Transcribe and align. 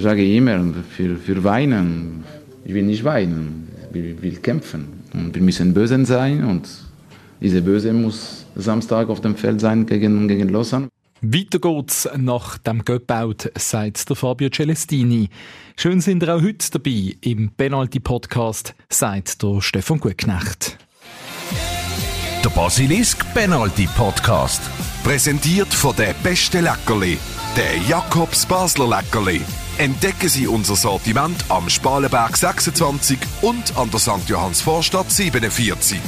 sage 0.00 0.22
ich 0.22 0.36
immer, 0.36 0.74
für, 0.96 1.16
für 1.16 1.44
weinen, 1.44 2.24
ich 2.64 2.74
will 2.74 2.84
nicht 2.84 3.04
weinen, 3.04 3.68
ich 3.88 3.94
will, 3.94 4.16
will 4.22 4.36
kämpfen. 4.36 4.88
Und 5.12 5.34
wir 5.34 5.42
müssen 5.42 5.74
böse 5.74 6.04
sein 6.06 6.44
und 6.44 6.68
diese 7.40 7.62
Böse 7.62 7.92
muss 7.92 8.44
Samstag 8.54 9.08
auf 9.08 9.20
dem 9.20 9.36
Feld 9.36 9.60
sein 9.60 9.86
gegen, 9.86 10.28
gegen 10.28 10.48
Lausanne. 10.48 10.88
Weiter 11.22 11.58
geht's 11.58 12.08
nach 12.16 12.56
dem 12.58 12.82
Göppout, 12.84 13.50
sagt 13.58 14.08
der 14.08 14.16
Fabio 14.16 14.48
Celestini. 14.48 15.28
Schön 15.76 16.00
sind 16.00 16.22
ihr 16.22 16.34
auch 16.34 16.42
heute 16.42 16.70
dabei 16.70 17.16
im 17.20 17.50
Penalty-Podcast, 17.50 18.74
sagt 18.88 19.42
der 19.42 19.60
Stefan 19.60 20.00
Gutknecht. 20.00 20.78
Der 22.42 22.50
Basilisk 22.50 23.22
Penalty 23.34 23.86
Podcast. 23.96 24.62
Präsentiert 25.04 25.68
von 25.68 25.94
der 25.96 26.14
beste 26.22 26.60
Leckerli, 26.60 27.18
der 27.54 27.76
Jakobs 27.86 28.46
Basler 28.46 28.88
Leckerli. 28.88 29.42
Entdecken 29.80 30.28
Sie 30.28 30.46
unser 30.46 30.76
Sortiment 30.76 31.42
am 31.48 31.70
Spalenberg 31.70 32.36
26 32.36 33.18
und 33.40 33.78
an 33.78 33.90
der 33.90 33.98
St. 33.98 34.28
Johanns 34.28 34.60
Vorstadt 34.60 35.10
47 35.10 35.98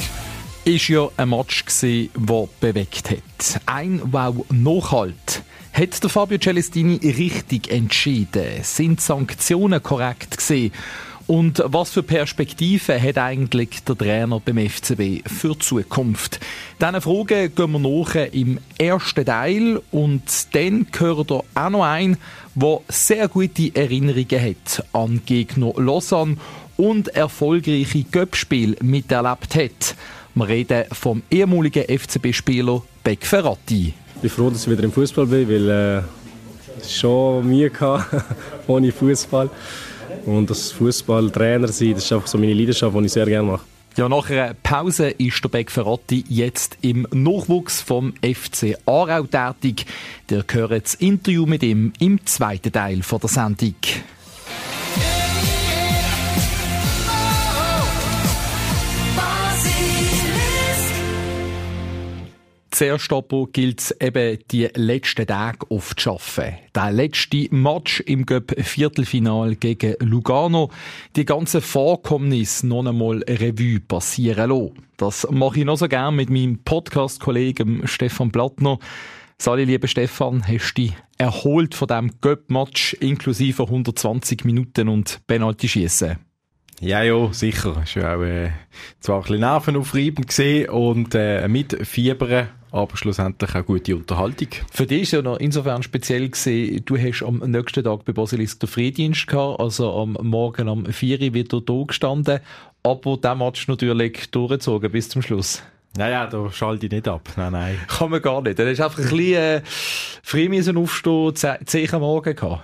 ist 0.65 0.87
ja 0.89 1.09
ein 1.17 1.29
Match 1.29 1.65
gewesen, 1.65 2.11
der 2.15 2.47
bewegt 2.59 3.09
hat. 3.09 3.61
Ein 3.65 3.99
Wow 4.13 4.45
Nachhalt. 4.51 5.41
Hat 5.73 6.03
der 6.03 6.09
Fabio 6.11 6.37
Celestini 6.37 6.99
richtig 7.01 7.71
entschieden? 7.71 8.61
Sind 8.61 9.01
Sanktionen 9.01 9.81
korrekt 9.81 10.37
gewesen? 10.37 10.71
Und 11.25 11.63
was 11.65 11.91
für 11.91 12.03
Perspektiven 12.03 13.01
hat 13.01 13.17
eigentlich 13.17 13.83
der 13.83 13.97
Trainer 13.97 14.41
beim 14.43 14.57
FCB 14.57 15.27
für 15.27 15.53
die 15.53 15.59
Zukunft? 15.59 16.39
Diesen 16.81 17.01
Fragen 17.01 17.55
gehen 17.55 17.71
wir 17.71 17.79
nach 17.79 18.15
im 18.33 18.59
ersten 18.77 19.25
Teil 19.25 19.81
und 19.91 20.23
dann 20.51 20.87
gehört 20.91 21.31
er 21.31 21.43
auch 21.55 21.69
noch 21.69 21.83
ein, 21.83 22.17
der 22.55 22.81
sehr 22.89 23.27
gute 23.29 23.73
Erinnerungen 23.73 24.41
hat 24.41 24.85
an 24.91 25.21
Gegner 25.25 25.73
Lausanne 25.77 26.37
und 26.75 27.07
erfolgreiche 27.09 28.03
Göppspiele 28.03 28.75
miterlebt 28.81 29.55
hat. 29.55 29.95
Wir 30.35 30.47
reden 30.47 30.85
vom 30.91 31.23
ehemaligen 31.31 31.83
FCB-Spieler 31.83 32.81
Beck 33.03 33.25
Ferrati. 33.25 33.93
Ich 34.15 34.21
bin 34.21 34.29
froh, 34.29 34.49
dass 34.49 34.65
ich 34.65 34.71
wieder 34.71 34.83
im 34.83 34.91
Fußball 34.91 35.27
bin, 35.27 35.47
weil 35.47 35.69
äh, 35.69 36.87
schon 36.87 37.47
Mühe 37.47 37.71
ohne 38.67 38.91
Fußball. 38.91 39.49
Und 40.25 40.49
das 40.49 40.71
Fußballtrainer 40.71 41.67
sein, 41.67 41.93
das 41.93 42.05
ist 42.05 42.13
einfach 42.13 42.27
so 42.27 42.37
meine 42.37 42.53
Leidenschaft, 42.53 42.95
die 42.95 43.05
ich 43.05 43.11
sehr 43.11 43.25
gerne 43.25 43.51
mache. 43.51 43.65
Ja, 43.95 44.09
nach 44.09 44.27
einer 44.29 44.55
Pause 44.55 45.09
ist 45.09 45.43
der 45.43 45.49
Beck 45.49 45.69
Ferrati 45.69 46.25
jetzt 46.27 46.79
im 46.81 47.07
Nachwuchs 47.11 47.81
vom 47.81 48.13
FC 48.23 48.75
Aarau 48.87 49.27
tätig. 49.27 49.85
Der 50.31 50.41
gehört 50.41 50.85
das 50.85 50.95
Interview 50.95 51.45
mit 51.45 51.61
ihm 51.61 51.93
im 51.99 52.25
zweiten 52.25 52.71
Teil 52.71 53.01
der 53.01 53.29
Sendung. 53.29 53.75
Zuerst 62.73 63.13
aber 63.13 63.45
gilt 63.51 63.81
es 63.81 63.91
eben, 64.01 64.39
die 64.49 64.67
letzten 64.73 65.27
Tage 65.27 65.69
aufzuschaffen. 65.69 66.55
Der 66.73 66.91
letzte 66.91 67.47
Match 67.51 67.99
im 67.99 68.25
Göpp-Viertelfinal 68.25 69.55
gegen 69.57 69.93
Lugano. 69.99 70.71
Die 71.15 71.23
ganzen 71.23 71.61
Vorkommnisse 71.61 72.65
noch 72.65 72.83
einmal 72.83 73.23
Revue 73.29 73.79
passieren 73.79 74.49
lassen. 74.49 74.87
Das 74.97 75.27
mache 75.29 75.59
ich 75.59 75.65
noch 75.65 75.77
so 75.77 75.87
gerne 75.87 76.17
mit 76.17 76.31
meinem 76.31 76.63
Podcast-Kollegen 76.63 77.87
Stefan 77.87 78.31
Plattner. 78.31 78.79
Sali, 79.37 79.65
lieber 79.65 79.87
Stefan, 79.87 80.41
hast 80.47 80.73
du 80.73 80.81
dich 80.81 80.93
erholt 81.19 81.75
von 81.75 81.87
diesem 81.87 82.11
Göpp-Match 82.21 82.95
inklusive 82.95 83.65
120 83.65 84.45
Minuten 84.45 84.89
und 84.89 85.21
Penalty-Schiessen? 85.27 86.17
Ja, 86.79 87.03
ja, 87.03 87.31
sicher. 87.33 87.83
Es 87.83 87.95
war 87.97 88.17
auch 88.17 88.23
äh, 88.23 88.49
zwar 88.99 89.17
ein 89.17 89.21
bisschen 89.21 89.39
nervenaufreibend 89.41 90.69
und 90.69 91.13
äh, 91.13 91.47
mit 91.47 91.85
Fiebern 91.85 92.49
aber 92.73 92.97
schlussendlich 92.97 93.53
auch 93.55 93.65
gute 93.65 93.95
Unterhaltung. 93.95 94.47
Für 94.71 94.87
dich 94.87 95.03
ist 95.03 95.11
ja 95.11 95.21
noch 95.21 95.37
insofern 95.37 95.83
speziell 95.83 96.27
gesehen, 96.27 96.81
du 96.83 96.97
hast 96.97 97.21
am 97.21 97.37
nächsten 97.39 97.83
Tag 97.83 98.03
bei 98.03 98.13
Basilisk 98.13 98.59
den 98.59 98.67
Frühdienst 98.67 99.27
gehabt, 99.27 99.59
also 99.59 99.93
am 99.93 100.17
Morgen 100.21 100.67
um 100.67 100.85
4 100.85 101.21
Uhr 101.21 101.33
wieder 101.35 101.61
da 101.61 101.83
gestanden, 101.85 102.39
aber 102.81 103.17
der 103.17 103.35
Match 103.35 103.67
natürlich 103.67 104.31
durchgezogen 104.31 104.91
bis 104.91 105.09
zum 105.09 105.21
Schluss. 105.21 105.61
Naja, 105.95 106.25
da 106.25 106.51
schalte 106.51 106.87
ich 106.87 106.91
nicht 106.91 107.07
ab. 107.07 107.29
Nein, 107.37 107.51
nein. 107.51 107.79
Kann 107.87 108.09
man 108.09 108.21
gar 108.23 108.41
nicht. 108.41 108.57
Da 108.57 108.65
hast 108.65 108.81
einfach 108.81 108.97
ein 108.97 109.03
bisschen 109.03 109.35
äh, 109.35 109.61
früh 110.23 110.49
müssen 110.49 110.75
aufstehen, 110.75 111.35
10 111.35 111.93
am 111.93 112.01
Morgen 112.01 112.35
gehabt. 112.35 112.63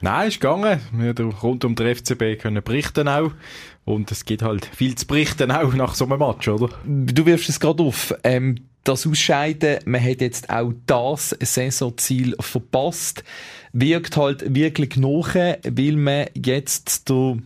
Nein, 0.00 0.28
ist 0.28 0.40
gegangen. 0.40 0.80
Wir 0.92 1.10
haben 1.10 1.30
rund 1.42 1.64
um 1.66 1.74
den 1.74 1.94
FCB 1.94 2.40
können 2.40 2.62
berichten 2.62 3.06
auch. 3.06 3.32
Und 3.84 4.10
es 4.10 4.24
gibt 4.24 4.42
halt 4.42 4.64
viel 4.64 4.94
zu 4.94 5.06
berichten 5.06 5.50
auch 5.50 5.74
nach 5.74 5.94
so 5.94 6.06
einem 6.06 6.18
Match, 6.18 6.48
oder? 6.48 6.70
Du 6.86 7.26
wirfst 7.26 7.50
es 7.50 7.60
gerade 7.60 7.82
auf. 7.82 8.14
Ähm, 8.24 8.56
das 8.84 9.06
Ausscheiden, 9.06 9.78
man 9.84 10.02
hat 10.02 10.20
jetzt 10.20 10.50
auch 10.50 10.72
das 10.86 11.36
Saisonziel 11.40 12.34
verpasst, 12.40 13.24
wirkt 13.72 14.16
halt 14.16 14.54
wirklich 14.54 14.96
nach, 14.96 15.34
weil 15.34 15.96
man 15.96 16.26
jetzt 16.34 17.08
der 17.08 17.38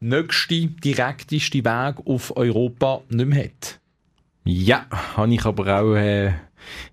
nächste, 0.00 0.66
direkteste 0.66 1.64
Weg 1.64 1.96
auf 2.04 2.36
Europa 2.36 3.02
nicht 3.08 3.26
mehr 3.26 3.44
hat. 3.44 3.80
Ja, 4.44 4.86
habe 5.16 5.34
ich 5.34 5.44
aber 5.44 5.80
auch 5.80 5.94
äh, 5.94 6.28
in, 6.28 6.34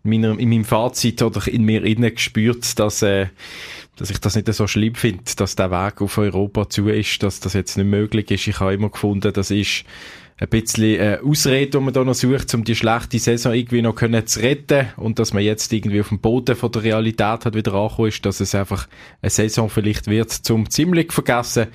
meiner, 0.03 0.37
in 0.37 0.49
meinem 0.49 0.65
Fazit 0.65 1.21
oder 1.21 1.47
in 1.47 1.63
mir 1.63 1.83
innen 1.83 2.13
gespürt, 2.13 2.77
dass, 2.79 3.01
äh, 3.01 3.27
dass 3.95 4.09
ich 4.09 4.19
das 4.19 4.35
nicht 4.35 4.51
so 4.53 4.67
schlimm 4.67 4.95
finde, 4.95 5.23
dass 5.37 5.55
der 5.55 5.71
Weg 5.71 6.01
auf 6.01 6.17
Europa 6.17 6.69
zu 6.69 6.89
ist, 6.89 7.23
dass 7.23 7.39
das 7.39 7.53
jetzt 7.53 7.77
nicht 7.77 7.87
möglich 7.87 8.29
ist. 8.31 8.47
Ich 8.47 8.59
habe 8.59 8.73
immer 8.73 8.89
gefunden, 8.89 9.31
das 9.31 9.51
ist 9.51 9.85
ein 10.39 10.49
bisschen 10.49 10.99
äh, 10.99 11.19
Ausrede, 11.23 11.71
die 11.71 11.79
man 11.79 11.93
da 11.93 12.03
noch 12.03 12.13
sucht, 12.13 12.53
um 12.53 12.63
die 12.63 12.75
schlechte 12.75 13.17
Saison 13.17 13.53
irgendwie 13.53 13.81
noch 13.81 13.95
können 13.95 14.25
zu 14.27 14.39
retten 14.39 14.87
und 14.97 15.17
dass 15.17 15.33
man 15.33 15.43
jetzt 15.43 15.73
irgendwie 15.73 16.01
auf 16.01 16.09
dem 16.09 16.19
Boden 16.19 16.55
von 16.55 16.71
der 16.71 16.83
Realität 16.83 17.45
hat 17.45 17.55
wieder 17.55 17.73
angekommen 17.73 18.09
ist, 18.09 18.25
dass 18.25 18.39
es 18.39 18.53
einfach 18.53 18.87
eine 19.21 19.31
Saison 19.31 19.69
vielleicht 19.69 20.07
wird 20.07 20.31
zum 20.31 20.69
ziemlich 20.69 21.11
vergessen 21.11 21.67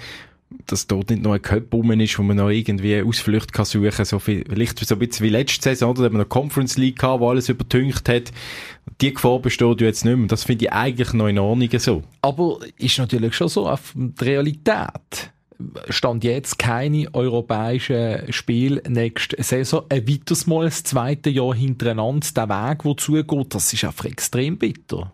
dass 0.67 0.87
dort 0.87 1.11
nicht 1.11 1.23
noch 1.23 1.33
ein 1.33 1.43
Cup 1.43 1.73
rum 1.73 1.93
ist, 2.01 2.19
wo 2.19 2.23
man 2.23 2.37
noch 2.37 2.51
irgendwie 2.51 3.03
Ausflüchte 3.03 3.53
kann 3.53 3.65
suchen 3.65 3.91
kann. 3.91 4.05
So 4.05 4.19
viel, 4.19 4.45
vielleicht 4.49 4.79
so 4.79 4.95
ein 4.95 4.99
bisschen 4.99 5.25
wie 5.27 5.31
letzte 5.31 5.63
Saison, 5.63 5.91
oder? 5.91 6.03
Da 6.03 6.05
haben 6.07 6.15
wir 6.15 6.19
eine 6.21 6.27
Conference 6.27 6.77
League 6.77 6.99
gehabt, 6.99 7.21
wo 7.21 7.31
alles 7.31 7.49
übertüncht 7.49 8.09
hat. 8.09 8.33
Die 9.01 9.15
Gefahr 9.15 9.39
besteht 9.39 9.81
jetzt 9.81 10.05
nicht 10.05 10.17
mehr. 10.17 10.27
Das 10.27 10.45
finde 10.45 10.67
ich 10.67 10.73
eigentlich 10.73 11.13
noch 11.13 11.29
in 11.29 11.39
Ordnung 11.39 11.71
so. 11.79 12.03
Aber 12.21 12.59
ist 12.79 12.99
natürlich 12.99 13.35
schon 13.35 13.49
so 13.49 13.69
auf 13.69 13.93
die 13.95 14.25
Realität 14.25 15.33
stand 15.89 16.25
jetzt 16.25 16.59
keine 16.59 17.13
europäischen 17.15 18.33
Spiel 18.33 18.83
nächste 18.89 19.43
Saison. 19.43 19.85
Ein 19.89 20.09
weiteres 20.09 20.47
Mal 20.47 20.65
das 20.65 20.85
zweite 20.85 21.31
Jahr 21.31 21.55
hintereinander, 21.55 22.27
der 22.35 22.49
Weg, 22.49 22.83
der 22.83 22.97
zugeht, 22.97 23.55
das 23.55 23.73
ist 23.73 23.85
einfach 23.85 24.07
extrem 24.07 24.59
bitter. 24.59 25.13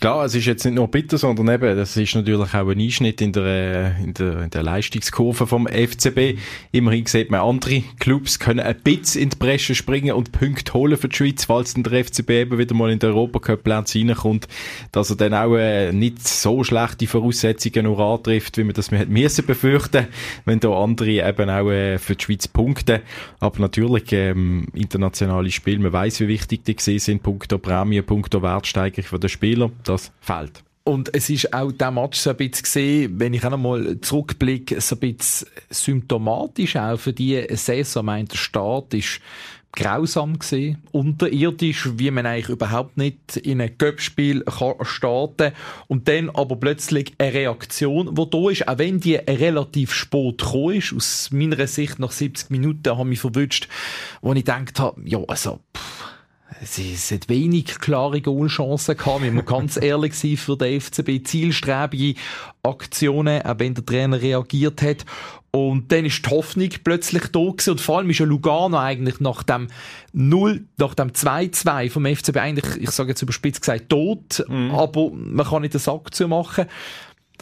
Klar, 0.00 0.24
es 0.24 0.34
ist 0.34 0.46
jetzt 0.46 0.64
nicht 0.64 0.76
nur 0.76 0.88
bitter, 0.88 1.18
sondern 1.18 1.46
eben, 1.50 1.76
das 1.76 1.94
ist 1.94 2.14
natürlich 2.14 2.54
auch 2.54 2.66
ein 2.66 2.80
Einschnitt 2.80 3.20
in 3.20 3.32
der, 3.32 3.96
in 4.02 4.14
der, 4.14 4.44
in 4.44 4.50
der 4.50 4.62
Leistungskurve 4.62 5.46
vom 5.46 5.66
FCB. 5.66 6.38
Immerhin 6.72 7.04
sieht 7.04 7.30
man, 7.30 7.40
andere 7.40 7.82
Clubs 7.98 8.38
können 8.38 8.60
ein 8.60 8.80
bisschen 8.82 9.24
in 9.24 9.28
die 9.28 9.36
Bresche 9.36 9.74
springen 9.74 10.14
und 10.14 10.32
Punkte 10.32 10.72
holen 10.72 10.96
für 10.96 11.10
die 11.10 11.16
Schweiz, 11.16 11.44
falls 11.44 11.74
dann 11.74 11.82
der 11.82 12.02
FCB 12.02 12.30
eben 12.30 12.56
wieder 12.56 12.74
mal 12.74 12.90
in 12.90 12.98
der 12.98 13.10
Europacup-Plätze 13.10 13.98
reinkommt, 13.98 14.48
dass 14.90 15.10
er 15.10 15.16
dann 15.16 15.34
auch 15.34 15.54
äh, 15.54 15.92
nicht 15.92 16.26
so 16.26 16.64
schlechte 16.64 17.06
Voraussetzungen 17.06 17.84
nur 17.84 18.00
antrifft, 18.00 18.56
wie 18.56 18.64
man 18.64 18.72
das 18.72 18.90
hätte 18.90 19.12
müssen 19.12 19.44
befürchten, 19.44 20.06
wenn 20.46 20.60
da 20.60 20.70
andere 20.70 21.28
eben 21.28 21.50
auch 21.50 21.70
äh, 21.70 21.98
für 21.98 22.16
die 22.16 22.24
Schweiz 22.24 22.48
punkten. 22.48 23.00
Aber 23.38 23.60
natürlich, 23.60 24.10
ähm, 24.12 24.66
internationale 24.72 25.50
Spiele, 25.50 25.80
man 25.80 25.92
weiß, 25.92 26.20
wie 26.20 26.28
wichtig 26.28 26.64
die 26.64 26.76
gesehen 26.76 27.00
sind, 27.00 27.22
punkto 27.22 27.58
Prämie, 27.58 28.00
punkto 28.00 28.40
Wertsteigerung 28.40 29.06
von 29.06 29.20
den 29.20 29.28
Spielern 29.28 29.72
das 29.92 30.12
fehlt. 30.20 30.62
Und 30.84 31.14
es 31.14 31.28
ist 31.28 31.52
auch 31.52 31.70
der 31.72 31.90
Match 31.90 32.18
so 32.18 32.30
ein 32.30 32.36
bisschen 32.36 32.62
gesehen, 32.62 33.20
wenn 33.20 33.34
ich 33.34 33.44
auch 33.44 33.50
noch 33.50 33.58
mal 33.58 34.00
zurückblicke, 34.00 34.80
so 34.80 34.96
ein 34.96 34.98
bisschen 34.98 35.48
symptomatisch 35.68 36.76
auch 36.76 36.98
für 36.98 37.12
die 37.12 37.46
Saison. 37.50 38.02
Ich 38.02 38.06
meine, 38.06 38.28
der 38.28 38.36
Start 38.36 38.94
ist 38.94 39.20
grausam 39.72 40.38
gesehen, 40.38 40.82
unterirdisch, 40.90 41.88
wie 41.96 42.10
man 42.10 42.26
eigentlich 42.26 42.48
überhaupt 42.48 42.96
nicht 42.96 43.36
in 43.36 43.60
ein 43.60 43.76
Göppspiel 43.78 44.44
starten 44.82 45.52
und 45.86 46.08
dann 46.08 46.30
aber 46.30 46.56
plötzlich 46.56 47.12
eine 47.18 47.32
Reaktion, 47.32 48.14
die 48.14 48.30
da 48.30 48.50
ist, 48.50 48.66
auch 48.66 48.78
wenn 48.78 49.00
die 49.00 49.14
relativ 49.14 49.92
spät 49.92 50.38
gekommen 50.38 50.76
ist, 50.76 50.92
aus 50.92 51.30
meiner 51.30 51.66
Sicht 51.66 51.98
nach 51.98 52.10
70 52.10 52.50
Minuten 52.50 52.90
habe 52.90 53.02
ich 53.02 53.06
mich 53.06 53.20
verwünscht, 53.20 53.68
wo 54.22 54.32
ich 54.32 54.44
gedacht 54.44 54.80
habe, 54.80 55.00
ja, 55.04 55.20
also, 55.28 55.60
pff, 55.76 55.99
es 56.62 57.10
hat 57.10 57.28
wenig 57.28 57.78
klare 57.78 58.20
Goalchancen 58.20 58.96
gehabt, 58.96 59.22
wenn 59.22 59.34
man 59.34 59.46
ganz 59.46 59.76
ehrlich 59.80 60.14
sein 60.14 60.36
für 60.36 60.56
den 60.56 60.80
FCB. 60.80 61.24
Zielstrebige 61.24 62.20
Aktionen, 62.62 63.42
auch 63.42 63.58
wenn 63.58 63.74
der 63.74 63.84
Trainer 63.86 64.20
reagiert 64.20 64.82
hat. 64.82 65.06
Und 65.52 65.90
dann 65.90 66.04
ist 66.04 66.24
die 66.24 66.30
Hoffnung 66.30 66.68
plötzlich 66.84 67.22
da 67.28 67.40
gewesen. 67.40 67.70
Und 67.70 67.80
vor 67.80 67.98
allem 67.98 68.10
ist 68.10 68.18
ja 68.18 68.26
Lugano 68.26 68.78
eigentlich 68.78 69.20
nach 69.20 69.42
dem 69.42 69.68
0, 70.12 70.64
nach 70.76 70.94
dem 70.94 71.10
2-2 71.10 71.90
vom 71.90 72.06
FCB 72.06 72.36
eigentlich, 72.36 72.82
ich 72.82 72.90
sage 72.90 73.10
jetzt 73.10 73.22
überspitzt 73.22 73.62
gesagt, 73.62 73.88
tot. 73.88 74.44
Mhm. 74.46 74.70
Aber 74.72 75.10
man 75.10 75.46
kann 75.46 75.62
nicht 75.62 75.74
den 75.74 75.80
Sack 75.80 76.14
zu 76.14 76.28
machen. 76.28 76.66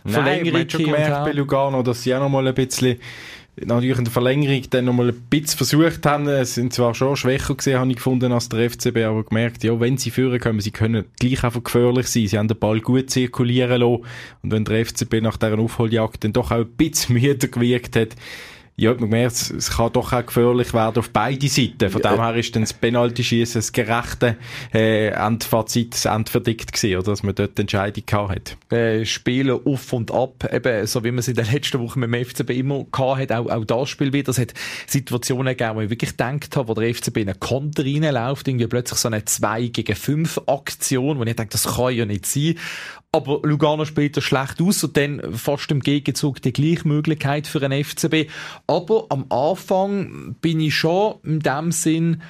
Nein, 0.05 0.44
man 0.44 0.61
hat 0.62 0.73
schon 0.73 0.85
gemerkt 0.85 1.25
bei 1.25 1.32
Lugano, 1.32 1.82
dass 1.82 2.03
sie 2.03 2.14
auch 2.14 2.21
noch 2.21 2.29
mal 2.29 2.47
ein 2.47 2.55
bisschen 2.55 2.99
natürlich 3.64 3.99
in 3.99 4.05
der 4.05 4.12
Verlängerung 4.12 4.62
dann 4.70 4.84
noch 4.84 4.93
mal 4.93 5.08
ein 5.08 5.22
bisschen 5.31 5.56
versucht 5.56 6.06
haben. 6.06 6.26
Sie 6.26 6.44
sind 6.44 6.72
zwar 6.72 6.94
schon 6.94 7.16
schwächer 7.16 7.55
gesehen, 7.55 7.78
habe 7.78 7.90
ich 7.90 7.96
gefunden, 7.96 8.32
als 8.32 8.49
der 8.49 8.70
FCB, 8.70 8.99
aber 9.05 9.25
gemerkt, 9.25 9.64
ja, 9.64 9.78
wenn 9.81 9.96
sie 9.96 10.10
führen 10.10 10.40
können, 10.40 10.60
sie 10.60 10.70
können 10.70 11.05
gleich 11.19 11.44
einfach 11.44 11.62
gefährlich 11.62 12.06
sein. 12.08 12.26
Sie 12.26 12.38
haben 12.38 12.49
den 12.49 12.58
Ball 12.58 12.81
gut 12.81 13.10
zirkulieren 13.10 13.81
lassen. 13.81 14.05
Und 14.43 14.52
wenn 14.52 14.64
der 14.64 14.84
FCB 14.84 15.20
nach 15.22 15.37
dieser 15.37 15.58
Aufholjagd 15.58 16.25
dann 16.25 16.32
doch 16.32 16.50
auch 16.50 16.56
ein 16.56 16.69
bisschen 16.69 17.14
müder 17.20 17.49
gewirkt 17.49 17.96
hat, 17.96 18.16
ja, 18.80 18.94
man 18.94 19.08
merkt, 19.08 19.50
es 19.50 19.70
kann 19.70 19.92
doch 19.92 20.12
auch 20.12 20.25
gefährlich 20.25 20.72
werden 20.72 20.98
auf 20.98 21.10
beide 21.10 21.48
Seiten. 21.48 21.90
Von 21.90 22.00
ja. 22.00 22.12
dem 22.12 22.22
her 22.22 22.36
ist 22.36 22.54
dann 22.54 22.62
das 22.62 22.72
Penalty-Schießen 22.72 23.58
das 23.58 23.72
gerechte 23.72 24.36
äh, 24.72 25.08
Endfazit, 25.08 25.94
das 25.94 26.04
Endverdikt 26.04 26.72
gewesen, 26.72 26.96
oder, 26.96 27.10
dass 27.10 27.25
man 27.25 27.34
dort 27.34 27.58
die 27.58 27.62
Entscheidung 27.62 28.04
gehabt 28.06 28.56
hat. 28.70 28.72
Äh, 28.72 29.04
Spielen 29.04 29.58
auf 29.66 29.92
und 29.92 30.12
ab, 30.12 30.48
eben, 30.52 30.86
so 30.86 31.02
wie 31.02 31.10
man 31.10 31.19
es 31.19 31.26
in 31.26 31.34
den 31.34 31.50
letzten 31.50 31.80
Wochen 31.80 31.98
mit 31.98 32.14
dem 32.14 32.25
FCB 32.25 32.50
immer 32.50 32.84
gehabt 32.84 33.20
hat, 33.20 33.32
auch, 33.32 33.50
auch 33.50 33.64
das 33.64 33.88
Spiel 33.88 34.12
wieder. 34.12 34.30
Es 34.30 34.38
hat 34.38 34.54
Situationen 34.86 35.56
gegeben, 35.56 35.75
wo 35.75 35.80
ich 35.80 35.90
wirklich 35.90 36.10
gedacht 36.10 36.56
habe, 36.56 36.69
wo 36.69 36.75
der 36.75 36.94
FCB 36.94 37.16
in 37.16 37.30
einen 37.30 37.40
Konter 37.40 37.84
reinläuft, 37.84 38.46
irgendwie 38.46 38.69
plötzlich 38.69 39.00
so 39.00 39.08
eine 39.08 39.25
2 39.25 39.66
gegen 39.66 39.96
5 39.96 40.42
Aktion, 40.46 41.19
wo 41.19 41.25
ich 41.25 41.34
denke, 41.34 41.50
das 41.50 41.66
kann 41.66 41.94
ja 41.94 42.06
nicht 42.06 42.26
sein. 42.26 42.54
Aber 43.10 43.40
Lugano 43.43 43.87
spielt 43.87 44.22
schlecht 44.22 44.60
aus 44.60 44.84
und 44.84 44.96
dann 44.96 45.32
fast 45.32 45.70
im 45.70 45.81
Gegenzug 45.81 46.43
die 46.43 46.52
gleiche 46.52 46.87
Möglichkeit 46.87 47.46
für 47.46 47.62
einen 47.62 47.82
FCB. 47.82 48.31
Aber 48.66 49.06
am 49.08 49.25
Anfang 49.31 50.37
bin 50.43 50.60
ich 50.60 50.75
schon 50.75 51.14
in 51.25 51.40
dem 51.40 51.72
Sinn 51.72 52.22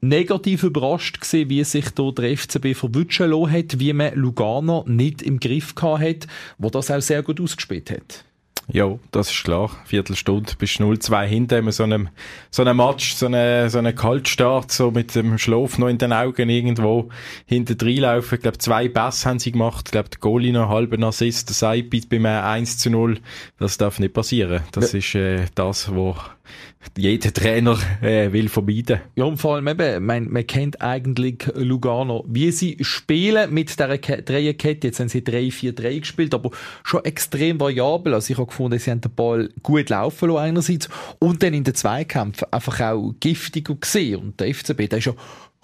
negativ 0.00 0.64
überrascht 0.64 1.20
gesehen, 1.20 1.48
wie 1.48 1.64
sich 1.64 1.90
da 1.90 2.10
der 2.10 2.36
FCB 2.36 2.74
verwutschen 2.74 3.30
lassen 3.30 3.52
hat, 3.52 3.78
wie 3.78 3.92
man 3.92 4.14
Lugano 4.14 4.84
nicht 4.86 5.22
im 5.22 5.40
Griff 5.40 5.74
gehabt 5.74 6.02
hat, 6.02 6.26
wo 6.58 6.68
das 6.68 6.90
auch 6.90 7.00
sehr 7.00 7.22
gut 7.22 7.40
ausgespielt 7.40 7.90
hat. 7.90 8.24
Ja, 8.70 8.98
das 9.12 9.30
ist 9.30 9.44
klar. 9.44 9.70
Viertelstunde 9.86 10.52
bis 10.58 10.72
0-2 10.72 11.24
hinter 11.24 11.62
mit 11.62 11.72
so 11.72 11.84
einem, 11.84 12.10
so 12.50 12.62
einem 12.62 12.76
Match, 12.76 13.14
so 13.14 13.26
einem, 13.26 13.70
so 13.70 13.78
einem 13.78 13.94
Kaltstart, 13.94 14.70
so 14.70 14.90
mit 14.90 15.14
dem 15.14 15.38
Schlaf 15.38 15.78
noch 15.78 15.88
in 15.88 15.96
den 15.96 16.12
Augen 16.12 16.50
irgendwo 16.50 17.08
hinter 17.46 17.74
laufen. 17.86 18.34
Ich 18.34 18.42
glaube, 18.42 18.58
zwei 18.58 18.88
Bass 18.88 19.24
haben 19.24 19.38
sie 19.38 19.52
gemacht. 19.52 19.86
Ich 19.86 19.92
glaube, 19.92 20.10
der 20.10 20.20
Goalie 20.20 20.52
noch 20.52 20.68
halben 20.68 21.02
Assist, 21.02 21.48
der 21.48 21.54
Seibit 21.54 22.10
beim 22.10 22.26
1 22.26 22.76
zu 22.76 22.90
0. 22.90 23.20
Das 23.58 23.78
darf 23.78 23.98
nicht 24.00 24.12
passieren. 24.12 24.62
Das 24.72 24.92
ja. 24.92 24.98
ist 24.98 25.14
äh, 25.14 25.46
das, 25.54 25.90
was 25.94 26.16
jeder 26.96 27.32
Trainer 27.32 27.78
äh, 28.02 28.32
will 28.32 28.48
vermeiden. 28.48 29.00
Ja, 29.16 29.24
und 29.24 29.36
vor 29.36 29.56
allem 29.56 29.68
eben, 29.68 30.04
man, 30.04 30.28
man 30.30 30.46
kennt 30.46 30.80
eigentlich 30.80 31.46
Lugano, 31.54 32.24
wie 32.28 32.50
sie 32.50 32.76
spielen 32.80 33.52
mit 33.52 33.70
dieser 33.70 33.88
Dreierkette. 33.88 34.86
Jetzt 34.86 35.00
haben 35.00 35.08
sie 35.08 35.20
3-4-3 35.20 36.00
gespielt, 36.00 36.34
aber 36.34 36.50
schon 36.84 37.04
extrem 37.04 37.60
variabel. 37.60 38.14
Also 38.14 38.32
ich 38.32 38.38
habe 38.38 38.48
gefunden, 38.48 38.78
sie 38.78 38.90
haben 38.90 39.00
den 39.00 39.14
Ball 39.14 39.50
gut 39.62 39.90
laufen 39.90 40.28
lassen 40.28 40.38
einerseits 40.38 40.88
und 41.18 41.42
dann 41.42 41.54
in 41.54 41.64
den 41.64 41.74
Zweikämpfen 41.74 42.46
einfach 42.50 42.80
auch 42.80 43.14
giftig 43.20 43.68
gesehen. 43.80 44.20
Und 44.20 44.40
der 44.40 44.54
FCB, 44.54 44.88
der 44.88 44.98
ist 44.98 45.06
ja 45.06 45.14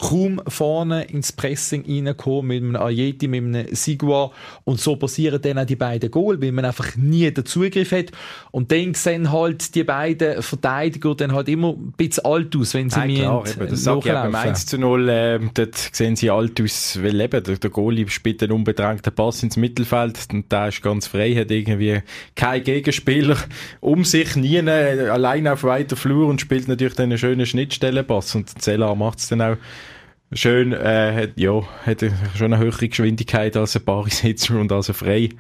kaum 0.05 0.41
vorne 0.47 1.05
ins 1.05 1.33
Pressing 1.33 1.85
reinkommen 1.87 2.47
mit 2.49 2.63
einem 2.63 2.77
Ayeti, 2.77 3.27
mit 3.27 3.43
einem 3.43 3.75
Sigua. 3.75 4.31
Und 4.65 4.79
so 4.79 4.97
passieren 4.97 5.41
dann 5.41 5.59
auch 5.59 5.65
die 5.65 5.77
beiden 5.77 6.11
Goal, 6.11 6.43
weil 6.43 6.53
man 6.53 6.67
einfach 6.67 6.95
nie 6.97 7.31
den 7.31 7.47
Zugriff 7.47 7.93
hat. 7.93 8.07
Und 8.51 8.71
dann 8.71 8.93
sehen 8.93 9.33
halt 9.33 9.75
die 9.75 9.85
beiden 9.85 10.43
Verteidiger 10.43 11.15
dann 11.15 11.33
halt 11.33 11.49
immer 11.49 11.71
ein 11.71 11.93
bisschen 11.97 12.25
alt 12.27 12.55
aus, 12.55 12.75
wenn 12.75 12.91
sie 12.91 12.99
Nein, 12.99 13.15
klar, 13.15 13.45
eben, 13.49 13.69
das 13.71 13.85
sag 13.85 14.05
ich 14.05 14.13
beim 14.13 14.35
1 14.35 14.67
zu 14.67 14.79
0, 14.79 15.09
äh, 15.09 15.41
dort 15.55 15.75
sehen 15.75 16.17
sie 16.17 16.31
alt 16.31 16.61
aus, 16.61 16.99
weil 17.03 17.21
eben 17.21 17.43
der, 17.43 17.57
der 17.57 17.71
Goalie 17.71 18.09
spielt 18.09 18.43
einen 18.43 18.53
unbedrängten 18.53 19.15
Pass 19.15 19.43
ins 19.43 19.57
Mittelfeld 19.57 20.19
und 20.33 20.53
da 20.53 20.69
ist 20.69 20.83
ganz 20.83 21.07
frei, 21.07 21.35
hat 21.35 21.51
irgendwie 21.51 22.03
kein 22.35 22.63
Gegenspieler 22.63 23.39
um 23.81 24.05
sich, 24.05 24.37
nie 24.37 24.59
allein 24.59 25.49
auf 25.49 25.65
weiter 25.65 25.97
Flur 25.97 26.29
und 26.29 26.41
spielt 26.41 26.69
natürlich 26.69 26.95
dann 26.95 27.05
einen 27.05 27.19
schönen 27.19 27.47
Schnittstellenpass. 27.47 28.35
Und 28.35 28.61
Zella 28.61 28.95
macht 28.95 29.21
es 29.21 29.29
dann 29.29 29.41
auch 29.41 29.57
schön, 30.35 30.73
äh, 30.73 31.13
hat, 31.15 31.31
ja, 31.37 31.63
hat 31.87 32.05
schon 32.37 32.53
eine 32.53 32.59
höhere 32.63 32.89
Geschwindigkeit 32.89 33.57
als 33.57 33.77
ein 33.77 33.85
Paris-Hitzer 33.85 34.59
und 34.59 34.73
als 34.73 34.89
ein 34.89 34.95
Frei. 34.95 35.31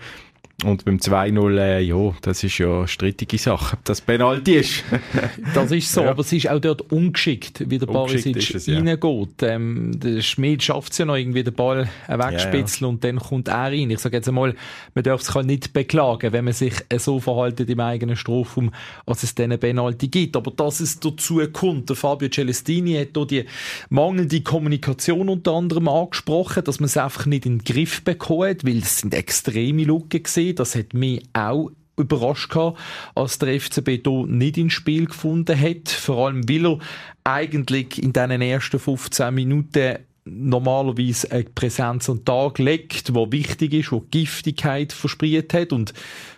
Und 0.64 0.84
beim 0.84 0.96
2-0, 0.96 1.58
äh, 1.58 1.80
ja, 1.80 2.14
das 2.22 2.42
ist 2.42 2.58
ja 2.58 2.78
eine 2.78 2.88
strittige 2.88 3.36
Sache, 3.38 3.76
ob 3.76 3.84
das 3.84 4.00
Penalty 4.00 4.54
ist. 4.54 4.84
das 5.54 5.70
ist 5.70 5.92
so, 5.92 6.02
ja. 6.02 6.10
aber 6.10 6.20
es 6.20 6.32
ist 6.32 6.48
auch 6.48 6.60
dort 6.60 6.90
ungeschickt, 6.90 7.68
wie 7.68 7.78
der 7.78 7.86
Barisic 7.86 8.54
es, 8.54 8.66
ja. 8.66 8.78
reingeht. 8.78 9.42
Ähm, 9.42 9.92
der 10.00 10.22
Schmied 10.22 10.62
schafft 10.62 10.92
es 10.92 10.98
ja 10.98 11.04
noch 11.04 11.16
irgendwie, 11.16 11.44
den 11.44 11.54
Ball 11.54 11.88
wegspitzeln 12.08 12.88
ja, 12.88 12.88
und 12.88 13.04
dann 13.04 13.18
kommt 13.18 13.48
er 13.48 13.64
rein. 13.64 13.90
Ich 13.90 13.98
sage 13.98 14.16
jetzt 14.16 14.28
einmal, 14.28 14.54
man 14.94 15.04
darf 15.04 15.34
halt 15.34 15.46
nicht 15.46 15.72
beklagen, 15.72 16.32
wenn 16.32 16.44
man 16.44 16.54
sich 16.54 16.74
so 16.96 17.20
verhaltet 17.20 17.68
im 17.68 17.80
eigenen 17.80 18.16
Strafraum, 18.16 18.72
als 19.06 19.22
es 19.22 19.34
dann 19.34 19.44
eine 19.44 19.58
Penalty 19.58 20.08
gibt. 20.08 20.36
Aber 20.36 20.50
dass 20.50 20.80
es 20.80 20.98
dazu 20.98 21.40
kommt, 21.52 21.90
der 21.90 21.96
Fabio 21.96 22.28
Celestini 22.28 22.94
hat 22.94 23.08
hier 23.14 23.26
die 23.26 23.44
mangelnde 23.90 24.40
Kommunikation 24.40 25.28
unter 25.28 25.52
anderem 25.52 25.88
angesprochen, 25.88 26.64
dass 26.64 26.80
man 26.80 26.86
es 26.86 26.96
einfach 26.96 27.26
nicht 27.26 27.46
in 27.46 27.58
den 27.58 27.64
Griff 27.64 28.02
bekommt, 28.02 28.64
weil 28.64 28.78
es 28.78 28.98
sind 28.98 29.14
extreme 29.14 29.84
Lücken 29.84 30.22
Das 30.54 30.74
hat 30.74 30.94
mich 30.94 31.22
auch 31.32 31.70
überrascht 31.96 32.50
gehabt, 32.50 32.78
als 33.14 33.38
der 33.38 33.60
FCB 33.60 34.00
hier 34.04 34.26
nicht 34.26 34.58
ins 34.58 34.72
Spiel 34.72 35.06
gefunden 35.06 35.58
hat. 35.58 35.88
Vor 35.88 36.26
allem, 36.26 36.48
weil 36.48 36.66
er 36.66 36.78
eigentlich 37.24 38.02
in 38.02 38.12
diesen 38.12 38.42
ersten 38.42 38.78
15 38.78 39.32
Minuten 39.32 39.98
normalerweise 40.24 41.30
eine 41.30 41.44
Präsenz 41.44 42.08
an 42.08 42.18
den 42.18 42.24
Tag 42.24 42.58
legt, 42.58 43.14
wo 43.14 43.30
wichtig 43.30 43.74
ist, 43.74 43.92
wo 43.92 44.00
Giftigkeit 44.10 44.92
verspricht 44.92 45.52
hat 45.52 45.72
und 45.72 45.92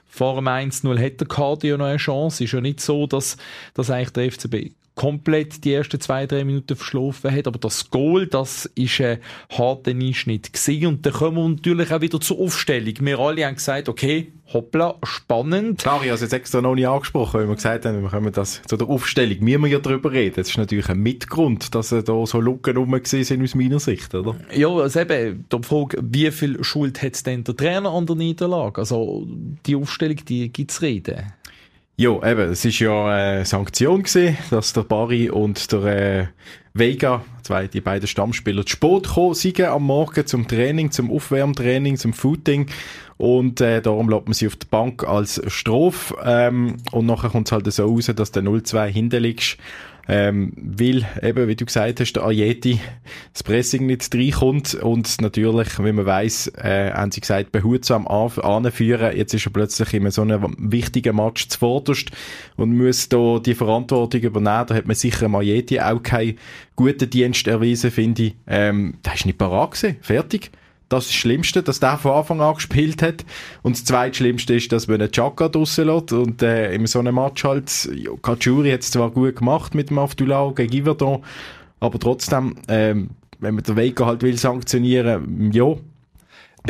vor 0.07 0.37
dem 0.37 0.49
1-0 0.49 0.99
hat 0.99 1.63
der 1.63 1.71
ja 1.71 1.77
noch 1.77 1.87
eine 1.87 1.99
Chance. 1.99 2.45
Ist 2.45 2.53
ja 2.53 2.61
nicht 2.61 2.81
so, 2.81 3.07
dass, 3.07 3.37
dass 3.75 3.91
eigentlich 3.91 4.11
der 4.11 4.33
FCB 4.33 4.73
komplett 4.97 5.63
die 5.65 5.75
ersten 5.75 6.01
zwei, 6.01 6.27
drei 6.27 6.43
Minuten 6.43 6.75
verschlafen 6.75 7.31
hat. 7.31 7.47
Aber 7.47 7.59
das 7.59 7.91
Goal, 7.91 8.27
das 8.27 8.65
ist 8.75 9.01
ein 9.01 9.19
harter 9.51 9.93
Einschnitt 9.93 10.53
gewesen. 10.53 10.87
Und 10.87 11.07
dann 11.07 11.13
kommen 11.13 11.37
wir 11.37 11.49
natürlich 11.51 11.93
auch 11.93 12.01
wieder 12.01 12.21
zur 12.21 12.41
Aufstellung. 12.41 12.95
Wir 13.01 13.19
alle 13.19 13.47
haben 13.47 13.55
gesagt, 13.55 13.89
okay, 13.89 14.33
hoppla, 14.53 14.97
spannend. 15.03 15.83
Ich 15.83 15.87
habe 15.87 16.09
es 16.09 16.21
jetzt 16.23 16.33
extra 16.33 16.63
noch 16.63 16.75
nicht 16.75 16.89
angesprochen, 16.89 17.41
weil 17.41 17.49
wir 17.49 17.57
gesagt 17.57 17.85
haben, 17.85 18.03
wir 18.03 18.09
können 18.09 18.33
das 18.33 18.63
zu 18.63 18.77
der 18.77 18.89
Aufstellung, 18.89 19.39
müssen 19.41 19.63
wir 19.63 19.69
ja 19.69 19.79
darüber 19.81 20.13
reden. 20.13 20.37
Das 20.37 20.49
ist 20.49 20.57
natürlich 20.57 20.89
ein 20.89 21.01
Mitgrund, 21.01 21.75
dass 21.75 21.91
da 21.91 22.27
so 22.27 22.41
Lücken 22.41 22.77
rum 22.77 22.99
sind 23.05 23.43
aus 23.43 23.55
meiner 23.55 23.81
Sicht, 23.81 24.15
oder? 24.15 24.37
Ja, 24.55 24.69
also 24.69 25.01
eben, 25.01 25.45
die 25.53 25.63
Frage, 25.63 25.99
wie 26.01 26.31
viel 26.31 26.63
Schuld 26.65 27.03
hat 27.03 27.27
denn 27.27 27.45
der 27.45 27.57
Trainer 27.57 27.91
an 27.91 28.07
der 28.07 28.17
Niederlage? 28.17 28.81
Also, 28.81 29.27
die 29.67 29.77
Aufstellung, 29.77 30.17
die 30.27 30.51
gibt's 30.51 30.81
reden. 30.81 31.33
Ja, 31.99 32.11
eben, 32.31 32.51
es 32.51 32.63
ist 32.63 32.79
ja 32.81 33.07
eine 33.07 33.47
Sanktion 33.47 34.03
gewesen, 34.03 34.37
dass 34.51 34.75
der 34.75 34.83
Barry 34.83 35.31
und 35.31 35.73
der 35.73 35.85
äh, 35.85 36.27
Vega, 36.75 37.25
zwei, 37.43 37.69
die 37.69 37.81
beiden 37.81 38.07
Stammspieler, 38.07 38.67
zu 38.67 38.73
spät 38.73 39.05
gekommen 39.05 39.33
sind 39.33 39.63
am 39.63 39.85
Morgen 39.85 40.27
zum 40.27 40.47
Training, 40.47 40.91
zum 40.91 41.11
Aufwärmtraining, 41.11 41.97
zum 41.97 42.13
Footing. 42.13 42.67
Und 43.17 43.63
äh, 43.63 43.81
darum 43.81 44.11
lässt 44.11 44.27
man 44.27 44.35
sie 44.35 44.47
auf 44.47 44.57
der 44.57 44.67
Bank 44.67 45.09
als 45.09 45.41
Strophe 45.47 46.15
ähm, 46.23 46.77
und 46.93 47.07
nachher 47.07 47.31
kommt 47.31 47.49
es 47.49 47.53
halt 47.53 47.73
so 47.73 47.87
raus, 47.87 48.13
dass 48.15 48.31
der 48.31 48.43
0-2 48.43 48.89
hinterliegst 48.89 49.57
ähm, 50.09 50.53
weil 50.57 51.07
eben, 51.23 51.49
wie 51.49 51.57
du 51.57 51.65
gesagt 51.65 52.01
hast, 52.01 52.13
der 52.13 52.25
Ayeti 52.25 52.81
das 53.33 53.43
Pressing 53.43 53.87
nicht 53.87 54.15
reinkommt 54.15 54.75
und 54.75 55.21
natürlich, 55.21 55.79
wie 55.79 55.93
man 55.93 56.07
weiss, 56.07 56.47
äh, 56.57 56.93
haben 56.93 57.11
sie 57.11 57.21
gesagt, 57.21 57.53
behutsam 57.53 58.07
anführen. 58.07 59.17
Jetzt 59.17 59.35
ist 59.35 59.47
er 59.47 59.53
plötzlich 59.53 59.95
in 59.95 60.11
so 60.11 60.23
einem 60.23 60.55
wichtigen 60.59 61.17
Match 61.17 61.49
zuvorderst 61.49 62.11
und 62.57 62.77
muss 62.77 63.09
da 63.09 63.39
die 63.39 63.55
Verantwortung 63.55 64.21
übernehmen. 64.21 64.67
Da 64.67 64.75
hat 64.75 64.87
man 64.87 64.97
sicher 64.97 65.33
Ayeti 65.33 65.81
auch 65.81 66.03
keinen 66.03 66.39
guten 66.77 67.11
Dienst 67.11 67.47
erwiesen, 67.49 67.91
finde 67.91 68.23
ich. 68.23 68.35
Ähm, 68.47 68.95
der 69.05 69.15
ist 69.15 69.27
nicht 69.27 69.39
parat 69.39 69.73
gewesen. 69.73 69.97
Fertig. 70.01 70.51
Das 70.89 71.05
ist 71.05 71.11
das 71.11 71.17
Schlimmste, 71.17 71.63
dass 71.63 71.81
der 71.81 71.99
von 71.99 72.13
Anfang 72.13 72.41
an 72.41 72.55
gespielt 72.55 73.03
hat. 73.03 73.25
Und 73.63 73.77
das 73.77 73.85
Zweitschlimmste 73.85 74.55
ist, 74.55 74.71
dass 74.71 74.87
man 74.87 75.01
einen 75.01 75.11
Chaka 75.11 75.49
draussen 75.49 75.87
lässt. 75.87 76.13
Und 76.13 76.43
äh, 76.43 76.73
in 76.73 76.87
so 76.87 77.01
einem 77.01 77.17
Match 77.17 77.43
halt, 77.43 77.89
ja, 77.93 78.13
Kachuri 78.23 78.71
hat 78.71 78.81
es 78.81 78.93
zwar 78.93 79.11
gut 79.11 79.37
gemacht 79.37 79.75
mit 79.75 79.91
dem 79.91 79.99
Avdulao 79.99 80.53
gegen 80.53 80.73
Iverdon, 80.73 81.25
aber 81.81 81.99
trotzdem, 81.99 82.57
ähm, 82.69 83.11
wenn 83.41 83.55
man 83.55 83.65
den 83.65 83.77
Vega 83.77 84.07
halt 84.07 84.23
will 84.23 84.39
sanktionieren, 84.39 85.51
ja, 85.53 85.75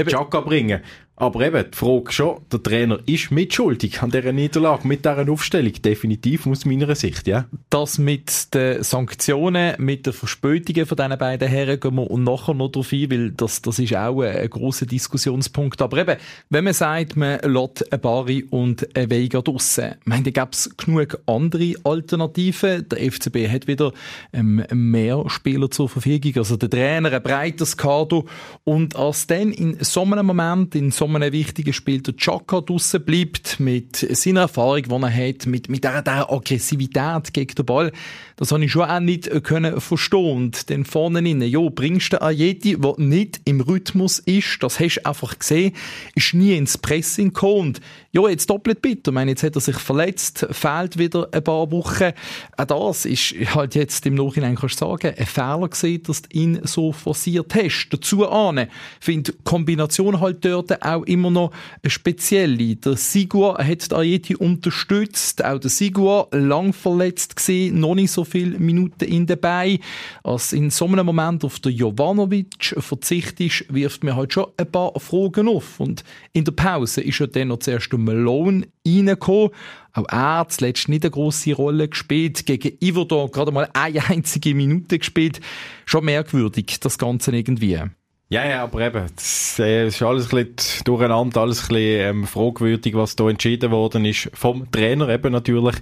Chaka 0.05 0.41
bringen. 0.41 0.81
Aber 1.19 1.41
eben, 1.41 1.65
die 1.71 1.77
Frage 1.77 2.13
schon, 2.13 2.41
der 2.53 2.63
Trainer 2.63 2.99
ist 3.07 3.31
mitschuldig 3.31 4.03
an 4.03 4.11
dieser 4.11 4.33
Niederlage, 4.33 4.87
mit 4.87 5.07
dieser 5.07 5.27
Aufstellung. 5.31 5.73
Definitiv 5.73 6.47
aus 6.47 6.67
meiner 6.67 6.95
Sicht, 6.95 7.27
ja. 7.27 7.47
Das 7.71 7.97
mit 7.97 8.53
den 8.53 8.83
Sanktionen, 8.83 9.77
mit 9.79 10.05
den 10.05 10.13
Verspätungen 10.13 10.85
von 10.85 10.97
diesen 10.97 11.17
beiden 11.17 11.49
Herren 11.49 11.81
gehen 11.81 11.95
wir 11.95 12.19
nachher 12.19 12.53
noch 12.53 12.71
drauf 12.71 12.93
ein, 12.93 13.11
weil 13.11 13.31
das, 13.31 13.63
das 13.63 13.79
ist 13.79 13.97
auch 13.97 14.21
ein, 14.21 14.37
ein 14.37 14.51
grosser 14.51 14.85
Diskussionspunkt. 14.85 15.81
Aber 15.81 15.97
eben, 15.97 16.17
wenn 16.51 16.65
man 16.65 16.75
sagt, 16.75 17.17
man 17.17 17.41
lässt 17.41 17.91
ein 17.91 18.01
Bari 18.01 18.45
und 18.51 18.87
ein 18.95 19.09
Vega 19.09 19.41
draussen, 19.41 19.95
meine, 20.05 20.31
da 20.31 20.43
gäbe 20.43 20.53
es 20.53 20.77
genug 20.77 21.19
andere 21.25 21.77
Alternativen. 21.85 22.91
Der 22.91 23.11
FCB 23.11 23.49
hat 23.49 23.67
wieder 23.67 23.93
ähm, 24.35 24.63
mehr 24.71 25.25
Spieler 25.29 25.71
zur 25.71 25.89
Verfügung, 25.89 26.35
also 26.37 26.59
der 26.59 26.69
Trainer, 26.69 27.11
ein 27.11 27.23
breiteres 27.23 27.79
Kader 27.79 28.23
und 28.65 28.97
als 28.97 29.27
dann 29.27 29.51
in 29.53 29.79
so 29.81 30.03
einem 30.03 30.27
Moment, 30.27 30.75
in 30.75 30.91
so 30.91 31.06
so 31.07 31.15
einem 31.15 31.33
wichtigen 31.33 31.73
Spiel 31.73 32.01
der 32.01 32.17
Chaka 32.17 32.61
draussen 32.61 33.05
bleibt, 33.05 33.61
mit 33.61 33.97
seiner 33.97 34.43
Erfahrung, 34.43 34.83
die 34.83 34.91
er 34.91 35.29
hat, 35.29 35.47
mit, 35.47 35.69
mit 35.69 35.85
dieser, 35.85 36.03
dieser 36.03 36.33
Aggressivität 36.33 37.33
gegen 37.33 37.55
den 37.55 37.67
Ball, 37.67 37.93
das 38.37 38.52
habe 38.52 38.64
ich 38.64 38.73
schon 38.73 38.83
auch 38.83 39.00
nicht 39.00 39.31
können 39.45 39.81
verstehen. 39.81 40.52
Dann 40.66 40.85
vorne 40.85 41.21
rein, 41.21 41.40
ja, 41.40 41.61
bringst 41.71 42.12
du 42.12 42.21
Ajeti, 42.23 42.76
der 42.78 42.95
nicht 42.99 43.40
im 43.45 43.61
Rhythmus 43.61 44.19
ist, 44.19 44.59
das 44.61 44.78
hast 44.78 44.97
du 44.97 45.07
einfach 45.07 45.38
gesehen, 45.38 45.73
ist 46.14 46.35
nie 46.35 46.55
ins 46.57 46.76
Pressing 46.76 47.33
gekommen. 47.33 47.57
Und 47.66 47.81
ja, 48.12 48.28
jetzt 48.28 48.49
doppelt 48.50 48.83
bitter. 48.83 49.11
Ich 49.11 49.14
meine, 49.14 49.31
jetzt 49.31 49.43
hat 49.43 49.57
er 49.57 49.61
sich 49.61 49.76
verletzt, 49.76 50.47
fehlt 50.50 50.99
wieder 50.99 51.28
ein 51.33 51.43
paar 51.43 51.71
Wochen. 51.71 52.12
Auch 52.57 52.64
das 52.64 53.05
ist 53.05 53.35
halt 53.55 53.75
jetzt 53.75 54.05
im 54.07 54.14
Nachhinein, 54.14 54.57
kannst 54.57 54.81
du 54.81 54.87
sagen, 54.87 55.14
ein 55.16 55.26
Fehler 55.26 55.69
gesehen, 55.69 56.02
dass 56.05 56.23
du 56.23 56.28
ihn 56.33 56.61
so 56.64 56.93
forciert 56.93 57.55
hast. 57.55 57.88
Dazu 57.90 58.28
ahne, 58.28 58.69
finde 59.00 59.33
Kombination 59.45 60.21
halt 60.21 60.45
dort 60.45 60.83
auch 60.83 61.05
immer 61.05 61.31
noch 61.31 61.52
eine 61.83 61.90
spezielle. 61.90 62.76
Der 62.76 62.97
Sigur 62.97 63.59
hat 63.59 63.93
Ajeti 63.93 64.37
unterstützt, 64.37 65.45
auch 65.45 65.59
der 65.59 65.71
Sigur 65.71 66.28
lang 66.33 66.73
verletzt 66.73 67.37
gesehen, 67.37 67.81
noch 67.81 67.95
nicht 67.95 68.11
so 68.11 68.25
viele 68.26 68.59
Minuten 68.59 69.04
in 69.04 69.26
dabei. 69.26 69.80
Als 70.23 70.52
in 70.52 70.71
so 70.71 70.87
einem 70.87 71.06
Moment 71.06 71.45
auf 71.45 71.59
der 71.61 71.73
Jovanovic 71.73 72.75
verzichtest, 72.78 73.73
wirft 73.73 74.04
mir 74.04 74.16
halt 74.16 74.33
schon 74.33 74.47
ein 74.56 74.71
paar 74.71 74.92
Fragen 74.99 75.49
auf. 75.49 75.80
Und 75.80 76.04
in 76.33 76.45
der 76.45 76.52
Pause 76.52 77.00
ist 77.00 77.18
ja 77.18 77.26
dann 77.26 77.49
noch 77.49 77.59
zuerst 77.59 77.92
Malone 77.92 78.66
reingekommen. 78.87 79.50
Auch 79.92 80.09
er 80.09 80.38
hat 80.38 80.52
zuletzt 80.52 80.88
nicht 80.88 81.04
eine 81.04 81.11
grosse 81.11 81.54
Rolle 81.54 81.88
gespielt. 81.88 82.45
Gegen 82.45 82.76
Iverdor 82.80 83.30
gerade 83.30 83.52
mal 83.52 83.68
eine 83.73 84.06
einzige 84.09 84.54
Minute 84.54 84.99
gespielt. 84.99 85.40
Schon 85.87 86.04
merkwürdig, 86.04 86.80
das 86.80 86.99
Ganze 86.99 87.35
irgendwie. 87.35 87.80
Ja, 88.28 88.45
ja, 88.45 88.64
aber 88.64 88.80
eben, 88.80 89.06
es 89.16 89.56
äh, 89.61 89.87
ist 89.87 90.02
alles 90.02 90.33
ein 90.35 90.47
bisschen 90.47 90.85
durcheinander, 90.85 91.42
alles 91.42 91.62
ein 91.62 91.68
bisschen 91.68 92.00
ähm, 92.00 92.26
fragwürdig, 92.26 92.95
was 92.95 93.14
da 93.14 93.28
entschieden 93.28 93.71
worden 93.71 94.04
ist. 94.04 94.30
Vom 94.35 94.68
Trainer 94.73 95.09
eben 95.09 95.33
natürlich. 95.33 95.76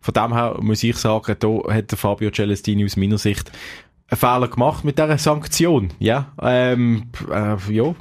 Von 0.00 0.14
dem 0.14 0.32
her 0.32 0.56
muss 0.60 0.82
ich 0.82 0.96
sagen, 0.96 1.36
da 1.38 1.48
hat 1.68 1.90
der 1.90 1.98
Fabio 1.98 2.30
Celestini 2.30 2.86
aus 2.86 2.96
meiner 2.96 3.18
Sicht 3.18 3.52
einen 4.08 4.18
Fehler 4.18 4.48
gemacht 4.48 4.82
mit 4.82 4.98
dieser 4.98 5.18
Sanktion. 5.18 5.92
Ja, 5.98 6.32
ähm, 6.42 7.10
äh, 7.30 7.56
ja, 7.70 7.94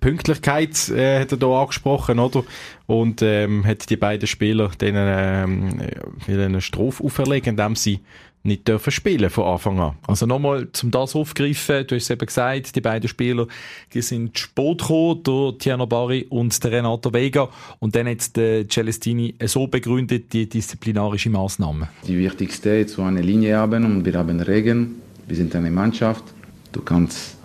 Pünktlichkeit 0.00 0.88
äh, 0.88 1.20
hat 1.20 1.30
er 1.30 1.38
da 1.38 1.60
angesprochen, 1.60 2.18
oder? 2.18 2.42
Und 2.86 3.22
ähm, 3.22 3.64
hat 3.64 3.88
die 3.88 3.96
beiden 3.96 4.26
Spieler 4.26 4.70
denen 4.80 5.78
ähm, 5.78 5.90
eine 6.26 6.60
Strophe 6.60 7.04
auferlegen, 7.04 7.50
indem 7.50 7.76
sie 7.76 8.00
nicht 8.44 8.68
dürfen 8.68 8.90
spielen 8.90 9.30
von 9.30 9.44
Anfang 9.44 9.80
an. 9.80 9.92
Also 10.06 10.26
nochmal, 10.26 10.68
zum 10.72 10.90
das 10.90 11.16
aufgreifen, 11.16 11.86
du 11.86 11.94
hast 11.96 12.04
es 12.04 12.10
eben 12.10 12.26
gesagt, 12.26 12.76
die 12.76 12.80
beiden 12.82 13.08
Spieler, 13.08 13.46
die 13.92 14.02
sind 14.02 14.38
Sport 14.38 14.82
gekommen, 14.82 15.22
der 15.24 15.58
Tiano 15.58 15.86
Bari 15.86 16.26
und 16.28 16.62
der 16.62 16.72
Renato 16.72 17.12
Vega 17.12 17.48
und 17.80 17.96
dann 17.96 18.06
hat 18.06 18.36
der 18.36 18.68
Celestini 18.68 19.34
so 19.46 19.66
begründet, 19.66 20.32
die 20.34 20.46
disziplinarische 20.46 21.30
Maßnahmen. 21.30 21.88
Die 22.06 22.18
wichtigste 22.18 22.68
ist, 22.70 22.90
so 22.90 23.02
eine 23.02 23.22
Linie 23.22 23.56
haben 23.56 23.84
und 23.86 24.04
wir 24.04 24.12
haben 24.14 24.38
Regeln, 24.40 24.96
wir 25.26 25.36
sind 25.36 25.56
eine 25.56 25.70
Mannschaft, 25.70 26.24
du 26.72 26.82
kannst 26.82 27.38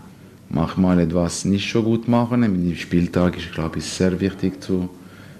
manchmal 0.50 1.00
etwas 1.00 1.46
nicht 1.46 1.72
so 1.72 1.82
gut 1.82 2.10
machen, 2.10 2.44
im 2.44 2.76
Spieltag 2.76 3.38
ist, 3.38 3.54
glaube 3.54 3.80
ich, 3.80 3.86
sehr 3.86 4.20
wichtig 4.20 4.62
zu, 4.62 4.90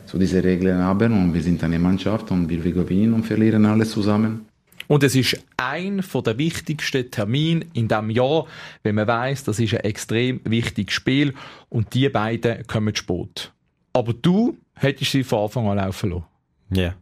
zu 0.06 0.18
diese 0.18 0.42
Regeln 0.42 0.78
haben 0.78 1.12
und 1.12 1.34
wir 1.34 1.42
sind 1.42 1.62
eine 1.66 1.80
Mannschaft 1.80 2.32
und 2.32 2.48
wir 2.48 2.60
gewinnen 2.60 3.14
und 3.14 3.26
verlieren 3.26 3.66
alles 3.66 3.92
zusammen. 3.92 4.49
Und 4.90 5.04
es 5.04 5.16
ist 5.16 5.38
ein 5.56 6.02
von 6.02 6.24
der 6.24 6.40
wichtigsten 6.40 7.12
Termine 7.12 7.64
in 7.74 7.88
diesem 7.88 8.10
Jahr, 8.10 8.48
wenn 8.82 8.96
man 8.96 9.08
weiß, 9.08 9.44
das 9.44 9.60
ist 9.60 9.76
ein 9.76 9.82
extrem 9.82 10.42
wichtiges 10.46 10.96
Spiel 10.96 11.36
und 11.70 11.94
die 11.94 12.10
beiden 12.10 12.66
kommen 12.66 12.96
Sport. 12.96 13.54
Aber 13.94 14.14
du 14.14 14.58
hättest 14.74 15.12
sie 15.12 15.24
von 15.24 15.44
Anfang 15.44 15.68
an 15.68 15.78
laufen 15.78 16.10
lassen. 16.10 16.26
Ja. 16.72 16.82
Yeah. 16.82 16.96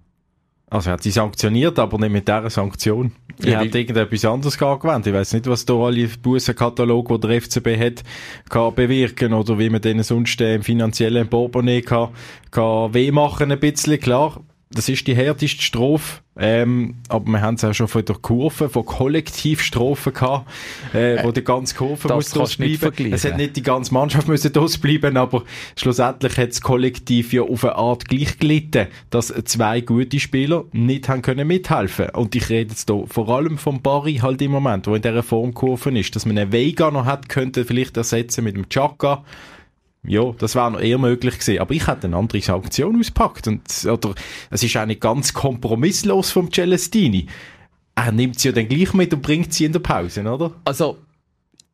Also 0.69 0.89
er 0.89 0.93
hat 0.93 1.03
sie 1.03 1.11
sanktioniert, 1.11 1.79
aber 1.79 1.97
nicht 1.97 2.11
mit 2.11 2.27
dieser 2.27 2.49
Sanktion. 2.49 3.13
Er 3.41 3.51
ja, 3.51 3.59
hat 3.59 3.73
irgendetwas 3.73 4.25
anderes 4.25 4.61
angewendet. 4.61 5.07
Ich 5.07 5.13
weiß 5.13 5.33
nicht, 5.33 5.47
was 5.47 5.63
da 5.63 5.73
alle 5.75 6.09
Bussenkatalog, 6.09 7.07
die 7.07 7.19
der 7.27 7.41
FCB 7.41 7.79
hat, 7.79 8.03
kann 8.49 8.75
bewirken 8.75 9.31
oder 9.31 9.57
wie 9.59 9.69
man 9.69 9.79
denen 9.79 10.03
sonst 10.03 10.41
äh, 10.41 10.55
im 10.55 10.63
finanziellen 10.63 11.29
Portemonnaie 11.29 11.83
kann, 11.83 12.09
kann 12.51 12.93
weh 12.93 13.11
machen 13.11 13.49
ein 13.49 13.59
bisschen. 13.61 13.97
Klar, 13.97 14.41
das 14.69 14.89
ist 14.89 15.07
die 15.07 15.15
härteste 15.15 15.61
Strophe, 15.61 16.19
ähm, 16.37 16.95
aber 17.07 17.31
wir 17.31 17.41
haben 17.41 17.55
es 17.55 17.63
auch 17.63 17.73
schon 17.73 17.87
von 17.87 18.03
der 18.03 18.15
Kurve, 18.17 18.69
von 18.69 18.85
Kollektivstrophen 18.85 20.13
gehabt, 20.13 20.49
äh, 20.93 21.23
wo 21.23 21.31
die 21.31 21.43
ganze 21.43 21.73
Kurve 21.75 22.07
das 22.07 22.35
muss 22.35 22.57
bleiben. 22.57 23.13
Es 23.13 23.23
hat 23.23 23.37
nicht 23.37 23.55
die 23.55 23.63
ganze 23.63 23.93
Mannschaft 23.93 24.27
müssen 24.27 24.51
bleiben, 24.81 25.15
aber 25.15 25.43
schlussendlich 25.77 26.37
hat 26.37 26.49
das 26.49 26.61
Kollektiv 26.61 27.31
ja 27.31 27.43
auf 27.43 27.63
eine 27.63 27.75
Art 27.75 28.07
gleich 28.09 28.37
gelitten, 28.39 28.87
dass 29.09 29.33
zwei 29.45 29.81
gute 29.81 30.19
Spieler 30.19 30.65
nicht 30.73 31.07
haben 31.07 31.21
können 31.21 31.47
mithelfen. 31.47 32.09
Und 32.09 32.35
ich 32.35 32.49
rede 32.49 32.71
jetzt 32.71 32.89
hier 32.89 33.05
vor 33.07 33.29
allem 33.29 33.57
vom 33.57 33.81
Barry 33.81 34.17
halt 34.17 34.41
im 34.41 34.51
Moment, 34.51 34.87
wo 34.87 34.95
in 34.95 35.01
dieser 35.01 35.23
Formkurve 35.23 35.97
ist, 35.97 36.15
dass 36.15 36.25
man 36.25 36.37
einen 36.37 36.51
Vega 36.51 36.91
noch 36.91 37.05
hat, 37.05 37.29
könnte 37.29 37.63
vielleicht 37.63 37.95
ersetzen 37.95 38.43
mit 38.43 38.55
dem 38.55 38.67
Chaka 38.69 39.23
ja, 40.07 40.31
das 40.37 40.55
wäre 40.55 40.71
noch 40.71 40.79
eher 40.79 40.97
möglich 40.97 41.39
gewesen. 41.39 41.59
Aber 41.59 41.73
ich 41.73 41.85
hätte 41.85 42.07
eine 42.07 42.15
andere 42.15 42.41
Sanktion 42.41 42.99
ausgepackt. 42.99 43.47
Und, 43.47 43.85
oder, 43.85 44.15
es 44.49 44.63
ist 44.63 44.75
auch 44.77 44.85
nicht 44.85 45.01
ganz 45.01 45.33
kompromisslos 45.33 46.31
vom 46.31 46.51
Celestini. 46.51 47.27
Er 47.95 48.11
nimmt 48.11 48.39
sie 48.39 48.49
ja 48.49 48.53
dann 48.53 48.69
gleich 48.69 48.93
mit 48.93 49.13
und 49.13 49.21
bringt 49.21 49.53
sie 49.53 49.65
in 49.65 49.73
der 49.73 49.79
Pause, 49.79 50.21
oder? 50.21 50.53
Also, 50.63 50.97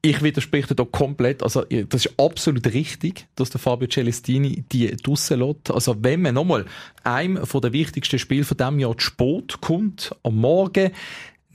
ich 0.02 0.22
widerspreche 0.24 0.74
da 0.74 0.84
komplett. 0.84 1.44
Also, 1.44 1.64
das 1.64 2.06
ist 2.06 2.20
absolut 2.20 2.66
richtig, 2.74 3.28
dass 3.36 3.52
der 3.52 3.60
Fabio 3.60 3.88
Celestini 3.88 4.64
die 4.72 4.96
draussen 4.98 5.40
lässt. 5.40 5.72
Also, 5.72 5.96
wenn 6.02 6.22
man 6.22 6.34
nochmal 6.34 6.66
einem 7.04 7.46
von 7.46 7.62
den 7.62 7.74
wichtigsten 7.74 8.20
Spielen 8.20 8.46
von 8.46 8.58
diesem 8.58 8.80
Jahr 8.80 8.98
zu 8.98 9.06
Sport 9.06 9.62
kommt, 9.62 10.16
am 10.24 10.38
Morgen, 10.38 10.92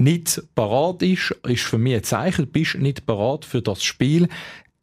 nicht 0.01 0.43
parat 0.55 1.03
ist, 1.03 1.35
ist 1.47 1.65
für 1.65 1.77
mich 1.77 1.97
ein 1.97 2.05
Zeichen, 2.05 2.45
du 2.45 2.53
bist 2.53 2.77
nicht 2.77 3.05
parat 3.05 3.45
für 3.45 3.63
das 3.63 3.83
Spiel 3.83 4.29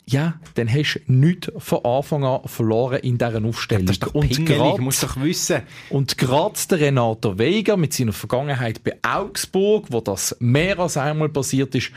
ja, 0.07 0.39
dann 0.53 0.71
hast 0.71 1.01
du 1.07 1.11
nichts 1.11 1.51
von 1.57 1.83
Anfang 1.83 2.23
an 2.23 2.41
verloren 2.45 2.99
in 2.99 3.17
dieser 3.17 3.43
Aufstellung. 3.43 3.87
Das 3.87 3.95
ist 3.95 4.03
doch 4.03 4.13
und 4.13 4.45
grad, 4.45 4.79
musst 4.79 5.03
doch 5.03 5.19
wissen. 5.19 5.61
Und 5.89 6.17
gerade 6.17 6.59
der 6.69 6.79
Renato 6.79 7.37
Vega 7.39 7.75
mit 7.75 7.93
seiner 7.93 8.13
Vergangenheit 8.13 8.83
bei 8.83 8.97
Augsburg, 9.01 9.87
wo 9.89 10.01
das 10.01 10.35
mehr 10.39 10.77
als 10.79 10.97
einmal 10.97 11.29
passiert 11.29 11.73
ist, 11.73 11.91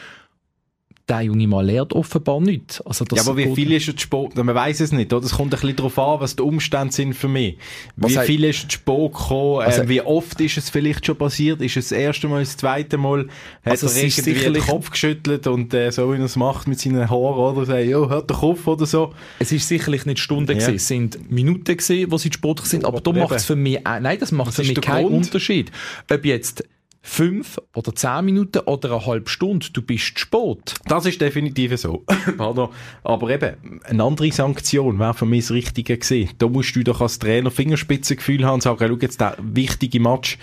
der 1.08 1.22
junge 1.22 1.48
Mann 1.48 1.66
lernt 1.66 1.92
offenbar 1.92 2.40
nicht. 2.40 2.82
Also 2.84 3.04
ja, 3.12 3.22
aber 3.22 3.36
wie 3.36 3.54
viel 3.54 3.72
ist 3.72 3.88
er 3.88 3.98
Sport? 3.98 4.36
Man 4.36 4.54
weiß 4.54 4.80
es 4.80 4.92
nicht, 4.92 5.12
oder? 5.12 5.24
Es 5.24 5.32
kommt 5.32 5.54
ein 5.54 5.60
bisschen 5.60 5.76
darauf 5.76 5.98
an, 5.98 6.20
was 6.20 6.36
die 6.36 6.42
Umstände 6.42 6.92
sind 6.92 7.14
für 7.14 7.28
mich. 7.28 7.56
Wie 7.96 8.14
was 8.14 8.26
viel 8.26 8.44
ist 8.44 8.70
Sport 8.70 9.14
gekommen? 9.14 9.62
Also, 9.62 9.82
äh, 9.82 9.88
wie 9.88 10.00
oft 10.02 10.40
ist 10.40 10.58
es 10.58 10.68
vielleicht 10.70 11.06
schon 11.06 11.16
passiert? 11.16 11.62
Ist 11.62 11.76
es 11.76 11.88
das 11.88 11.98
erste 11.98 12.28
Mal, 12.28 12.40
das 12.40 12.56
zweite 12.56 12.98
Mal? 12.98 13.28
Hat 13.64 13.72
also 13.72 13.88
er 13.88 14.04
irgendwie 14.04 14.52
den 14.52 14.62
Kopf 14.62 14.90
geschüttelt 14.90 15.46
und 15.46 15.72
äh, 15.72 15.90
so, 15.90 16.12
wie 16.12 16.18
er 16.18 16.24
es 16.24 16.36
macht 16.36 16.68
mit 16.68 16.78
seinen 16.78 17.08
Haaren, 17.08 17.56
oder? 17.56 17.64
Sagt, 17.64 17.86
ja, 17.86 18.08
hört 18.08 18.28
der 18.28 18.36
Kopf 18.36 18.66
oder 18.66 18.86
so. 18.86 19.14
Es 19.38 19.50
ist 19.50 19.66
sicherlich 19.66 20.04
nicht 20.04 20.18
Stunden 20.18 20.52
ja. 20.52 20.58
gewesen. 20.58 20.74
Es 20.74 20.88
sind 20.88 21.30
Minuten 21.30 21.76
gewesen, 21.76 22.10
wo 22.10 22.18
sie 22.18 22.30
Sport 22.32 22.66
sind. 22.66 22.84
Aber, 22.84 22.98
aber 22.98 23.12
da 23.12 23.18
macht 23.18 23.36
es 23.36 23.46
für 23.46 23.56
mich, 23.56 23.76
äh, 23.76 24.00
nein, 24.00 24.18
das 24.18 24.32
macht 24.32 24.54
für 24.54 24.62
mich 24.62 24.80
keinen 24.80 25.06
Grund. 25.06 25.26
Unterschied. 25.26 25.70
Ob 26.10 26.24
jetzt 26.24 26.64
fünf 27.08 27.58
oder 27.74 27.94
zehn 27.94 28.24
Minuten 28.26 28.60
oder 28.60 28.92
eine 28.92 29.06
halbe 29.06 29.30
Stunde. 29.30 29.66
Du 29.72 29.82
bist 29.82 30.18
Sport. 30.18 30.74
Das 30.86 31.06
ist 31.06 31.20
definitiv 31.20 31.76
so. 31.80 32.04
Aber 33.02 33.30
eben, 33.30 33.80
eine 33.84 34.02
andere 34.02 34.30
Sanktion 34.30 34.98
wäre 34.98 35.14
für 35.14 35.26
mich 35.26 35.46
das 35.46 35.52
Richtige 35.52 35.96
gewesen. 35.96 36.30
Da 36.38 36.48
musst 36.48 36.76
du 36.76 36.84
doch 36.84 37.00
als 37.00 37.18
Trainer 37.18 37.50
Fingerspitzengefühl 37.50 38.44
haben 38.44 38.54
und 38.54 38.62
sagen, 38.62 38.86
schau 38.86 38.98
jetzt, 39.00 39.20
der 39.20 39.36
wichtige 39.40 40.00
Match, 40.00 40.38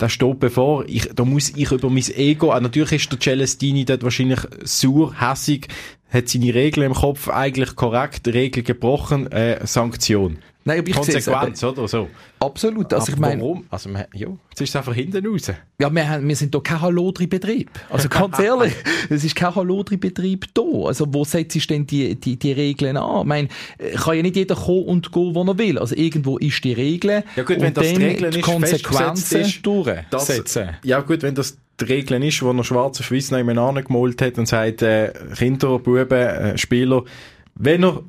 der 0.00 0.08
steht 0.08 0.40
bevor. 0.40 0.84
Ich, 0.86 1.08
da 1.14 1.24
muss 1.24 1.50
ich 1.50 1.70
über 1.70 1.90
mein 1.90 2.08
Ego, 2.16 2.52
äh, 2.52 2.60
natürlich 2.60 2.92
ist 2.92 3.12
der 3.12 3.20
Celestini 3.20 3.84
dort 3.84 4.02
wahrscheinlich 4.02 4.40
sur, 4.64 5.14
hässig, 5.20 5.68
hat 6.10 6.28
seine 6.28 6.54
Regeln 6.54 6.86
im 6.86 6.94
Kopf 6.94 7.28
eigentlich 7.28 7.76
korrekt, 7.76 8.26
Regel 8.28 8.62
gebrochen, 8.62 9.30
äh, 9.32 9.66
Sanktion. 9.66 10.38
Nein, 10.62 10.80
aber 10.80 10.88
ich 10.88 10.94
Konsequenz, 10.94 11.64
oder? 11.64 11.88
So. 11.88 12.08
Absolut. 12.38 12.92
Also 12.92 13.04
aber 13.04 13.12
ich 13.12 13.18
meine, 13.18 13.40
warum? 13.40 13.64
Also, 13.70 13.88
ja, 13.88 14.28
jetzt 14.50 14.60
ist 14.60 14.68
es 14.68 14.76
einfach 14.76 14.92
hinten 14.92 15.26
raus. 15.26 15.50
Ja, 15.78 15.92
wir, 15.92 16.08
haben, 16.08 16.28
wir 16.28 16.36
sind 16.36 16.54
hier 16.54 16.62
kein 16.62 16.80
Hallodri-Betrieb. 16.82 17.70
Also 17.88 18.10
ganz 18.10 18.38
ehrlich, 18.40 18.74
es 19.08 19.24
ist 19.24 19.34
kein 19.34 19.54
Hallodri-Betrieb 19.54 20.52
da. 20.52 20.62
Also 20.86 21.06
wo 21.08 21.24
setzt 21.24 21.56
du 21.56 21.60
denn 21.60 21.86
die, 21.86 22.14
die, 22.14 22.36
die 22.36 22.52
Regeln 22.52 22.98
an? 22.98 23.20
Ich 23.20 23.26
meine, 23.26 23.48
kann 23.96 24.16
ja 24.16 24.22
nicht 24.22 24.36
jeder 24.36 24.54
kommen 24.54 24.84
und 24.84 25.12
gehen, 25.12 25.34
wo 25.34 25.42
er 25.44 25.58
will. 25.58 25.78
Also 25.78 25.94
irgendwo 25.96 26.36
ist 26.36 26.62
die 26.62 26.74
Regel. 26.74 27.24
Ja 27.36 27.42
gut, 27.42 27.60
wenn 27.60 27.72
das 27.72 27.86
die 27.86 27.96
Regeln 27.96 28.30
die 28.30 28.40
Konsequenzen 28.42 29.40
ist, 29.40 29.64
durchsetzen. 29.64 30.76
ja 30.84 31.00
gut, 31.00 31.22
wenn 31.22 31.34
das 31.34 31.56
die 31.80 31.92
Regeln 31.92 32.22
ist, 32.22 32.42
wo 32.42 32.50
er 32.50 32.64
schwarz 32.64 33.00
auf 33.00 33.10
weiß 33.10 33.30
nebeneinander 33.32 33.82
gemalt 33.82 34.20
hat 34.22 34.38
und 34.38 34.46
sagt, 34.46 34.82
äh, 34.82 35.12
Kinder, 35.36 35.78
Buben, 35.78 36.12
äh, 36.12 36.58
Spieler, 36.58 37.04
wenn 37.54 37.84
er 37.84 38.02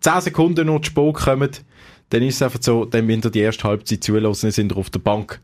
10 0.00 0.20
Sekunden 0.20 0.66
noch 0.66 0.80
zu 0.80 0.90
spät 0.90 1.14
kommt, 1.14 1.64
dann 2.10 2.22
ist 2.22 2.36
es 2.36 2.42
einfach 2.42 2.60
so, 2.62 2.84
dann, 2.84 3.08
wenn 3.08 3.22
ihr 3.22 3.30
die 3.30 3.40
erste 3.40 3.64
Halbzeit 3.64 4.04
zulassen, 4.04 4.50
sind 4.50 4.72
ihr 4.72 4.78
auf 4.78 4.90
der 4.90 5.00
Bank. 5.00 5.40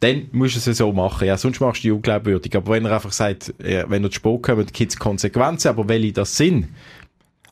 Dann 0.00 0.28
musst 0.32 0.66
du 0.66 0.70
es 0.70 0.78
so 0.78 0.92
machen. 0.92 1.26
Ja, 1.26 1.36
sonst 1.36 1.60
machst 1.60 1.82
du 1.82 1.88
die 1.88 1.92
unglaubwürdig. 1.92 2.54
Aber 2.54 2.74
wenn 2.74 2.84
er 2.84 2.92
einfach 2.92 3.12
sagt, 3.12 3.54
wenn 3.58 4.04
ihr 4.04 4.10
zu 4.10 4.16
spät 4.16 4.42
kommt, 4.42 4.72
gibt 4.72 4.92
es 4.92 4.98
Konsequenzen, 4.98 5.68
aber 5.68 5.88
welche 5.88 6.12
das 6.12 6.36
sind, 6.36 6.68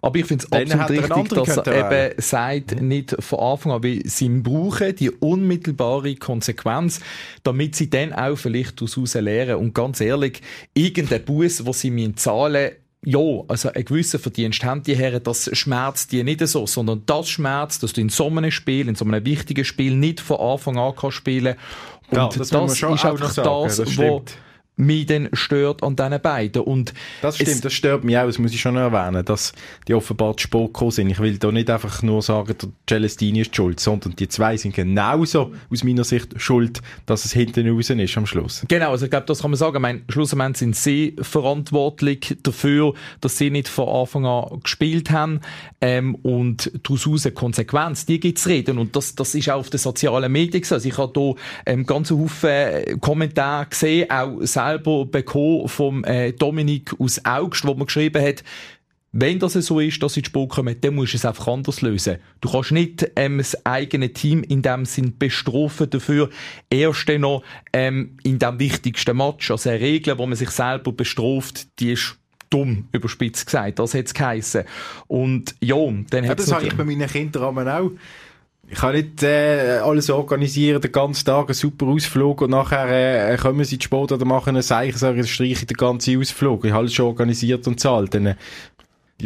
Aber 0.05 0.19
ich 0.19 0.27
finde 0.27 0.45
es 0.45 0.53
absolut 0.53 0.91
richtig, 0.91 1.29
dass 1.31 1.57
er 1.57 1.91
eben 1.91 2.21
sagt, 2.21 2.83
nicht 2.83 3.17
von 3.21 3.39
Anfang 3.39 3.73
an, 3.73 3.83
weil 3.83 4.03
sie 4.05 4.29
brauchen 4.29 4.95
die 4.97 5.11
unmittelbare 5.11 6.15
Konsequenz, 6.17 7.01
damit 7.43 7.75
sie 7.75 7.89
dann 7.89 8.13
auch 8.13 8.37
vielleicht 8.37 8.83
daraus 8.83 9.15
lernen. 9.15 9.57
Und 9.57 9.75
ganz 9.75 10.03
ehrlich, 10.03 10.43
irgendein 10.75 11.25
Bus, 11.25 11.65
wo 11.65 11.73
sie 11.73 11.91
mir 11.91 12.15
zahlen 12.17 12.73
ja, 13.07 13.21
also 13.49 13.71
ein 13.71 13.85
gewisser 13.85 14.19
Verdienst 14.19 14.65
haben 14.65 14.83
die 14.83 14.97
Herren, 14.97 15.23
das 15.23 15.51
schmerzt 15.53 16.11
die 16.13 16.25
nicht 16.25 16.47
so, 16.47 16.67
sondern 16.67 17.03
das 17.05 17.29
schmerzt, 17.29 17.83
dass 17.83 17.93
du 17.93 18.01
in 18.01 18.09
so 18.09 18.29
einem 18.29 18.51
Spiel, 18.51 18.89
in 18.89 18.95
so 18.95 19.05
einem 19.05 19.25
wichtigen 19.27 19.65
Spiel 19.65 19.95
nicht 19.95 20.21
von 20.21 20.39
Anfang 20.39 20.79
an 20.79 20.95
kannst 20.97 21.19
spielen. 21.19 21.57
Und 22.11 22.17
ja, 22.17 22.29
das, 22.29 22.49
das 22.49 22.73
ist 22.73 22.85
einfach 22.85 23.35
das, 23.35 23.77
das 23.77 23.99
wo 23.99 24.25
mich 24.77 25.07
dann 25.07 25.29
stört 25.33 25.83
an 25.83 25.97
diesen 25.97 26.21
beiden. 26.21 26.63
Und 26.63 26.95
das 27.23 27.37
stimmt, 27.37 27.65
das 27.65 27.73
stört 27.73 28.05
mich 28.05 28.19
auch, 28.19 28.27
das 28.27 28.39
muss 28.39 28.53
ich 28.53 28.61
schon 28.61 28.77
erwähnen, 28.77 29.25
dass 29.25 29.53
die 29.87 29.95
offenbar 29.95 30.37
zu 30.37 30.45
Sport 30.45 30.75
gekommen 30.75 30.91
sind. 30.91 31.11
Ich 31.11 31.21
will 31.21 31.39
da 31.39 31.53
nicht 31.53 31.71
einfach 31.71 32.03
nur 32.03 32.23
sagen, 32.23 32.55
der 32.61 32.69
Celestini 32.89 33.41
ist 33.41 33.55
schuld, 33.55 33.79
sondern 33.81 34.17
die 34.17 34.29
zwei 34.29 34.57
sind 34.57 34.75
genauso 34.75 35.53
aus 35.71 35.85
meiner 35.85 36.05
Sicht 36.05 36.41
schuld, 36.41 36.81
dass 37.07 37.25
es 37.25 37.33
hinten 37.33 37.69
raus 37.69 37.91
ist 37.91 38.17
am 38.17 38.27
Schluss. 38.27 38.65
Genau, 38.69 38.91
also 38.91 39.05
ich 39.05 39.11
glaube, 39.11 39.27
das 39.27 39.41
kann 39.41 39.51
man 39.51 39.59
sagen. 39.59 39.77
Ich 39.77 39.83
meine, 39.83 40.03
schlussendlich 40.09 40.59
sind 40.59 40.77
sie 40.77 41.17
verantwortlich 41.21 42.37
dafür, 42.43 42.95
dass 43.21 43.39
sie 43.39 43.51
nicht 43.51 43.69
von 43.69 43.89
Anfang 43.89 44.27
an 44.27 44.61
gespielt 44.63 45.11
haben 45.11 45.41
ähm, 45.81 46.15
und 46.17 46.71
daraus 46.83 47.25
eine 47.25 47.35
Konsequenz, 47.35 48.07
die 48.07 48.21
gibt 48.21 48.39
es 48.39 48.47
reden 48.47 48.79
und 48.79 48.97
das, 48.97 49.15
das 49.15 49.35
ist 49.35 49.49
auch 49.51 49.61
auf 49.61 49.71
den 49.71 49.79
sozialen 49.79 50.31
Medien 50.33 50.65
so. 50.65 50.75
Also 50.75 50.89
ich 50.89 50.99
habe 50.99 51.13
hier 51.15 51.35
ähm, 51.67 51.87
ganz 51.87 52.11
Haufen 52.11 53.01
Kommentare 53.01 53.67
gesehen, 53.67 54.11
auch 54.11 54.41
selber 54.65 55.07
bekommen 55.07 55.69
vom 55.69 56.05
äh, 56.05 56.33
Dominik 56.33 56.95
aus 56.99 57.25
Augst, 57.25 57.67
wo 57.67 57.75
man 57.75 57.87
geschrieben 57.87 58.23
hat, 58.23 58.43
wenn 59.17 59.39
das 59.39 59.53
so 59.53 59.79
ist, 59.79 60.03
dass 60.03 60.15
sie 60.15 60.21
in 60.21 60.27
Sport 60.27 60.51
kommen, 60.51 60.77
dann 60.81 60.97
musst 60.97 61.13
du 61.13 61.19
es 61.19 61.25
einfach 61.25 61.47
anders 61.47 61.83
lösen. 61.83 62.19
Du 62.41 62.51
kannst 62.51 62.73
nicht 62.73 63.13
ähm, 63.15 63.39
das 63.39 63.65
eigene 63.65 64.13
Team 64.13 64.43
in 64.43 64.61
dem 64.61 64.85
Sinn 64.87 65.17
bestrafen 65.17 65.89
dafür, 65.89 66.31
erst 66.69 67.09
noch 67.09 67.45
ähm, 67.73 68.17
in 68.25 68.41
dem 68.41 68.59
wichtigsten 68.59 69.17
Match. 69.17 69.53
Also 69.53 69.71
eine 69.71 69.81
Regel, 69.81 70.19
wo 70.19 70.27
man 70.27 70.37
sich 70.37 70.51
selber 70.51 70.91
bestraft, 70.91 71.79
die 71.79 71.93
ist 71.93 72.19
dumm, 72.51 72.89
überspitzt 72.91 73.47
gesagt. 73.47 73.79
Das 73.79 73.95
hat 73.95 74.07
es 74.07 74.15
geheissen. 74.15 74.65
Und 75.07 75.55
ja, 75.61 75.77
dann 75.77 76.25
hat 76.25 76.31
ja, 76.31 76.35
Das 76.35 76.53
habe 76.53 76.67
ich 76.67 76.75
bei 76.75 76.85
meinen 76.85 77.09
Kindern 77.09 77.69
auch 77.69 77.91
ich 78.75 78.81
kann 78.81 78.97
nicht 78.97 79.23
äh, 79.23 79.79
alles 79.85 80.11
organisieren, 80.11 80.81
den 80.81 80.91
ganzen 80.91 81.27
Tag 81.27 81.47
einen 81.47 81.55
super 81.55 81.87
Ausflug 81.87 82.43
und 82.43 82.51
nachher 82.51 83.33
äh, 83.33 83.37
kommen 83.37 83.65
sie 83.65 83.79
zu 83.79 83.85
Sport 83.85 84.11
oder 84.11 84.25
machen 84.25 84.49
einen 84.49 84.65
Zeichen, 84.65 84.99
sagen, 84.99 85.25
streiche 85.25 85.65
den 85.65 85.77
ganzen 85.77 86.19
Ausflug. 86.19 86.65
Ich 86.65 86.73
habe 86.73 86.81
alles 86.81 86.93
schon 86.93 87.07
organisiert 87.07 87.69
und 87.69 87.79
zahlt. 87.79 88.15
Dann 88.15 88.27
äh, 88.27 88.35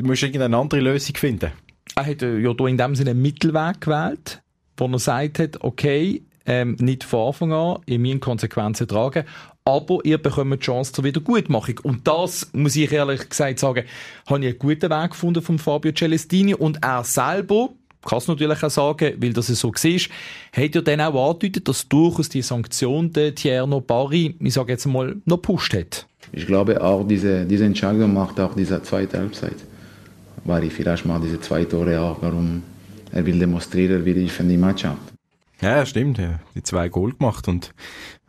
musst 0.02 0.21
du 0.21 0.26
irgendeine 0.26 0.55
andere 0.55 0.81
Lösung 0.81 1.17
finden. 1.17 1.50
Er 1.97 2.05
hat 2.05 2.21
äh, 2.21 2.37
ja 2.38 2.50
in 2.50 2.76
dem 2.76 2.95
Sinne 2.95 3.12
einen 3.12 3.23
Mittelweg 3.23 3.81
gewählt, 3.81 4.43
wo 4.76 4.85
er 4.85 4.90
gesagt 4.90 5.38
hat, 5.38 5.62
okay, 5.62 6.23
ähm, 6.45 6.76
nicht 6.78 7.05
von 7.05 7.28
Anfang 7.28 7.52
an, 7.52 7.78
in 7.87 8.02
meinen 8.02 8.21
Konsequenzen 8.21 8.87
tragen, 8.87 9.25
aber 9.64 10.00
ihr 10.05 10.19
bekommt 10.19 10.52
die 10.52 10.59
Chance 10.59 10.93
zur 10.93 11.05
Wiedergutmachung. 11.05 11.81
Und 11.85 12.07
das, 12.07 12.50
muss 12.52 12.76
ich 12.76 12.93
ehrlich 12.93 13.31
gesagt 13.31 13.61
sagen, 13.61 13.85
habe 14.26 14.40
ich 14.40 14.47
einen 14.50 14.59
guten 14.59 14.90
Weg 14.90 15.11
gefunden 15.12 15.40
von 15.40 15.59
Fabio 15.59 15.93
Celestini 15.93 16.52
und 16.52 16.83
er 16.83 17.02
selber, 17.05 17.71
kann 18.02 18.19
es 18.19 18.28
natürlich 18.28 18.62
auch 18.62 18.71
sagen, 18.71 19.14
weil 19.19 19.33
das 19.33 19.47
so 19.47 19.69
war, 19.69 20.62
hat 20.62 20.75
ja 20.75 20.81
dann 20.81 21.00
auch 21.00 21.31
angedeutet, 21.31 21.69
dass 21.69 21.88
durchaus 21.88 22.28
die 22.28 22.43
Sanktion 22.43 23.12
der 23.12 23.35
Tierno 23.35 23.81
Barry, 23.81 24.35
ich 24.40 24.55
sage 24.55 24.73
jetzt 24.73 24.87
mal, 24.87 25.17
noch 25.25 25.37
gepusht 25.37 25.75
hat. 25.75 26.07
Ich 26.33 26.47
glaube 26.47 26.81
auch, 26.83 27.07
diese, 27.07 27.45
diese 27.45 27.64
Entscheidung 27.64 28.12
macht 28.12 28.38
auch 28.38 28.55
diese 28.55 28.83
zweite 28.83 29.19
Halbzeit. 29.19 29.57
Barry 30.45 30.71
vielleicht 30.71 31.05
macht 31.05 31.25
diese 31.25 31.40
zwei 31.40 31.64
Tore 31.64 32.00
auch, 32.00 32.19
warum 32.21 32.62
er 33.12 33.25
will 33.25 33.38
demonstrieren, 33.38 34.05
wie 34.05 34.12
ich 34.12 34.40
in 34.40 34.49
die 34.49 34.57
Mannschaft. 34.57 34.99
Ja, 35.61 35.85
stimmt. 35.85 36.19
Ja. 36.19 36.40
Die 36.55 36.62
zwei 36.62 36.88
Goal 36.88 37.12
gemacht 37.12 37.49
und 37.49 37.73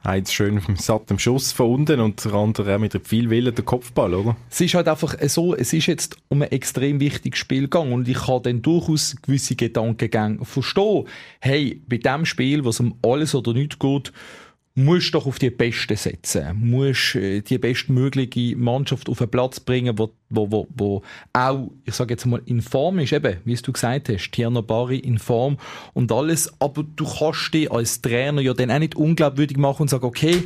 Eins 0.04 0.32
schön 0.32 0.62
satt 0.76 1.12
am 1.12 1.20
Schuss 1.20 1.52
von 1.52 1.72
unten 1.72 2.00
und 2.00 2.24
der 2.24 2.34
andere 2.34 2.76
auch 2.76 2.80
mit 2.80 3.00
viel 3.06 3.30
Willen 3.30 3.54
der 3.54 3.66
Kopfball, 3.66 4.14
oder? 4.14 4.38
Es 4.50 4.62
ist 4.62 4.74
halt 4.74 4.88
einfach 4.88 5.16
so, 5.28 5.56
es 5.56 5.74
ist 5.74 5.88
jetzt 5.88 6.18
um 6.30 6.42
ein 6.42 6.52
extrem 6.52 7.00
wichtiges 7.00 7.40
Spiel 7.40 7.64
gegangen 7.64 7.94
und 7.94 8.08
ich 8.08 8.18
kann 8.18 8.44
dann 8.44 8.62
durchaus 8.62 9.16
gewisse 9.22 9.56
Gedankengänge 9.56 10.46
verstehen. 10.46 11.06
Hey, 11.42 11.82
bei 11.88 11.98
dem 11.98 12.26
Spiel, 12.26 12.64
was 12.64 12.80
um 12.80 12.96
alles 13.02 13.36
oder 13.36 13.54
nichts 13.54 13.78
geht, 13.80 14.14
musst 14.76 15.14
doch 15.14 15.26
auf 15.26 15.40
die 15.40 15.50
Beste 15.50 15.96
setzen, 15.96 16.58
musst 16.60 17.16
äh, 17.16 17.42
die 17.42 17.58
bestmögliche 17.58 18.56
Mannschaft 18.56 19.10
auf 19.10 19.18
den 19.18 19.30
Platz 19.30 19.60
bringen, 19.60 19.98
wo, 19.98 20.14
wo, 20.30 20.52
wo, 20.52 20.68
wo 20.76 21.02
auch, 21.34 21.72
ich 21.86 21.94
sage 21.96 22.14
jetzt 22.14 22.26
mal, 22.26 22.42
in 22.46 22.62
Form 22.62 23.00
ist, 23.00 23.14
eben, 23.14 23.38
wie 23.46 23.56
du 23.56 23.72
gesagt 23.72 24.10
hast, 24.10 24.32
Tierno 24.32 24.62
Bari 24.62 25.00
in 25.00 25.18
Form 25.18 25.58
und 25.94 26.12
alles, 26.12 26.54
aber 26.60 26.84
du 26.96 27.06
kannst 27.06 27.54
dich 27.54 27.72
als 27.72 28.02
Trainer 28.02 28.42
ja 28.42 28.54
dann 28.54 28.70
auch 28.72 28.80
nicht 28.80 28.96
unglaubwürdig 28.96 29.58
machen 29.58 29.84
und 29.84 29.90
sagen, 29.90 30.06
okay, 30.06 30.44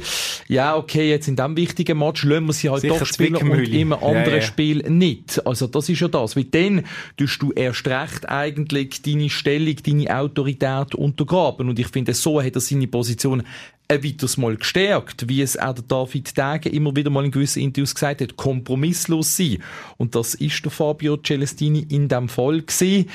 ja, 0.47 0.75
okay, 0.75 1.09
jetzt 1.09 1.27
in 1.27 1.35
diesem 1.35 1.57
wichtigen 1.57 1.99
Match 1.99 2.23
lassen 2.23 2.45
wir 2.45 2.53
sie 2.53 2.69
halt 2.69 2.81
Sicher 2.81 2.99
doch 2.99 3.05
spielen 3.05 3.35
und 3.35 3.73
immer 3.73 4.01
andere 4.01 4.31
ja, 4.31 4.35
ja. 4.37 4.41
Spiel 4.41 4.77
nicht. 4.89 5.45
Also 5.45 5.67
das 5.67 5.89
ist 5.89 5.99
ja 5.99 6.07
das, 6.07 6.35
weil 6.35 6.45
dann 6.45 6.85
tust 7.17 7.41
du 7.41 7.51
erst 7.51 7.85
recht 7.87 8.29
eigentlich 8.29 9.01
deine 9.01 9.29
Stellung, 9.29 9.75
deine 9.85 10.17
Autorität 10.17 10.95
untergraben 10.95 11.69
und 11.69 11.79
ich 11.79 11.87
finde, 11.87 12.13
so 12.13 12.41
hat 12.41 12.55
er 12.55 12.61
seine 12.61 12.87
Position 12.87 13.43
ein 13.87 14.03
weiteres 14.03 14.37
Mal 14.37 14.55
gestärkt, 14.55 15.27
wie 15.27 15.41
es 15.41 15.57
auch 15.57 15.73
der 15.73 15.83
David 15.83 16.37
Degen 16.37 16.73
immer 16.73 16.95
wieder 16.95 17.09
mal 17.09 17.25
in 17.25 17.31
gewissen 17.31 17.61
Interviews 17.61 17.93
gesagt 17.93 18.21
hat, 18.21 18.37
kompromisslos 18.37 19.35
sein. 19.35 19.57
Und 19.97 20.15
das 20.15 20.35
ist 20.35 20.63
der 20.63 20.71
Fabio 20.71 21.17
Celestini 21.17 21.85
in 21.89 22.07
dem 22.07 22.29
Fall 22.29 22.61
gewesen. 22.61 23.09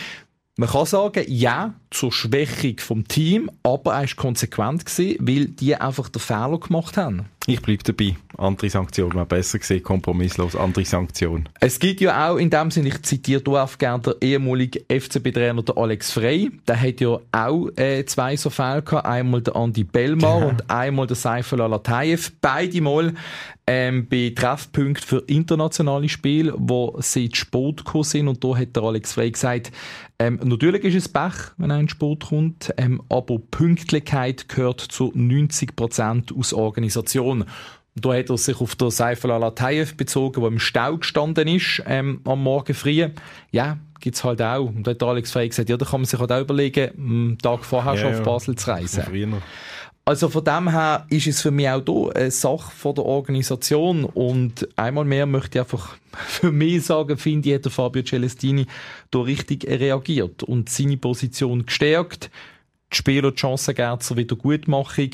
Man 0.57 0.69
kann 0.69 0.87
sagen, 0.87 1.25
ja, 1.29 1.75
zur 1.91 2.11
Schwächung 2.11 2.79
vom 2.79 3.07
Team, 3.07 3.49
aber 3.63 3.95
er 3.95 4.01
war 4.01 4.17
konsequent 4.17 4.85
gewesen, 4.87 5.17
weil 5.21 5.47
die 5.47 5.77
einfach 5.77 6.09
den 6.09 6.21
Fehler 6.21 6.59
gemacht 6.59 6.97
haben. 6.97 7.27
Ich 7.49 7.63
bleibe 7.63 7.83
dabei. 7.83 8.15
Andere 8.37 8.69
Sanktionen 8.69 9.15
wäre 9.15 9.25
besser 9.25 9.59
gesehen, 9.59 9.83
kompromisslos, 9.83 10.55
andere 10.55 10.85
Sanktionen. 10.85 11.49
Es 11.61 11.79
gibt 11.79 12.03
ja 12.03 12.29
auch 12.29 12.37
in 12.37 12.51
dem 12.51 12.71
Sinne, 12.71 12.89
ich 12.89 13.03
zitiere 13.03 13.43
hier 13.43 13.69
gerne 13.79 14.03
der 14.03 14.17
ehemalige 14.21 14.81
FCB-Trainer, 14.87 15.63
der 15.63 15.79
Alex 15.79 16.13
Frey. 16.13 16.51
Der 16.69 16.79
hat 16.79 17.01
ja 17.01 17.19
auch 17.33 17.69
äh, 17.77 18.05
zwei 18.05 18.37
so 18.37 18.51
Fälle 18.51 18.83
gehabt. 18.83 19.07
Einmal 19.07 19.41
der 19.41 19.57
Andi 19.57 19.83
Belmar 19.83 20.41
genau. 20.41 20.49
und 20.51 20.71
einmal 20.71 21.07
der 21.07 21.17
Seifel 21.17 21.63
Alatayev. 21.63 22.33
Beide 22.43 22.83
mal 22.83 23.15
ähm, 23.67 24.07
bei 24.09 24.33
Treffpunkten 24.37 25.07
für 25.07 25.25
internationale 25.27 26.11
Spiele, 26.11 26.55
wo 26.57 26.97
sie 27.01 27.31
zu 27.31 27.37
Sport 27.37 27.85
gekommen 27.85 28.05
sind. 28.05 28.29
Und 28.29 28.45
da 28.45 28.57
hat 28.57 28.77
der 28.77 28.83
Alex 28.83 29.15
Frey 29.15 29.31
gesagt, 29.31 29.73
ähm, 30.21 30.41
natürlich 30.43 30.83
ist 30.83 30.97
es 30.97 31.09
Pech, 31.09 31.53
wenn 31.59 31.71
ein 31.71 31.89
Sport 31.89 32.27
kommt, 32.31 32.75
ähm, 32.77 33.01
aber 33.09 33.39
Pünktlichkeit 33.39 34.49
gehört 34.49 34.81
zu 34.81 35.13
90 35.15 35.77
Prozent 35.77 36.35
aus 36.37 36.53
Organisation. 36.53 37.38
Da 37.95 38.15
hat 38.15 38.31
er 38.31 38.39
sich 38.39 38.61
auf 38.61 38.77
der 38.77 38.91
Seifel 38.91 39.31
Alatayev 39.31 39.97
bezogen, 39.97 40.41
der 40.41 40.51
im 40.51 40.59
Stau 40.59 40.99
gestanden 40.99 41.49
ist 41.49 41.83
ähm, 41.87 42.21
am 42.25 42.43
Morgen 42.43 42.75
früh. 42.75 43.09
Ja, 43.51 43.79
gibt's 44.01 44.25
halt 44.25 44.41
auch. 44.41 44.67
Und 44.67 44.87
da 44.87 44.93
hat 44.93 45.03
Alex 45.03 45.33
Frey 45.33 45.49
gesagt, 45.49 45.69
ja, 45.69 45.77
da 45.77 45.85
kann 45.85 46.01
man 46.01 46.07
sich 46.07 46.19
halt 46.19 46.31
auch 46.31 46.41
überlegen, 46.41 46.91
am 46.97 47.39
Tag 47.43 47.65
vorher 47.65 47.95
ja, 47.95 48.01
schon 48.01 48.15
auf 48.15 48.23
Basel 48.23 48.57
zu 48.57 48.71
reisen. 48.71 49.03
Also 50.05 50.31
von 50.31 50.43
dem 50.43 50.71
her 50.71 51.07
ist 51.11 51.27
es 51.27 51.43
für 51.43 51.51
mich 51.51 51.69
auch 51.69 51.83
hier 51.85 52.17
eine 52.17 52.31
Sache 52.31 52.73
von 52.75 52.95
der 52.95 53.05
Organisation 53.05 54.07
und 54.07 54.67
einmal 54.75 55.05
mehr 55.05 55.27
möchte 55.27 55.59
ich 55.59 55.63
einfach 55.63 55.99
für 56.13 56.51
mich 56.51 56.87
sagen, 56.87 57.19
finde 57.19 57.51
ich, 57.51 57.55
hat 57.57 57.67
der 57.67 57.73
Fabio 57.73 58.03
Celestini 58.03 58.67
da 59.11 59.19
richtig 59.19 59.67
reagiert 59.69 60.43
und 60.45 60.71
seine 60.71 60.97
Position 60.97 61.67
gestärkt, 61.67 62.31
die 62.91 62.97
Spieler 62.97 63.33
die 63.33 63.37
Chance 63.37 63.75
gegeben 63.75 64.01
zur 64.01 64.17
Wiedergutmachung, 64.17 65.11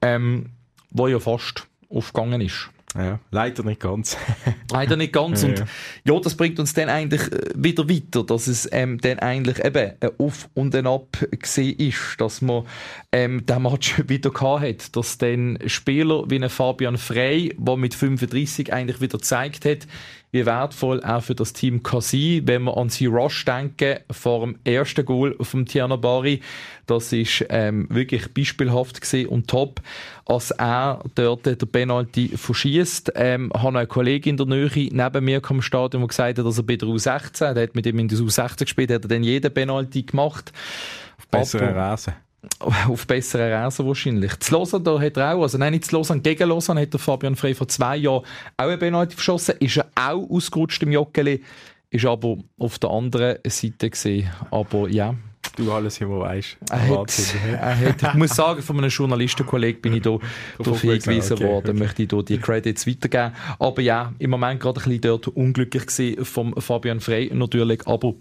ähm, 0.00 0.50
wo 0.90 1.08
ja 1.08 1.18
fast 1.18 1.66
aufgegangen 1.88 2.40
ist. 2.40 2.70
Ja, 2.96 3.20
leider 3.30 3.62
nicht 3.62 3.80
ganz. 3.80 4.16
leider 4.70 4.96
nicht 4.96 5.12
ganz. 5.12 5.44
Und 5.44 5.64
ja, 6.04 6.18
das 6.18 6.34
bringt 6.34 6.58
uns 6.58 6.72
dann 6.72 6.88
eigentlich 6.88 7.30
äh, 7.30 7.50
wieder 7.54 7.88
weiter, 7.88 8.24
dass 8.24 8.46
es 8.46 8.68
ähm, 8.72 8.98
dann 9.00 9.18
eigentlich 9.18 9.62
eben 9.64 9.92
ein 10.00 10.10
Auf 10.18 10.48
und 10.54 10.74
ein 10.74 10.86
Ab 10.86 11.18
gesehen 11.30 11.78
ist, 11.78 12.16
dass 12.18 12.40
man 12.40 12.64
ähm, 13.12 13.44
den 13.44 13.62
Match 13.62 14.02
wieder 14.08 14.30
gehabt 14.30 14.62
hat, 14.62 14.96
dass 14.96 15.18
dann 15.18 15.58
Spieler 15.66 16.24
wie 16.30 16.36
ein 16.36 16.48
Fabian 16.48 16.96
Frey, 16.96 17.54
der 17.58 17.76
mit 17.76 17.94
35 17.94 18.72
eigentlich 18.72 19.00
wieder 19.00 19.18
gezeigt 19.18 19.64
hat, 19.66 19.86
wie 20.32 20.44
wertvoll 20.44 21.02
auch 21.02 21.22
für 21.22 21.34
das 21.34 21.52
Team 21.52 21.82
kann 21.82 22.00
sein, 22.00 22.42
wenn 22.44 22.64
wir 22.64 22.76
an 22.76 22.88
sie 22.88 23.06
Rush 23.06 23.44
denken, 23.44 24.00
vor 24.10 24.40
dem 24.40 24.58
ersten 24.64 25.04
Goal 25.04 25.36
vom 25.40 25.66
Tiana 25.66 25.96
Bari. 25.96 26.40
Das 26.86 27.12
ist 27.12 27.44
ähm, 27.48 27.86
wirklich 27.90 28.32
beispielhaft 28.34 29.00
gesehen 29.00 29.28
und 29.28 29.48
top, 29.48 29.80
als 30.26 30.50
er 30.50 31.02
dort 31.14 31.46
der 31.46 31.54
Penalty 31.54 32.36
verschießt. 32.36 33.12
Ähm, 33.14 33.50
habe 33.54 33.78
eine 33.78 33.86
Kollegin 33.86 34.36
in 34.36 34.36
der 34.36 34.46
Nähe 34.46 34.88
neben 34.92 35.24
mir 35.24 35.40
am 35.48 35.62
Stadion, 35.62 36.02
die 36.02 36.08
gesagt 36.08 36.38
hat, 36.38 36.44
dass 36.46 36.58
er 36.58 36.64
bei 36.64 36.76
der 36.76 36.88
U16, 36.88 37.54
der 37.54 37.62
hat 37.64 37.74
mit 37.74 37.86
ihm 37.86 37.98
in 37.98 38.08
der 38.08 38.18
U16 38.18 38.64
gespielt, 38.64 38.90
hat 38.90 39.04
er 39.04 39.08
dann 39.08 39.22
jeden 39.22 39.52
Penalty 39.52 40.02
gemacht. 40.02 40.52
Bessere 41.30 41.74
Rasen 41.74 42.14
auf 42.58 43.06
besseren 43.06 43.52
Rasen 43.52 43.86
wahrscheinlich. 43.86 44.38
Zu 44.40 44.54
Lausanne, 44.54 44.84
da 44.84 45.00
hat 45.00 45.16
er 45.16 45.34
auch, 45.34 45.42
also 45.42 45.58
nein, 45.58 45.72
nicht 45.72 45.86
zu 45.86 45.96
Lausanne, 45.96 46.20
gegen 46.20 46.48
Lausanne 46.48 46.82
hat 46.82 46.92
der 46.92 47.00
Fabian 47.00 47.36
Frey 47.36 47.54
vor 47.54 47.68
zwei 47.68 47.96
Jahren 47.96 48.24
auch 48.56 48.68
ein 48.68 48.78
Penalty 48.78 49.14
verschossen, 49.14 49.56
ist 49.60 49.76
er 49.76 49.86
auch 49.94 50.28
ausgerutscht 50.30 50.82
im 50.82 50.92
Joggeli, 50.92 51.42
ist 51.90 52.06
aber 52.06 52.38
auf 52.58 52.78
der 52.78 52.90
anderen 52.90 53.38
Seite 53.46 53.90
gesehen. 53.90 54.30
Aber 54.50 54.88
ja, 54.88 55.14
du 55.56 55.72
alles 55.72 56.00
immer 56.00 56.20
weißt. 56.20 56.56
Er 56.70 56.88
hat, 56.88 57.14
er 57.50 57.80
hat, 57.80 58.02
ich 58.02 58.14
muss 58.14 58.30
sagen, 58.30 58.62
von 58.62 58.78
einem 58.78 58.90
Journalistenkollegen 58.90 59.80
bin 59.80 59.94
ich 59.94 60.02
da 60.02 60.18
darauf 60.58 60.80
hingewiesen 60.80 61.34
okay, 61.34 61.44
worden, 61.44 61.70
okay. 61.70 61.78
möchte 61.78 62.02
ich 62.02 62.08
da 62.08 62.22
die 62.22 62.38
Credits 62.38 62.86
weitergeben. 62.86 63.32
Aber 63.58 63.82
ja, 63.82 64.12
im 64.18 64.30
Moment 64.30 64.60
gerade 64.60 64.80
ein 64.80 64.84
bisschen 64.84 65.00
dort 65.00 65.28
unglücklich 65.28 65.86
gewesen 65.86 66.24
vom 66.24 66.54
Fabian 66.60 67.00
Frey 67.00 67.30
natürlich, 67.32 67.86
aber 67.86 68.14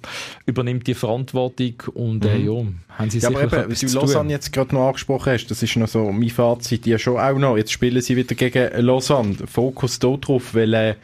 übernimmt 0.45 0.87
die 0.87 0.93
Verantwortung 0.93 1.75
und 1.93 2.25
äh, 2.25 2.37
mhm. 2.37 2.45
ja, 2.45 2.97
haben 2.97 3.09
sie 3.09 3.19
ja, 3.19 3.29
sicher 3.29 3.43
aber 3.43 3.63
eben, 3.63 3.81
wie 3.81 3.85
du 3.85 3.93
Lausanne 3.93 4.31
jetzt 4.31 4.51
gerade 4.51 4.73
noch 4.73 4.87
angesprochen 4.87 5.33
hast, 5.33 5.47
das 5.47 5.61
ist 5.61 5.75
noch 5.75 5.87
so 5.87 6.11
mein 6.11 6.29
Fazit, 6.29 6.85
ja 6.85 6.97
schon 6.97 7.17
auch 7.17 7.37
noch, 7.37 7.57
jetzt 7.57 7.71
spielen 7.71 8.01
sie 8.01 8.15
wieder 8.15 8.35
gegen 8.35 8.69
Lausanne, 8.81 9.35
Fokus 9.45 9.99
da 9.99 10.15
drauf, 10.15 10.53
weil 10.53 10.73
äh, 10.73 10.95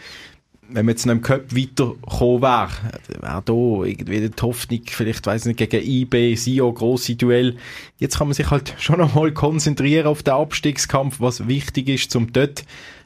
wenn 0.74 0.86
man 0.86 0.94
jetzt 0.94 1.06
noch 1.06 1.14
im 1.14 1.22
Cup 1.22 1.56
weiterkommen 1.56 2.42
wäre, 2.42 2.70
wäre 3.20 3.42
da 3.44 3.54
irgendwie 3.86 4.30
die 4.30 4.42
Hoffnung, 4.42 4.82
vielleicht, 4.88 5.26
weiss 5.26 5.46
nicht, 5.46 5.58
gegen 5.58 5.82
IB, 5.82 6.36
SIO, 6.36 6.72
grosse 6.74 7.16
Duell. 7.16 7.58
Jetzt 7.98 8.18
kann 8.18 8.28
man 8.28 8.34
sich 8.34 8.50
halt 8.50 8.76
schon 8.80 9.00
noch 9.00 9.16
mal 9.16 9.32
konzentrieren 9.32 10.08
auf 10.08 10.24
den 10.24 10.34
Abstiegskampf, 10.34 11.20
was 11.20 11.48
wichtig 11.48 11.90
ist, 11.90 12.16
um 12.16 12.32
dort 12.32 12.64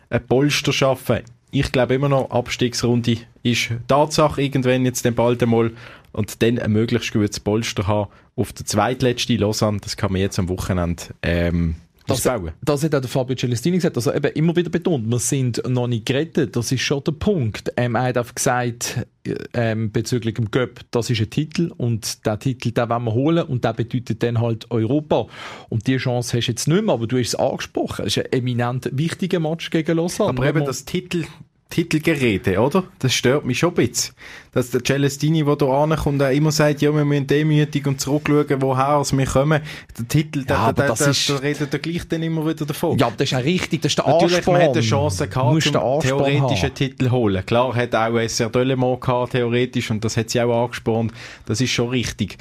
ein 0.10 0.26
Polster 0.26 0.66
zu 0.66 0.72
schaffen. 0.72 1.22
Ich 1.52 1.72
glaube 1.72 1.96
immer 1.96 2.10
noch, 2.10 2.32
Abstiegsrunde 2.32 3.18
ist 3.44 3.72
Tatsache 3.88 4.42
irgendwann 4.42 4.86
jetzt 4.86 5.06
den 5.06 5.16
bald 5.16 5.42
einmal 5.42 5.72
und 6.12 6.42
dann 6.42 6.60
ein 6.60 6.72
möglichst 6.72 7.14
gutes 7.14 7.40
Polster 7.40 7.88
haben 7.88 8.10
auf 8.36 8.54
der 8.54 8.66
zweitletzten 8.66 9.38
Lausanne. 9.38 9.80
Das 9.82 9.98
kann 9.98 10.12
man 10.12 10.22
jetzt 10.22 10.40
am 10.40 10.50
Wochenende 10.50 11.04
ähm, 11.22 11.76
das, 12.08 12.24
das 12.62 12.84
hat 12.84 12.96
auch 12.96 13.02
der 13.02 13.10
Fabio 13.10 13.36
Celestini 13.36 13.78
gesagt. 13.78 13.96
Also 13.96 14.14
eben 14.14 14.32
immer 14.34 14.56
wieder 14.56 14.70
betont, 14.70 15.10
wir 15.10 15.20
sind 15.20 15.62
noch 15.68 15.88
nicht 15.88 16.06
gerettet. 16.06 16.56
Das 16.56 16.72
ist 16.72 16.82
schon 16.82 17.04
der 17.04 17.14
Punkt. 17.14 17.72
Ähm, 17.78 17.96
er 17.96 18.04
hat 18.04 18.18
auch 18.18 18.34
gesagt, 18.34 19.06
ähm, 19.54 19.92
bezüglich 19.92 20.36
dem 20.36 20.52
Göpp, 20.52 20.82
das 20.92 21.10
ist 21.10 21.20
ein 21.20 21.30
Titel 21.30 21.72
und 21.76 22.26
der 22.26 22.38
Titel, 22.40 22.72
den 22.72 22.90
wollen 22.90 23.04
wir 23.04 23.14
holen 23.14 23.46
und 23.46 23.64
der 23.64 23.74
bedeutet 23.74 24.22
dann 24.22 24.40
halt 24.40 24.70
Europa. 24.70 25.28
Und 25.70 25.88
die 25.88 25.98
Chance 25.98 26.38
hast 26.38 26.48
du 26.48 26.52
jetzt 26.52 26.68
nicht 26.68 26.84
mehr, 26.84 26.94
aber 26.94 27.08
du 27.08 27.18
hast 27.18 27.30
es 27.30 27.36
angesprochen. 27.36 28.06
Es 28.06 28.18
ist 28.18 28.26
ein 28.26 28.32
eminent 28.32 28.90
wichtiger 28.94 29.40
Match 29.40 29.70
gegen 29.70 29.98
Lausanne. 29.98 30.30
Aber 30.30 30.48
eben 30.48 30.66
das 30.66 30.86
Titel, 30.86 31.26
Titelgerede, 31.70 32.60
oder? 32.60 32.84
Das 33.00 33.14
stört 33.14 33.44
mich 33.46 33.60
schon 33.60 33.70
ein 33.72 33.76
bisschen. 33.76 34.16
Dass 34.52 34.70
der 34.70 34.84
Celestini, 34.84 35.44
der 35.44 35.58
hier 35.60 35.68
ankommt, 35.68 36.22
auch 36.22 36.30
immer 36.30 36.52
sagt, 36.52 36.82
ja, 36.82 36.94
wir 36.94 37.04
müssen 37.04 37.28
demütig 37.28 37.86
und 37.88 38.00
zurückschauen, 38.00 38.62
woher 38.62 39.04
wir 39.04 39.26
kommen. 39.26 39.62
Der 39.98 40.08
Titel, 40.08 40.46
ja, 40.48 40.72
der, 40.72 40.86
der, 40.86 40.96
der, 40.96 41.08
ist... 41.08 41.28
der 41.28 41.42
redet 41.42 41.74
er 41.74 41.80
gleich 41.80 42.08
dann 42.08 42.24
immer 42.24 42.48
wieder 42.48 42.66
davon. 42.66 42.98
Ja, 42.98 43.08
aber 43.08 43.16
das 43.18 43.26
ist 43.26 43.32
ja 43.32 43.40
richtig, 43.40 43.82
das 43.82 43.92
ist 43.92 43.98
der 43.98 44.08
Natürlich, 44.08 44.38
Ansporn. 44.38 44.58
man 44.58 44.68
hat 44.68 44.78
eine 44.78 44.86
Chance 44.86 45.28
gehabt, 45.28 45.64
zum 45.64 45.74
theoretischen 46.02 46.70
haben. 46.70 46.76
Titel 46.76 47.10
holen. 47.10 47.46
Klar, 47.46 47.76
hat 47.76 47.96
auch 47.96 48.18
SR 48.18 48.50
Dölemont 48.50 49.02
gehabt, 49.02 49.32
theoretisch, 49.32 49.92
und 49.92 50.06
das 50.06 50.16
hat 50.16 50.30
sie 50.30 50.42
auch 50.42 50.64
angespornt. 50.66 51.14
Das 51.46 51.60
ist 51.60 51.72
schon 51.72 51.90
richtig. 51.90 52.38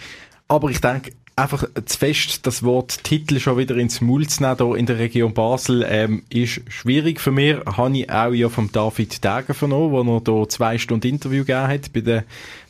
Aber 0.47 0.71
ich 0.71 0.81
denke, 0.81 1.13
einfach 1.37 1.65
zu 1.85 1.99
fest 1.99 2.47
das 2.47 2.63
Wort 2.63 3.03
Titel 3.03 3.41
schon 3.41 3.59
wieder 3.59 3.77
ins 3.77 4.01
Maul 4.01 4.27
zu 4.27 4.43
nehmen, 4.43 4.57
hier 4.57 4.75
in 4.77 4.87
der 4.87 4.99
Region 4.99 5.35
Basel, 5.35 5.85
ähm, 5.89 6.23
ist 6.31 6.61
schwierig 6.69 7.21
für 7.21 7.33
mich. 7.33 7.57
Habe 7.67 7.99
ich 7.99 8.11
auch 8.11 8.33
ja 8.33 8.49
vom 8.49 8.71
David 8.71 9.25
Degen 9.25 9.55
vernommen, 9.55 9.91
wo 9.91 10.01
er 10.01 10.23
hier 10.25 10.49
zwei 10.49 10.79
Stunden 10.79 11.09
Interview 11.09 11.45
gegeben 11.45 11.69
hat, 11.69 11.93
bei 11.93 12.01
dem 12.01 12.23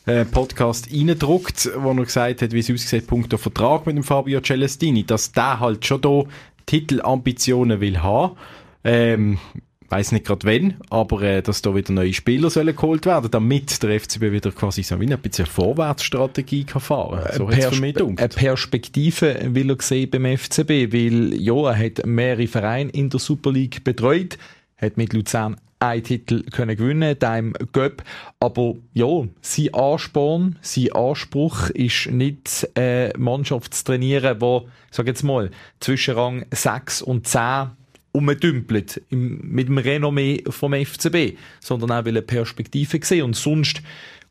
äh, 0.05 0.25
Podcast 0.25 0.91
reindruckt, 0.91 1.69
wo 1.77 1.91
er 1.91 2.05
gesagt 2.05 2.41
hat, 2.41 2.51
wie 2.51 2.59
es 2.59 2.71
aussieht, 2.71 3.07
Punkt 3.07 3.33
auf 3.33 3.41
Vertrag 3.41 3.85
mit 3.85 3.95
dem 3.95 4.03
Fabio 4.03 4.41
Celestini, 4.41 5.03
dass 5.03 5.31
der 5.31 5.59
halt 5.59 5.85
schon 5.85 6.01
hier 6.01 6.25
Titelambitionen 6.65 7.79
will 7.79 8.01
haben. 8.01 8.35
Ähm, 8.83 9.39
weiß 9.89 10.11
nicht 10.11 10.25
gerade 10.25 10.45
wenn, 10.45 10.75
aber 10.89 11.21
äh, 11.21 11.41
dass 11.41 11.61
da 11.61 11.75
wieder 11.75 11.93
neue 11.93 12.13
Spieler 12.13 12.49
sollen 12.49 12.75
geholt 12.75 13.05
werden, 13.05 13.29
damit 13.31 13.81
der 13.83 13.99
FCB 13.99 14.31
wieder 14.31 14.51
quasi 14.51 14.83
so 14.83 14.99
wie 14.99 15.11
ein 15.11 15.19
bisschen 15.19 15.45
Vorwärtsstrategie 15.45 16.63
kann 16.63 16.81
fahren. 16.81 17.21
So 17.35 17.45
Pers 17.45 17.81
eine 17.81 17.93
Perspektive 18.29 19.37
will 19.49 19.69
er 19.69 19.77
sehen 19.81 20.09
beim 20.09 20.37
FCB, 20.37 20.93
weil 20.93 21.33
ja, 21.33 21.71
er 21.71 21.77
hat 21.77 22.05
mehrere 22.05 22.47
Vereine 22.47 22.89
in 22.91 23.09
der 23.09 23.19
Super 23.19 23.51
League 23.51 23.83
betreut, 23.83 24.37
hat 24.77 24.97
mit 24.97 25.13
Luzern 25.13 25.57
einen 25.79 26.03
Titel 26.03 26.43
können 26.43 26.75
gewinnen, 26.75 27.19
dem 27.19 27.53
Göpp. 27.73 28.03
Aber 28.39 28.75
ja, 28.93 29.25
sein 29.41 29.73
Ansporn, 29.73 30.57
sein 30.61 30.91
Anspruch 30.93 31.69
ist 31.69 32.11
nicht 32.11 32.67
eine 32.75 33.13
äh, 33.13 33.17
Mannschaft 33.17 33.73
zu 33.73 33.83
trainieren, 33.83 34.39
die, 34.39 34.59
sag 34.91 35.07
jetzt 35.07 35.23
mal, 35.23 35.51
zwischen 35.79 36.15
Rang 36.15 36.45
6 36.51 37.01
und 37.01 37.27
10 37.27 37.71
umdümpelt 38.15 39.01
mit 39.09 39.67
dem 39.67 39.77
Renommee 39.77 40.43
vom 40.49 40.73
FCB, 40.73 41.37
sondern 41.59 41.91
auch 41.91 42.05
eine 42.05 42.21
Perspektive 42.21 42.99
sehen 43.03 43.23
und 43.23 43.35
sonst 43.35 43.81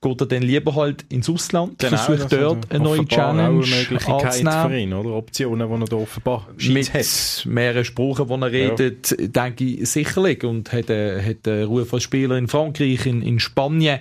geht 0.05 0.20
er 0.20 0.27
dann 0.27 0.42
lieber 0.42 0.75
halt 0.75 1.05
ins 1.09 1.29
Ausland, 1.31 1.79
genau, 1.79 1.97
versucht 1.97 2.33
dort 2.33 2.70
eine 2.70 2.85
neue 2.85 3.07
Challenge 3.07 3.64
anzunehmen. 4.07 4.68
Für 4.68 4.79
ihn, 4.79 4.92
oder? 4.92 5.11
Optionen, 5.11 5.68
die 5.68 5.83
er 5.83 5.87
da 5.87 5.97
offenbar 5.97 6.49
Mit 6.59 6.92
hat. 6.92 7.47
mehreren 7.47 7.85
Sprachen, 7.85 8.29
die 8.29 8.35
er 8.35 8.53
redet, 8.53 9.16
ja. 9.18 9.27
denke 9.27 9.64
ich 9.64 9.88
sicherlich. 9.88 10.44
Und 10.44 10.73
hat, 10.73 10.90
äh, 10.90 11.23
hat 11.23 11.49
einen 11.49 11.64
Ruf 11.64 11.94
als 11.94 12.03
Spieler 12.03 12.37
in 12.37 12.49
Frankreich, 12.49 13.07
in, 13.07 13.23
in 13.23 13.40
Spanien. 13.40 14.01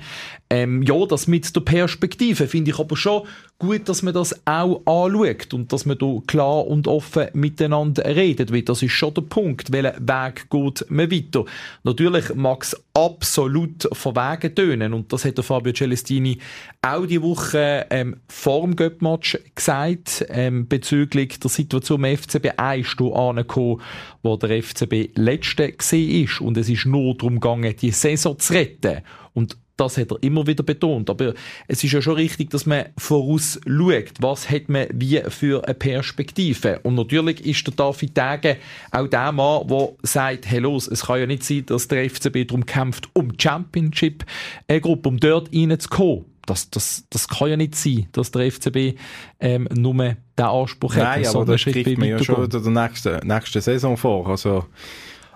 Ähm, 0.53 0.83
ja, 0.83 1.03
das 1.07 1.25
mit 1.25 1.55
der 1.55 1.61
Perspektive 1.61 2.47
finde 2.47 2.69
ich 2.69 2.77
aber 2.77 2.95
schon 2.95 3.23
gut, 3.57 3.89
dass 3.89 4.03
man 4.03 4.13
das 4.13 4.39
auch 4.45 4.85
anschaut 4.85 5.51
und 5.51 5.73
dass 5.73 5.87
man 5.87 5.97
da 5.97 6.19
klar 6.27 6.67
und 6.67 6.87
offen 6.87 7.29
miteinander 7.33 8.05
redet, 8.05 8.53
weil 8.53 8.61
das 8.61 8.83
ist 8.83 8.91
schon 8.91 9.15
der 9.15 9.23
Punkt, 9.23 9.71
welchen 9.71 10.07
Weg 10.07 10.47
geht 10.51 10.85
man 10.91 11.09
weiter. 11.09 11.45
Natürlich 11.83 12.35
mag 12.35 12.61
es 12.61 12.79
absolut 12.93 13.89
verwegen 13.93 14.53
tönen 14.53 14.93
und 14.93 15.11
das 15.11 15.25
hat 15.25 15.43
Fabio 15.43 15.73
Celestini 15.73 16.37
auch 16.83 17.07
die 17.07 17.23
Woche 17.23 17.87
ähm, 17.89 18.17
vor 18.27 18.61
dem 18.61 18.75
Göppmatch 18.75 19.39
gesagt, 19.55 20.23
ähm, 20.29 20.67
bezüglich 20.67 21.39
der 21.39 21.49
Situation 21.49 22.03
im 22.03 22.15
FCB 22.15 22.49
1 22.57 22.95
angekommen, 22.99 23.81
wo 24.21 24.37
der 24.37 24.61
FCB 24.61 25.15
letzte 25.15 25.69
war 25.69 26.45
und 26.45 26.57
es 26.57 26.69
ist 26.69 26.85
nur 26.85 27.17
darum 27.17 27.39
gegangen, 27.39 27.75
die 27.75 27.89
Saison 27.89 28.37
zu 28.37 28.53
retten 28.53 29.01
und 29.33 29.57
das 29.83 29.97
hat 29.97 30.11
er 30.11 30.23
immer 30.23 30.47
wieder 30.47 30.63
betont. 30.63 31.09
Aber 31.09 31.33
es 31.67 31.83
ist 31.83 31.91
ja 31.91 32.01
schon 32.01 32.15
richtig, 32.15 32.49
dass 32.49 32.65
man 32.65 32.85
voraus 32.97 33.59
schaut, 33.65 34.13
was 34.19 34.49
hat 34.49 34.69
man 34.69 34.87
wie 34.93 35.21
für 35.29 35.63
eine 35.65 35.73
Perspektive. 35.73 36.79
Und 36.83 36.95
natürlich 36.95 37.45
ist 37.45 37.67
der 37.67 37.73
David 37.73 38.15
Tage 38.15 38.57
auch 38.91 39.07
der 39.07 39.31
Mann, 39.31 39.67
der 39.67 39.89
sagt, 40.03 40.49
hey 40.49 40.59
los, 40.59 40.87
es 40.87 41.05
kann 41.05 41.19
ja 41.19 41.25
nicht 41.25 41.43
sein, 41.43 41.65
dass 41.65 41.87
der 41.87 42.09
FCB 42.09 42.47
darum 42.47 42.65
kämpft, 42.65 43.09
um 43.13 43.31
die 43.31 43.41
Championship-Gruppe, 43.41 45.09
um 45.09 45.19
dort 45.19 45.53
reinzukommen. 45.53 46.25
Das, 46.45 46.69
das, 46.69 47.05
das 47.09 47.29
kann 47.29 47.49
ja 47.49 47.57
nicht 47.57 47.75
sein, 47.75 48.07
dass 48.11 48.31
der 48.31 48.51
FCB 48.51 48.97
ähm, 49.39 49.67
nur 49.73 49.93
den 49.93 50.17
Anspruch 50.37 50.95
Nein, 50.95 51.05
hat. 51.05 51.21
Nein, 51.21 51.27
aber 51.27 51.45
das 51.45 51.61
kriegt 51.61 51.97
man 51.97 52.09
ja 52.09 52.21
schon 52.21 52.49
der 52.49 52.61
nächsten, 52.61 53.25
nächsten 53.25 53.61
Saison 53.61 53.95
vor. 53.95 54.27
Also 54.27 54.65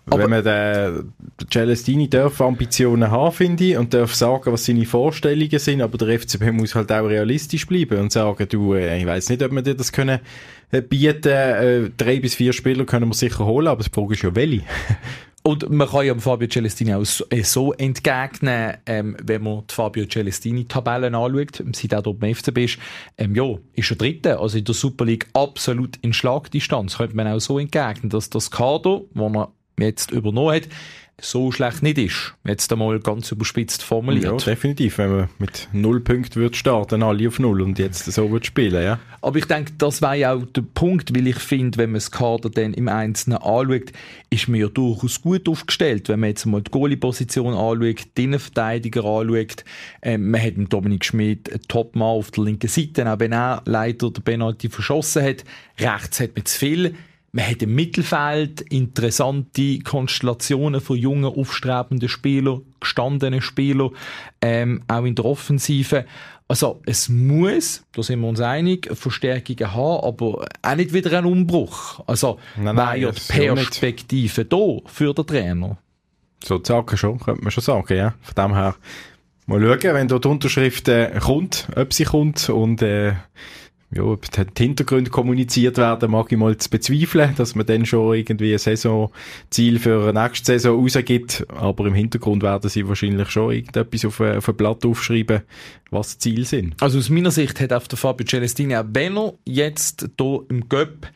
aber 0.10 0.24
Wenn 0.24 0.30
man 0.30 0.44
den, 0.44 1.14
den 1.42 1.48
Celestini 1.52 2.10
darf 2.10 2.40
Ambitionen 2.40 3.12
haben, 3.12 3.34
finde 3.34 3.64
ich, 3.66 3.78
und 3.78 3.94
darf 3.94 4.16
sagen, 4.16 4.54
was 4.54 4.66
seine 4.66 4.86
Vorstellungen 4.86 5.60
sind, 5.60 5.82
aber 5.82 5.98
der 5.98 6.20
FCB 6.20 6.52
muss 6.54 6.76
halt 6.76 6.92
auch 6.94 7.08
realistisch 7.08 7.68
bleiben 7.68 8.00
und 8.00 8.12
sagen, 8.12 8.48
du, 8.48 8.74
äh, 8.74 8.98
ich 9.00 9.06
weiß 9.06 9.30
nicht, 9.30 9.44
ob 9.44 9.52
wir 9.52 9.62
dir 9.62 9.76
das 9.76 9.92
können 9.92 10.20
äh, 10.72 10.82
bieten, 10.82 11.28
äh, 11.28 11.90
drei 11.98 12.22
bis 12.22 12.36
vier 12.36 12.54
Spieler 12.54 12.86
können 12.86 13.10
wir 13.10 13.16
sicher 13.16 13.46
holen, 13.46 13.68
aber 13.68 13.84
die 13.84 13.90
Frage 13.90 14.14
ist 14.14 14.24
ja, 14.24 14.34
welche. 14.34 14.64
Und 15.44 15.70
man 15.70 15.88
kann 15.88 16.06
ja 16.06 16.14
Fabio 16.16 16.50
Celestini 16.50 16.94
auch 16.94 17.06
so, 17.06 17.24
so 17.44 17.72
entgegnen, 17.72 18.78
ähm, 18.86 19.16
wenn 19.24 19.44
man 19.44 19.64
die 19.70 19.74
Fabio 19.74 20.06
Celestini-Tabellen 20.06 21.16
anschaut, 21.16 21.64
seit 21.74 21.94
er 21.94 22.02
dort 22.02 22.20
beim 22.20 22.36
FCB 22.36 22.58
ist, 22.58 22.80
ähm, 23.18 23.34
ja, 23.34 23.56
ist 23.74 23.90
er 23.90 23.96
Dritter, 23.96 24.42
also 24.42 24.58
in 24.58 24.66
der 24.66 24.76
Super 24.76 25.06
League 25.06 25.28
absolut 25.32 25.96
in 26.02 26.12
Schlagdistanz. 26.12 26.98
Könnte 26.98 27.16
man 27.16 27.30
auch 27.30 27.40
so 27.40 27.60
entgegnen, 27.60 28.10
dass 28.10 28.30
das 28.30 28.52
Kader, 28.52 29.04
wo 29.14 29.28
er 29.30 29.54
jetzt 29.80 30.12
übernommen 30.12 30.56
hat, 30.56 30.68
so 31.20 31.52
schlecht 31.52 31.82
nicht 31.82 31.98
ist. 31.98 32.36
Jetzt 32.46 32.72
einmal 32.72 33.00
ganz 33.00 33.32
überspitzt 33.32 33.82
formuliert. 33.82 34.24
Ja, 34.24 34.52
definitiv. 34.52 35.00
Wenn 35.00 35.16
man 35.16 35.30
mit 35.40 35.68
null 35.74 36.00
Punkten 36.00 36.36
würde 36.36 36.56
starten, 36.56 37.02
alle 37.02 37.28
auf 37.28 37.40
null 37.40 37.62
und 37.62 37.80
jetzt 37.80 38.06
so 38.06 38.30
würde 38.30 38.46
spielen, 38.46 38.84
ja. 38.84 39.00
Aber 39.22 39.40
ich 39.40 39.46
denke, 39.46 39.74
das 39.80 40.04
wäre 40.04 40.16
ja 40.16 40.34
auch 40.34 40.46
der 40.46 40.62
Punkt, 40.62 41.16
weil 41.16 41.26
ich 41.26 41.40
finde, 41.40 41.80
wenn 41.80 41.90
man 41.90 41.96
das 41.96 42.12
Kader 42.12 42.52
dann 42.52 42.76
im 42.76 42.88
Einzelnen 42.88 43.40
anschaut, 43.40 43.92
ist 44.30 44.48
man 44.48 44.60
ja 44.60 44.68
durchaus 44.68 45.20
gut 45.20 45.50
aufgestellt. 45.50 46.08
Wenn 46.08 46.20
man 46.20 46.30
jetzt 46.30 46.46
mal 46.46 46.62
die 46.62 46.70
Goalie-Position 46.70 47.56
anschaut, 47.56 48.06
die 48.16 48.24
Innenverteidiger 48.24 49.04
anschaut, 49.04 49.66
äh, 50.02 50.20
man 50.20 50.42
hat 50.42 50.58
mit 50.58 50.72
Dominik 50.72 51.04
Schmidt 51.04 51.52
einen 51.52 51.64
Topmann 51.68 52.10
auf 52.10 52.30
der 52.30 52.44
linken 52.44 52.68
Seite, 52.68 53.12
auch 53.12 53.20
wenn 53.20 53.34
er 53.34 53.64
leider 53.66 54.12
den 54.12 54.24
Penalty 54.24 54.70
verschossen 54.70 55.24
hat. 55.24 55.44
Rechts 55.80 56.20
hat 56.20 56.36
man 56.36 56.46
zu 56.46 56.60
viel. 56.60 56.96
Man 57.38 57.52
hat 57.52 57.62
im 57.62 57.76
Mittelfeld 57.76 58.62
interessante 58.62 59.78
Konstellationen 59.82 60.82
von 60.82 60.98
jungen, 60.98 61.26
aufstrebenden 61.26 62.10
Spielern, 62.10 62.64
gestandenen 62.80 63.44
Spielern, 63.44 63.92
ähm, 64.42 64.82
auch 64.88 65.04
in 65.04 65.14
der 65.14 65.26
Offensive. 65.26 66.06
Also 66.48 66.82
es 66.88 67.10
muss, 67.10 67.84
da 67.92 68.02
sind 68.02 68.22
wir 68.22 68.28
uns 68.28 68.42
einig, 68.42 68.90
Verstärkungen 68.92 69.72
haben, 69.72 70.04
aber 70.04 70.48
auch 70.64 70.76
nicht 70.76 70.94
wieder 70.94 71.16
ein 71.16 71.26
Umbruch. 71.26 72.04
Also 72.08 72.40
wäre 72.56 72.98
ja 72.98 73.12
die 73.12 73.22
Perspektive 73.28 74.46
da 74.46 74.80
für 74.88 75.14
den 75.14 75.28
Trainer. 75.28 75.78
So 76.44 76.60
sagen 76.64 76.98
schon, 76.98 77.20
könnte 77.20 77.44
man 77.44 77.52
schon 77.52 77.64
sagen, 77.64 77.96
ja. 77.96 78.16
Von 78.24 78.34
dem 78.34 78.56
her 78.56 78.76
Mal 79.50 79.62
schauen, 79.62 79.94
wenn 79.94 80.08
dort 80.10 80.26
die 80.26 80.28
Unterschrift 80.28 80.90
äh, 80.90 81.20
kommt, 81.22 81.70
ob 81.76 81.94
sie 81.94 82.04
kommt 82.04 82.50
und 82.50 82.82
äh, 82.82 83.14
ja, 83.90 84.04
ob 84.04 84.30
die 84.30 84.64
Hintergründe 84.64 85.10
kommuniziert 85.10 85.78
werden, 85.78 86.12
mag 86.12 86.30
ich 86.30 86.38
mal 86.38 86.58
zu 86.58 86.70
bezweifeln, 86.70 87.34
dass 87.38 87.56
man 87.56 87.66
dann 87.66 87.86
schon 87.86 88.16
irgendwie 88.16 88.52
ein 88.52 88.58
Saisonziel 88.58 89.80
für 89.80 90.10
eine 90.10 90.24
nächste 90.24 90.46
Saison 90.60 90.82
rausgibt. 90.82 91.46
Aber 91.50 91.86
im 91.86 91.94
Hintergrund 91.94 92.44
werden 92.44 92.70
sie 92.70 92.88
wahrscheinlich 92.88 93.30
schon 93.30 93.54
irgendetwas 93.54 94.04
auf, 94.04 94.20
ein, 94.20 94.38
auf 94.38 94.50
ein 94.50 94.58
Blatt 94.58 94.86
aufschreiben, 94.86 95.42
was 95.90 96.18
die 96.18 96.32
Ziele 96.32 96.46
sind. 96.46 96.76
Also 96.82 97.00
aus 97.00 97.10
meiner 97.10 97.32
Sicht 97.32 97.62
hat 97.62 97.72
auf 97.72 97.88
der 97.88 97.98
Fabio 97.98 98.28
Celestini 98.28 98.76
auch 98.76 98.84
Benno 98.84 99.40
jetzt 99.46 100.10
hier 100.20 100.42
im 100.50 100.68
Göpp 100.68 101.08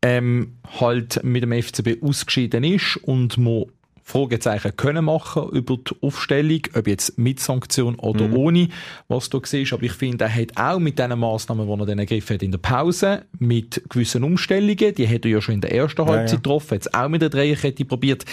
ähm, 0.00 0.54
halt 0.80 1.22
mit 1.24 1.42
dem 1.42 1.52
FCB 1.52 2.02
ausgeschieden 2.02 2.64
ist 2.64 2.96
und 3.02 3.36
man 3.36 3.64
Fragezeichen 4.06 4.76
können 4.76 5.06
machen 5.06 5.48
über 5.50 5.78
die 5.78 5.94
Aufstellung, 6.02 6.60
ob 6.74 6.86
jetzt 6.86 7.18
mit 7.18 7.40
Sanktion 7.40 7.94
oder 7.94 8.28
mhm. 8.28 8.36
ohne, 8.36 8.68
was 9.08 9.30
du 9.30 9.40
siehst. 9.42 9.72
Aber 9.72 9.82
ich 9.82 9.94
finde, 9.94 10.24
er 10.24 10.34
hat 10.34 10.56
auch 10.56 10.78
mit 10.78 10.98
diesen 10.98 11.18
Massnahmen, 11.18 11.66
die 11.66 11.72
er 11.82 11.86
dann 11.86 11.98
ergriffen 11.98 12.34
hat 12.34 12.42
in 12.42 12.50
der 12.50 12.58
Pause, 12.58 13.24
mit 13.38 13.82
gewissen 13.88 14.22
Umstellungen, 14.22 14.94
die 14.94 15.08
hat 15.08 15.24
er 15.24 15.30
ja 15.30 15.40
schon 15.40 15.54
in 15.54 15.60
der 15.62 15.74
ersten 15.74 16.04
Halbzeit 16.04 16.30
ja. 16.30 16.36
getroffen, 16.36 16.74
hat 16.74 16.82
es 16.82 16.94
auch 16.94 17.08
mit 17.08 17.22
der 17.22 17.30
Dreierkette 17.30 17.86
probiert, 17.86 18.26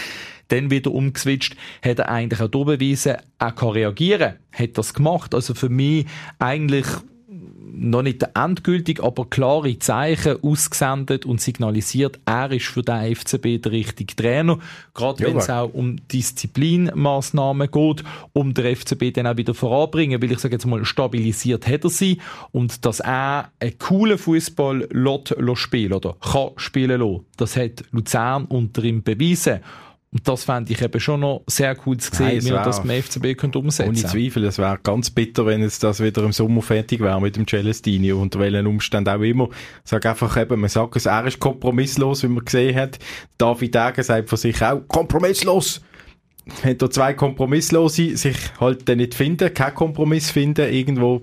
dann 0.49 0.69
wieder 0.69 0.91
umgeswitcht, 0.91 1.55
hat 1.81 1.99
er 1.99 2.09
eigentlich 2.09 2.41
auch 2.41 2.49
bewiesen, 2.49 3.15
er 3.39 3.51
kann 3.53 3.69
reagieren, 3.69 4.33
hat 4.51 4.77
das 4.77 4.93
gemacht. 4.93 5.33
Also 5.33 5.53
für 5.53 5.69
mich 5.69 6.05
eigentlich 6.37 6.85
noch 7.73 8.01
nicht 8.01 8.25
endgültig, 8.35 9.01
aber 9.01 9.25
klare 9.25 9.79
Zeichen 9.79 10.43
ausgesendet 10.43 11.25
und 11.25 11.41
signalisiert, 11.41 12.19
er 12.25 12.51
ist 12.51 12.65
für 12.65 12.81
den 12.81 13.15
FCB 13.15 13.61
der 13.61 13.71
richtige 13.71 14.15
Trainer. 14.15 14.59
Gerade 14.93 15.23
wenn 15.23 15.37
es 15.37 15.49
auch 15.49 15.73
um 15.73 15.95
Disziplinmaßnahmen 16.07 17.71
geht, 17.71 18.03
um 18.33 18.53
den 18.53 18.75
FCB 18.75 19.13
dann 19.13 19.27
auch 19.27 19.37
wieder 19.37 19.53
voranbringen, 19.53 20.21
weil 20.21 20.31
ich 20.31 20.39
sage 20.39 20.55
jetzt 20.55 20.65
mal, 20.65 20.83
stabilisiert 20.85 21.67
hat 21.67 21.83
er 21.83 21.89
sie 21.89 22.19
und 22.51 22.85
dass 22.85 22.99
er 22.99 23.51
einen 23.59 23.77
coolen 23.79 24.17
Fußball 24.17 24.87
spielen 25.55 25.93
oder 25.93 26.15
kann 26.19 26.49
spielen 26.57 26.99
lassen. 26.99 27.25
Das 27.37 27.55
hat 27.55 27.83
Luzern 27.91 28.45
unter 28.45 28.83
ihm 28.83 29.03
bewiesen. 29.03 29.59
Und 30.13 30.27
das 30.27 30.43
fände 30.43 30.73
ich 30.73 30.81
eben 30.81 30.99
schon 30.99 31.21
noch 31.21 31.43
sehr 31.47 31.75
cool 31.85 31.95
zu 31.95 32.13
sehen, 32.13 32.27
Nein, 32.27 32.45
wie 32.45 32.51
man 32.51 32.65
das 32.65 32.83
beim 32.83 33.01
FCB 33.01 33.37
könnte 33.37 33.59
umsetzen 33.59 33.89
Ohne 33.89 33.97
Zweifel, 33.97 34.43
es 34.43 34.57
wäre 34.57 34.77
ganz 34.83 35.09
bitter, 35.09 35.45
wenn 35.45 35.61
jetzt 35.61 35.83
das 35.83 36.03
wieder 36.03 36.23
im 36.23 36.33
Sommer 36.33 36.61
fertig 36.61 36.99
wäre 36.99 37.21
mit 37.21 37.37
dem 37.37 37.47
Celestini, 37.47 38.11
unter 38.11 38.39
welchen 38.39 38.67
Umständen 38.67 39.09
auch 39.09 39.21
immer. 39.21 39.47
Ich 39.85 39.89
sage 39.89 40.09
einfach 40.09 40.35
eben, 40.35 40.59
man 40.59 40.69
sagt 40.69 40.97
es, 40.97 41.05
er 41.05 41.25
ist 41.25 41.39
kompromisslos, 41.39 42.23
wie 42.23 42.27
man 42.27 42.43
gesehen 42.43 42.75
hat. 42.75 42.99
David 43.37 43.73
Degen 43.73 44.03
sagt 44.03 44.27
von 44.27 44.37
sich 44.37 44.61
auch, 44.61 44.81
kompromisslos! 44.87 45.81
Wenn 46.63 46.77
da 46.77 46.89
zwei 46.89 47.13
Kompromisslose 47.13 48.17
sich 48.17 48.35
halt 48.59 48.89
dann 48.89 48.97
nicht 48.97 49.13
finden, 49.13 49.53
keinen 49.53 49.75
Kompromiss 49.75 50.31
finden, 50.31 50.73
irgendwo 50.73 51.21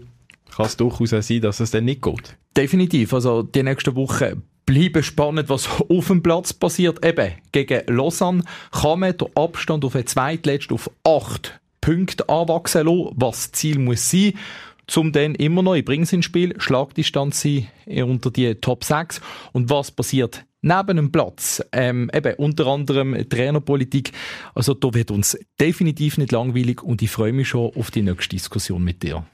kann 0.54 0.66
es 0.66 0.76
durchaus 0.76 1.12
auch 1.12 1.22
sein, 1.22 1.40
dass 1.42 1.60
es 1.60 1.72
dann 1.72 1.84
nicht 1.84 2.02
geht. 2.02 2.36
Definitiv. 2.56 3.12
Also 3.12 3.42
die 3.42 3.62
nächsten 3.62 3.94
Wochen 3.96 4.44
bleiben 4.68 5.02
spannend, 5.02 5.48
was 5.48 5.66
auf 5.88 6.08
dem 6.08 6.22
Platz 6.22 6.52
passiert. 6.52 7.02
Eben, 7.02 7.32
gegen 7.52 7.80
Lausanne 7.86 8.44
kann 8.70 9.00
man 9.00 9.16
den 9.16 9.34
Abstand 9.34 9.82
auf 9.82 9.94
den 9.94 10.06
Zweitletzten 10.06 10.74
auf 10.74 10.90
acht 11.04 11.58
Punkte 11.80 12.28
anwachsen 12.28 12.84
lassen, 12.84 13.10
was 13.16 13.50
Ziel 13.52 13.78
muss 13.78 14.10
sein 14.10 14.34
zum 14.86 15.12
dann 15.12 15.34
immer 15.34 15.62
noch, 15.62 15.74
ich 15.74 15.84
bringe 15.84 16.04
es 16.04 16.12
ins 16.12 16.24
Spiel, 16.24 16.54
Schlagdistanz 16.58 17.42
sein 17.42 17.68
unter 17.86 18.30
die 18.30 18.54
Top 18.54 18.84
6. 18.84 19.20
Und 19.52 19.68
was 19.70 19.90
passiert 19.90 20.46
neben 20.62 20.96
dem 20.96 21.12
Platz? 21.12 21.62
Ähm, 21.72 22.10
eben, 22.14 22.34
unter 22.34 22.66
anderem 22.68 23.28
Trainerpolitik. 23.28 24.12
Also 24.54 24.72
da 24.72 24.92
wird 24.94 25.10
uns 25.10 25.38
definitiv 25.60 26.16
nicht 26.16 26.32
langweilig 26.32 26.82
und 26.82 27.02
ich 27.02 27.10
freue 27.10 27.34
mich 27.34 27.48
schon 27.48 27.70
auf 27.74 27.90
die 27.90 28.02
nächste 28.02 28.36
Diskussion 28.36 28.82
mit 28.82 29.02
dir. 29.02 29.26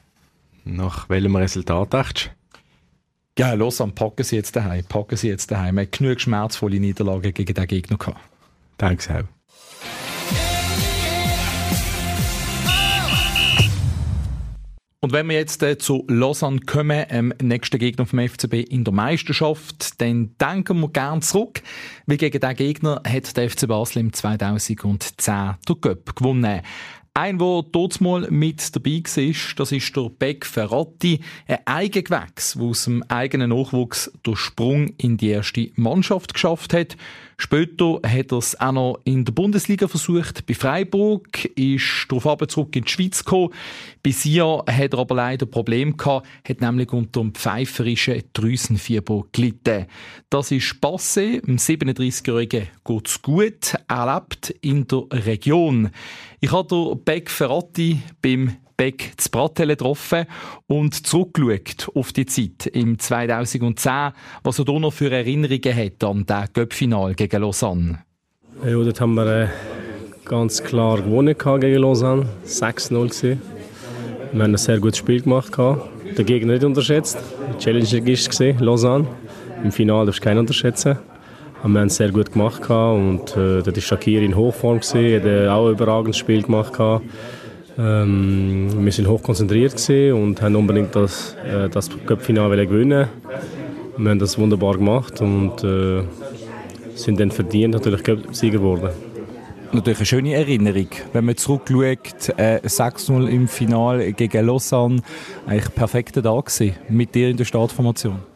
Nach 0.64 1.08
welchem 1.08 1.36
Resultat 1.36 1.92
denkst 1.92 2.24
du? 2.24 2.43
Ja, 3.36 3.52
los, 3.54 3.78
dann 3.78 3.92
packen 3.92 4.22
sie 4.22 4.36
jetzt 4.36 4.54
daheim, 4.54 4.84
packen 4.84 5.16
sie 5.16 5.26
jetzt 5.26 5.50
daheim. 5.50 5.74
Man 5.74 5.86
hat 5.86 5.92
genug 5.98 6.20
schmerzvolle 6.20 6.78
Niederlagen 6.78 7.34
gegen 7.34 7.52
den 7.52 7.66
Gegner 7.66 7.98
gehabt. 7.98 8.20
Danke 8.78 9.12
auch. 9.12 9.24
Und 15.00 15.12
wenn 15.12 15.28
wir 15.28 15.36
jetzt 15.36 15.62
äh, 15.62 15.76
zu 15.76 16.06
Lausanne 16.08 16.60
kommen, 16.60 17.04
ähm, 17.10 17.34
nächsten 17.42 17.78
Gegner 17.78 18.06
vom 18.06 18.20
FCB 18.20 18.54
in 18.70 18.84
der 18.84 18.94
Meisterschaft, 18.94 20.00
dann 20.00 20.34
denken 20.40 20.80
wir 20.80 20.88
gern 20.88 21.20
zurück, 21.20 21.60
weil 22.06 22.16
gegen 22.16 22.40
diesen 22.40 22.56
Gegner 22.56 23.02
hat 23.06 23.36
der 23.36 23.50
FC 23.50 23.66
Basel 23.66 23.98
im 23.98 24.12
2010 24.12 25.56
der 25.68 25.76
Göpp 25.80 26.16
gewonnen. 26.16 26.62
Ein, 27.16 27.38
der 27.38 27.62
dort 27.70 28.00
mal 28.00 28.26
mit 28.28 28.74
dabei 28.74 29.00
war, 29.04 29.54
das 29.56 29.70
ist 29.70 29.96
der 29.96 30.10
Beck 30.18 30.44
Ferrati, 30.44 31.20
ein 31.46 31.58
Eigengewächs, 31.64 32.54
der 32.54 32.62
aus 32.64 32.86
dem 32.86 33.04
eigenen 33.04 33.50
Nachwuchs 33.50 34.10
den 34.26 34.34
Sprung 34.34 34.88
in 34.98 35.16
die 35.16 35.28
erste 35.28 35.70
Mannschaft 35.76 36.34
geschafft 36.34 36.72
hat. 36.72 36.96
Später 37.36 38.00
hat 38.04 38.32
er 38.32 38.38
es 38.38 38.60
auch 38.60 38.72
noch 38.72 39.00
in 39.04 39.24
der 39.24 39.32
Bundesliga 39.32 39.88
versucht, 39.88 40.46
bei 40.46 40.54
Freiburg, 40.54 41.44
ist 41.56 42.06
darauf 42.08 42.46
zurück 42.48 42.74
in 42.76 42.84
die 42.84 42.90
Schweiz 42.90 43.24
gekommen. 43.24 43.52
Bis 44.02 44.22
hier 44.22 44.64
hat 44.66 44.92
er 44.92 44.98
aber 44.98 45.14
leider 45.14 45.46
Probleme 45.46 45.92
gehabt, 45.92 46.26
hat 46.48 46.60
nämlich 46.60 46.92
unter 46.92 47.20
dem 47.20 47.34
pfeiferischen 47.34 48.22
Drüsenfieber 48.32 49.24
gelitten. 49.32 49.86
Das 50.30 50.50
ist 50.50 50.76
passé, 50.80 51.40
dem 51.44 51.58
37-Jährigen 51.58 52.68
geht's 52.84 53.22
gut, 53.22 53.76
er 53.88 54.14
lebt 54.14 54.50
in 54.60 54.86
der 54.86 55.04
Region. 55.12 55.90
Ich 56.40 56.52
habe 56.52 57.00
Beck 57.04 57.30
Ferrati 57.30 58.00
beim 58.22 58.56
Beck 58.76 59.12
zu 59.16 59.30
Bratelle 59.30 59.76
getroffen 59.76 60.26
und 60.66 61.06
zurückgeschaut 61.06 61.90
auf 61.94 62.12
die 62.12 62.26
Zeit 62.26 62.66
im 62.66 62.98
2010, 62.98 64.12
was 64.42 64.58
er 64.58 64.64
da 64.64 64.72
noch 64.72 64.92
für 64.92 65.10
Erinnerungen 65.10 65.76
hat 65.76 66.02
an 66.02 66.26
das 66.26 66.52
Göppfinal 66.52 67.14
gegen 67.14 67.42
Lausanne. 67.42 68.00
Ja, 68.64 68.72
dort 68.72 69.00
haben 69.00 69.14
wir 69.14 69.26
äh, 69.26 69.48
ganz 70.24 70.62
klar 70.62 71.02
gewonnen 71.02 71.36
gegen 71.36 71.82
Lausanne, 71.82 72.28
6-0 72.46 73.22
Wir 73.22 73.38
haben 74.32 74.40
ein 74.40 74.56
sehr 74.56 74.80
gutes 74.80 74.98
Spiel 74.98 75.22
gemacht, 75.22 75.56
den 75.56 76.26
Gegner 76.26 76.54
nicht 76.54 76.64
unterschätzt. 76.64 77.18
Die 77.60 77.66
war 77.66 78.60
Lausanne. 78.60 79.06
Im 79.62 79.72
Finale 79.72 80.06
darfst 80.06 80.20
du 80.20 80.24
keinen 80.24 80.38
unterschätzen. 80.38 80.98
Wir 81.66 81.80
haben 81.80 81.86
es 81.86 81.96
sehr 81.96 82.12
gut 82.12 82.30
gemacht 82.30 82.68
und 82.68 83.30
äh, 83.38 83.62
dort 83.62 83.74
war 83.74 83.80
Shakiri 83.80 84.26
in 84.26 84.36
Hochform, 84.36 84.80
hat 84.80 84.94
äh, 84.94 85.48
auch 85.48 85.66
ein 85.66 85.72
überragendes 85.72 86.18
Spiel 86.18 86.42
gemacht. 86.42 86.74
Ähm, 87.78 88.68
wir 88.84 88.92
waren 88.92 89.08
hoch 89.08 89.22
konzentriert 89.22 89.88
und 90.12 90.42
haben 90.42 90.56
unbedingt 90.56 90.94
das, 90.94 91.34
äh, 91.42 91.70
das 91.70 91.88
Cup-Finale 92.04 92.66
gewinnen. 92.66 93.08
Wir 93.96 94.10
haben 94.10 94.18
das 94.18 94.36
wunderbar 94.36 94.74
gemacht 94.74 95.22
und 95.22 95.64
äh, 95.64 96.02
sind 96.96 97.18
dann 97.18 97.30
verdient 97.30 97.72
natürlich 97.72 98.02
Sieger 98.32 98.58
geworden. 98.58 98.90
Natürlich 99.72 100.00
eine 100.00 100.06
schöne 100.06 100.34
Erinnerung, 100.34 100.88
wenn 101.14 101.24
man 101.24 101.36
zurückschaut, 101.38 102.38
äh, 102.38 102.60
6-0 102.62 103.26
im 103.26 103.48
Finale 103.48 104.12
gegen 104.12 104.46
Lausanne, 104.46 105.00
eigentlich 105.46 105.74
perfekter 105.74 106.22
Tag 106.22 106.44
gewesen, 106.44 106.76
mit 106.90 107.14
dir 107.14 107.30
in 107.30 107.38
der 107.38 107.46
Startformation. 107.46 108.33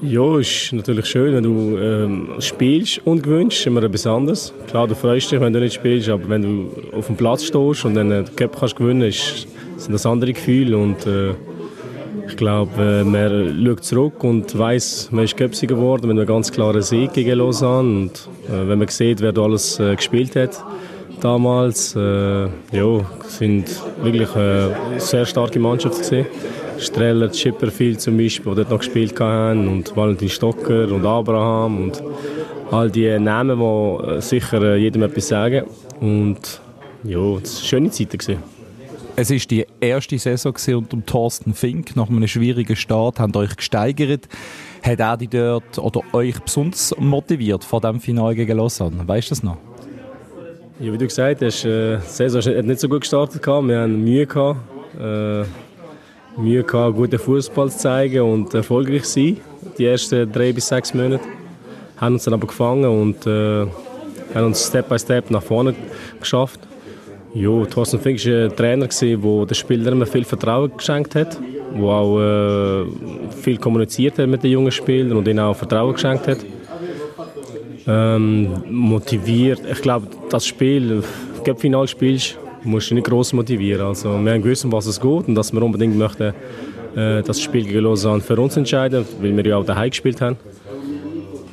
Ja, 0.00 0.38
ist 0.38 0.72
natürlich 0.72 1.06
schön, 1.06 1.34
wenn 1.34 1.44
du 1.44 1.78
ähm, 1.78 2.28
spielst 2.40 3.00
und 3.04 3.22
gewinnst, 3.22 3.58
ist 3.58 3.66
immer 3.66 3.82
etwas 3.82 4.06
anderes. 4.06 4.52
Klar, 4.68 4.88
du 4.88 4.94
freust 4.94 5.30
dich, 5.30 5.40
wenn 5.40 5.52
du 5.52 5.60
nicht 5.60 5.74
spielst, 5.74 6.08
aber 6.08 6.28
wenn 6.28 6.42
du 6.42 6.96
auf 6.96 7.06
dem 7.06 7.16
Platz 7.16 7.44
stehst 7.44 7.84
und 7.84 7.94
dann 7.94 8.10
den 8.10 8.36
Cup 8.36 8.58
kannst 8.58 8.76
gewinnen, 8.76 9.02
ist, 9.02 9.46
sind 9.76 9.92
das 9.92 10.04
andere 10.04 10.32
Gefühle 10.32 10.76
und 10.76 11.06
äh, 11.06 11.34
ich 12.26 12.36
glaube, 12.36 12.82
äh, 12.82 13.04
man 13.04 13.64
schaut 13.64 13.84
zurück 13.84 14.24
und 14.24 14.58
weiß, 14.58 15.10
man 15.12 15.24
ist 15.24 15.36
Cup-Sieger 15.36 15.76
geworden 15.76 16.08
mit 16.08 16.18
einem 16.18 16.26
ganz 16.26 16.50
klaren 16.50 16.82
Sieg 16.82 17.12
gegen 17.12 17.38
Lausanne 17.38 18.00
und 18.00 18.28
äh, 18.48 18.68
wenn 18.68 18.78
man 18.78 18.88
sieht, 18.88 19.20
wer 19.20 19.32
da 19.32 19.42
alles 19.42 19.78
äh, 19.78 19.94
gespielt 19.94 20.34
hat 20.34 20.64
damals, 21.22 21.94
äh, 21.94 22.44
ja, 22.72 23.00
sind 23.28 23.66
wirklich 24.02 24.34
eine 24.34 24.74
sehr 24.98 25.24
starke 25.24 25.58
Mannschaft 25.60 25.98
gesehen. 25.98 26.26
Streller, 26.82 27.30
Chipperfield 27.30 28.00
zum 28.00 28.16
Beispiel, 28.16 28.52
die 28.52 28.56
dort 28.56 28.70
noch 28.70 28.78
gespielt 28.78 29.18
haben, 29.20 29.68
und 29.68 29.96
Valentin 29.96 30.28
Stocker 30.28 30.90
und 30.92 31.06
Abraham 31.06 31.84
und 31.84 32.02
all 32.70 32.90
die 32.90 33.18
Namen, 33.18 33.58
die 33.58 34.08
äh, 34.08 34.20
sicher 34.20 34.62
äh, 34.62 34.76
jedem 34.76 35.02
etwas 35.02 35.28
sagen. 35.28 35.66
Und 36.00 36.60
ja, 37.04 37.18
es 37.18 37.22
war 37.22 37.36
eine 37.36 37.46
schöne 37.46 37.90
Zeit. 37.90 38.10
Gewesen. 38.10 38.42
Es 39.14 39.30
war 39.30 39.38
die 39.38 39.66
erste 39.80 40.18
Saison 40.18 40.54
unter 40.76 41.04
Thorsten 41.04 41.54
Fink. 41.54 41.96
Nach 41.96 42.08
einem 42.08 42.26
schwierigen 42.26 42.76
Start 42.76 43.20
habt 43.20 43.36
ihr 43.36 43.40
euch 43.40 43.56
gesteigert. 43.56 44.28
Hat 44.82 45.00
er 45.00 45.16
die 45.16 45.28
dort 45.28 45.78
oder 45.78 46.00
euch 46.12 46.38
besonders 46.40 46.94
motiviert 46.98 47.62
vor 47.62 47.80
dem 47.80 48.00
Finale 48.00 48.34
gegen 48.34 48.56
Lausanne? 48.56 49.06
Weißt 49.06 49.28
du 49.28 49.32
das 49.32 49.42
noch? 49.42 49.58
Ja, 50.80 50.92
wie 50.92 50.98
du 50.98 51.06
gesagt 51.06 51.42
hast, 51.42 51.64
äh, 51.64 51.98
die 51.98 52.02
Saison 52.06 52.56
hat 52.56 52.64
nicht 52.64 52.80
so 52.80 52.88
gut 52.88 53.02
gestartet. 53.02 53.46
Wir 53.46 53.80
hatten 53.80 54.02
Mühe. 54.02 54.26
Gehabt. 54.26 54.58
Äh, 54.98 55.44
Mühe 56.36 56.62
gehabt, 56.62 56.96
guten 56.96 57.18
Fußball 57.18 57.70
zu 57.70 57.78
zeigen 57.78 58.22
und 58.22 58.54
erfolgreich 58.54 59.04
zu 59.04 59.20
sein, 59.20 59.36
die 59.78 59.86
ersten 59.86 60.30
drei 60.32 60.52
bis 60.52 60.68
sechs 60.68 60.94
Monate. 60.94 61.24
Haben 61.96 62.14
uns 62.14 62.24
dann 62.24 62.34
aber 62.34 62.46
gefangen 62.46 62.84
und 62.84 63.26
äh, 63.26 63.66
haben 64.34 64.46
uns 64.46 64.66
Step 64.66 64.88
by 64.88 64.98
Step 64.98 65.30
nach 65.30 65.42
vorne 65.42 65.74
geschafft. 66.18 66.60
Ja, 67.34 67.64
Thorsten 67.66 68.00
Fink 68.00 68.24
war 68.26 68.44
ein 68.44 68.56
Trainer, 68.56 68.88
der 68.88 69.46
den 69.46 69.54
Spielern 69.54 69.94
immer 69.94 70.06
viel 70.06 70.24
Vertrauen 70.24 70.70
geschenkt 70.76 71.14
hat, 71.14 71.38
der 71.74 71.82
auch 71.82 72.20
äh, 72.20 72.84
viel 73.40 73.58
kommuniziert 73.58 74.18
hat 74.18 74.28
mit 74.28 74.42
den 74.42 74.50
jungen 74.50 74.72
Spielern 74.72 75.16
und 75.16 75.28
ihnen 75.28 75.38
auch 75.40 75.56
Vertrauen 75.56 75.94
geschenkt 75.94 76.28
hat. 76.28 76.38
Ähm, 77.86 78.62
motiviert, 78.70 79.62
ich 79.70 79.80
glaube, 79.82 80.06
das 80.30 80.46
Spiel, 80.46 81.02
das 81.44 81.58
Final 81.58 81.88
spielst, 81.88 82.38
musst 82.64 82.90
du 82.90 82.94
nicht 82.94 83.06
groß 83.06 83.32
motivieren. 83.32 83.86
Also, 83.86 84.10
wir 84.22 84.32
haben 84.32 84.42
gewusst, 84.42 84.64
um 84.64 84.72
was 84.72 84.86
es 84.86 85.00
geht 85.00 85.28
und 85.28 85.34
dass 85.34 85.52
wir 85.52 85.62
unbedingt 85.62 85.96
möchten, 85.96 86.34
äh, 86.96 87.22
das 87.22 87.40
Spiel 87.40 87.64
gegen 87.64 87.80
Lausanne 87.80 88.20
für 88.20 88.36
uns 88.40 88.56
entscheiden, 88.56 89.04
weil 89.20 89.36
wir 89.36 89.46
ja 89.46 89.56
auch 89.56 89.64
daheim 89.64 89.90
gespielt 89.90 90.20
haben. 90.20 90.36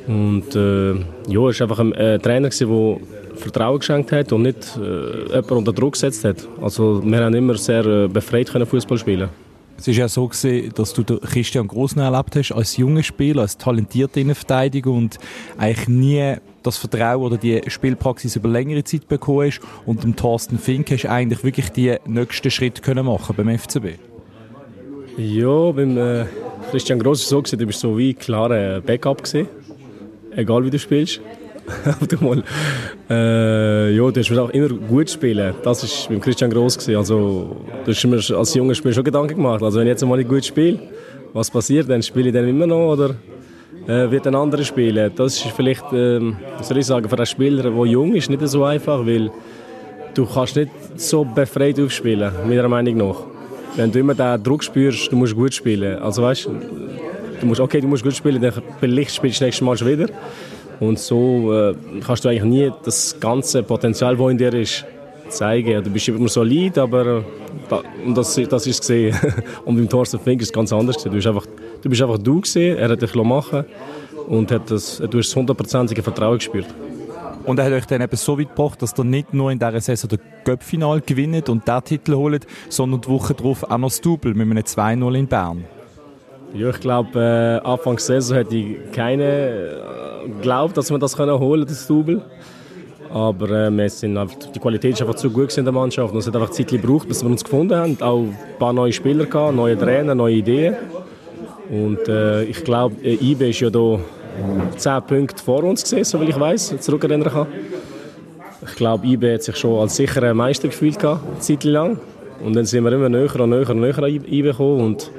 Und 0.08 0.56
äh, 0.56 0.93
ja, 1.28 1.50
es 1.50 1.60
war 1.60 1.67
einfach 1.67 1.80
ein 1.80 1.93
äh, 1.93 2.17
Trainer, 2.17 2.50
der 2.50 2.98
Vertrauen 3.36 3.80
geschenkt 3.80 4.12
hat 4.12 4.32
und 4.34 4.41
nicht 4.41 4.78
äh, 4.78 5.28
jemanden 5.28 5.54
unter 5.54 5.74
Druck 5.74 5.93
gesetzt 5.93 6.26
hat. 6.26 6.48
Also 6.62 7.02
wir 7.04 7.24
haben 7.24 7.34
immer 7.34 7.56
sehr 7.56 7.86
äh, 7.86 8.08
befreit 8.08 8.50
Fußball 8.50 8.98
spielen. 8.98 9.30
Es 9.78 9.88
ist 9.88 9.95
ja 9.95 10.10
so 10.10 10.28
gewesen, 10.28 10.74
dass 10.76 10.93
du 10.93 11.04
Christian 11.04 11.67
Grossner 11.67 12.06
erlebt 12.06 12.36
hast 12.36 12.52
als 12.52 12.76
junger 12.76 13.04
Spieler, 13.04 13.43
als 13.43 13.58
talentierter 13.58 14.19
Innenverteidiger 14.19 14.91
und 14.91 15.17
eigentlich 15.58 15.88
nie 15.88 16.36
das 16.63 16.78
Vertrauen 16.78 17.24
oder 17.24 17.38
die 17.38 17.62
Spielpraxis 17.67 18.36
über 18.36 18.50
längere 18.50 18.84
Zeit 18.84 19.08
bekommen 19.08 19.48
hast 19.48 19.62
und 19.86 20.04
dem 20.04 20.15
Thorsten 20.15 20.58
Fink 20.58 20.91
hast 20.91 21.06
eigentlich 21.06 21.43
wirklich 21.43 21.69
die 21.69 21.95
nächsten 22.06 22.52
Schritte 22.52 22.82
können 22.82 23.06
machen 23.06 23.36
beim 23.36 23.58
FCB. 23.58 24.00
Ja, 25.17 25.72
beim 25.72 25.98
äh, 25.98 26.26
Christian 26.72 27.00
Gross 27.00 27.32
war 27.32 27.43
so, 27.45 27.58
du 27.58 27.65
bist 27.65 27.80
so 27.80 27.98
wie 27.98 28.13
klarer 28.13 28.82
Backup 28.82 29.24
gewesen, 29.24 29.48
egal 30.36 30.63
wie 30.65 30.69
du 30.69 30.80
spielst. 30.80 31.22
mal, 32.22 32.43
äh, 33.10 33.95
ja, 33.95 34.12
du 34.12 34.19
hast 34.19 34.32
auch 34.38 34.50
immer 34.50 34.69
gut 34.69 35.10
spielen. 35.10 35.54
Das 35.63 35.84
war 35.84 36.10
beim 36.10 36.22
Christian 36.22 36.50
Gross. 36.50 36.78
Gewesen. 36.78 36.95
Also, 36.95 37.58
du 37.86 37.91
hast 37.91 38.06
mir 38.06 38.38
als 38.38 38.54
junger 38.54 38.76
Spieler 38.76 38.93
schon 38.93 39.04
Gedanken 39.04 39.36
gemacht. 39.36 39.62
Also, 39.62 39.80
wenn 39.80 39.88
ich 39.88 39.91
jetzt 39.91 40.06
mal 40.06 40.17
nicht 40.17 40.30
gut 40.30 40.45
spiele, 40.45 40.80
was 41.34 41.52
passiert 41.52 41.89
dann? 41.89 42.02
Spiele 42.02 42.30
ich 42.30 42.34
dann 42.34 42.48
immer 42.48 42.67
noch 42.67 42.93
oder 42.93 43.15
äh, 43.89 44.12
wird 44.12 44.28
ein 44.28 44.36
anderer 44.36 44.63
spielen? 44.63 45.12
Das 45.15 45.36
ist 45.43 45.52
vielleicht, 45.56 45.91
äh, 45.91 46.19
soll 46.62 46.78
ich 46.78 46.86
sagen, 46.86 47.10
für 47.10 47.17
einen 47.17 47.25
Spieler, 47.25 47.63
der 47.63 47.86
jung 47.86 48.13
ist, 48.15 48.30
nicht 48.30 48.47
so 48.47 48.63
einfach, 48.63 49.06
weil 49.06 49.32
du 50.13 50.25
kannst 50.25 50.56
nicht 50.56 50.71
so 50.95 51.25
befreit 51.25 51.80
aufspielen, 51.80 52.32
meiner 52.47 52.67
Meinung 52.67 52.97
nach. 52.97 53.17
Wenn 53.75 53.91
du 53.91 53.99
immer 53.99 54.13
den 54.13 54.43
Druck 54.43 54.63
spürst, 54.63 55.12
du 55.12 55.15
musst 55.15 55.36
gut 55.36 55.54
spielen. 55.54 55.99
Also 55.99 56.23
weißt 56.23 56.49
du, 57.41 57.45
musst, 57.45 57.62
okay, 57.62 57.82
du 57.82 57.88
musst 57.88 58.04
gut 58.04 58.15
spielen, 58.15 58.41
dann 58.41 58.54
vielleicht 58.80 59.15
spielst 59.15 59.41
du 59.41 59.45
nächstes 59.45 59.65
Mal 59.65 59.78
schon 59.78 59.88
wieder. 59.88 60.08
Und 60.80 60.97
so 60.99 61.54
äh, 61.54 61.75
kannst 62.06 62.23
du 62.23 62.30
eigentlich 62.30 62.43
nie 62.43 62.71
das 62.84 63.19
ganze 63.19 63.63
Potenzial, 63.63 64.15
das 64.15 64.32
in 64.32 64.38
dir 64.38 64.54
ist, 64.54 64.86
zeigen. 65.30 65.84
Du 65.84 65.89
bist 65.89 66.08
immer 66.08 66.30
solid, 66.30 66.78
aber 66.78 67.06
äh, 67.06 67.21
da, 67.69 67.82
und 68.06 68.17
das, 68.17 68.36
das 68.36 68.67
ist 68.67 68.82
gesehen. 68.82 69.15
und 69.65 69.75
beim 69.75 69.89
Thorsten 69.89 70.19
Fink 70.19 70.41
ist 70.41 70.47
es 70.47 70.54
ganz 70.54 70.71
anders 70.73 70.97
Du 70.97 71.10
bist 71.10 71.28
einfach 71.28 71.45
du, 71.81 71.89
bist 71.89 72.01
einfach 72.01 72.17
du 72.17 72.41
gesehen, 72.41 72.77
er 72.77 72.89
hat 72.89 73.01
dich 73.01 73.15
machen 73.15 73.65
und 74.27 74.51
hat 74.51 74.69
das, 74.69 74.97
du 74.97 75.17
hast 75.17 75.29
das 75.29 75.35
hundertprozentige 75.35 76.03
Vertrauen 76.03 76.37
gespürt. 76.37 76.67
Und 77.45 77.57
er 77.57 77.65
hat 77.65 77.73
euch 77.73 77.85
dann 77.85 78.01
eben 78.01 78.15
so 78.15 78.37
weit 78.37 78.49
gebracht, 78.49 78.81
dass 78.81 78.93
ihr 78.97 79.03
nicht 79.03 79.33
nur 79.33 79.51
in 79.51 79.59
dieser 79.59 79.79
Saison 79.79 80.09
das 80.09 80.19
Göppfinal 80.43 81.01
gewinnt 81.01 81.49
und 81.49 81.67
den 81.67 81.83
Titel 81.83 82.13
holt, 82.15 82.45
sondern 82.67 83.01
die 83.01 83.07
Woche 83.07 83.33
darauf 83.33 83.63
auch 83.63 83.77
noch 83.77 83.89
das 83.89 84.01
Double 84.01 84.33
mit 84.33 84.49
einem 84.49 84.63
2-0 84.63 85.17
in 85.17 85.27
Bern. 85.27 85.65
Ja, 86.53 86.69
ich 86.69 86.79
glaube, 86.79 87.61
äh, 87.63 87.67
Anfang 87.67 87.95
der 87.95 88.03
Saison 88.03 88.37
hätte 88.37 88.55
ich 88.55 88.91
keine 88.91 89.23
äh, 89.23 90.29
geglaubt, 90.29 90.77
dass 90.77 90.89
wir 90.89 90.99
das 90.99 91.15
können 91.15 91.39
holen 91.39 91.65
das 91.67 91.87
Double. 91.87 92.21
Aber 93.11 93.49
äh, 93.49 93.71
wir 93.71 93.89
sind 93.89 94.17
einfach, 94.17 94.35
die 94.35 94.59
Qualität 94.59 94.93
ist 94.93 95.01
einfach 95.01 95.15
zu 95.15 95.29
gut 95.31 95.55
in 95.57 95.65
der 95.65 95.73
Mannschaft. 95.73 96.13
Und 96.13 96.19
es 96.19 96.27
hat 96.27 96.35
einfach 96.35 96.51
Zeit 96.51 96.67
gebraucht, 96.67 97.07
bis 97.07 97.23
wir 97.23 97.29
uns 97.29 97.43
gefunden 97.43 97.75
haben. 97.75 98.01
Auch 98.01 98.19
ein 98.19 98.37
paar 98.59 98.73
neue 98.73 98.93
Spieler 98.93 99.25
gehabt, 99.25 99.55
neue 99.55 99.77
Trainer, 99.77 100.13
neue 100.13 100.35
Ideen. 100.35 100.75
Und 101.69 102.08
äh, 102.08 102.43
ich 102.43 102.63
glaube, 102.63 102.95
äh, 103.03 103.13
IB 103.13 103.49
ist 103.49 103.60
ja 103.60 103.69
da 103.69 103.99
10 104.75 105.01
Punkte 105.03 105.43
vor 105.43 105.63
uns 105.63 105.84
gesehen, 105.84 106.03
so 106.03 106.19
wie 106.19 106.25
ich 106.25 106.39
weiß, 106.39 106.79
zurückerinnern 106.79 107.32
kann. 107.32 107.47
Ich 108.65 108.75
glaube, 108.75 109.05
IB 109.05 109.34
hat 109.34 109.43
sich 109.43 109.55
schon 109.55 109.79
als 109.79 109.95
sicherer 109.95 110.34
Meister 110.34 110.67
gefühlt 110.67 110.99
gehabt, 110.99 111.25
eine 111.27 111.39
Zeit 111.39 111.63
lang. 111.63 111.99
Und 112.43 112.55
dann 112.55 112.65
sind 112.65 112.84
wir 112.84 112.91
immer 112.91 113.10
näher 113.10 113.39
und 113.39 113.49
näher 113.49 113.69
und 113.69 113.82
näher 113.82 113.97
an 113.99 114.10
IB 114.10 114.41
gekommen. 114.41 114.82
Und 114.82 115.12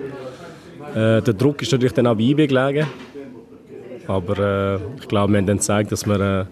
äh, 0.95 1.23
der 1.23 1.35
Druck 1.35 1.63
ist 1.63 1.73
natürlich 1.73 1.93
dann 1.93 2.07
auch 2.07 2.17
bei 2.17 2.23
IB 2.23 2.47
gelegen. 2.47 2.87
Aber 4.07 4.39
äh, 4.39 4.77
ich 5.01 5.07
glaube, 5.07 5.33
wir 5.33 5.39
haben 5.39 5.47
dann 5.47 5.59
gezeigt, 5.59 5.93
dass 5.93 6.07
wir 6.07 6.21
äh, 6.21 6.45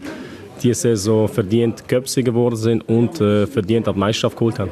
diese 0.62 0.74
Saison 0.96 1.28
verdient 1.28 1.88
Köpsige 1.88 2.30
geworden 2.30 2.56
sind 2.56 2.88
und 2.88 3.20
äh, 3.20 3.46
verdient 3.46 3.86
die 3.86 3.92
Meisterschaft 3.92 4.36
geholt 4.36 4.58
haben. 4.58 4.70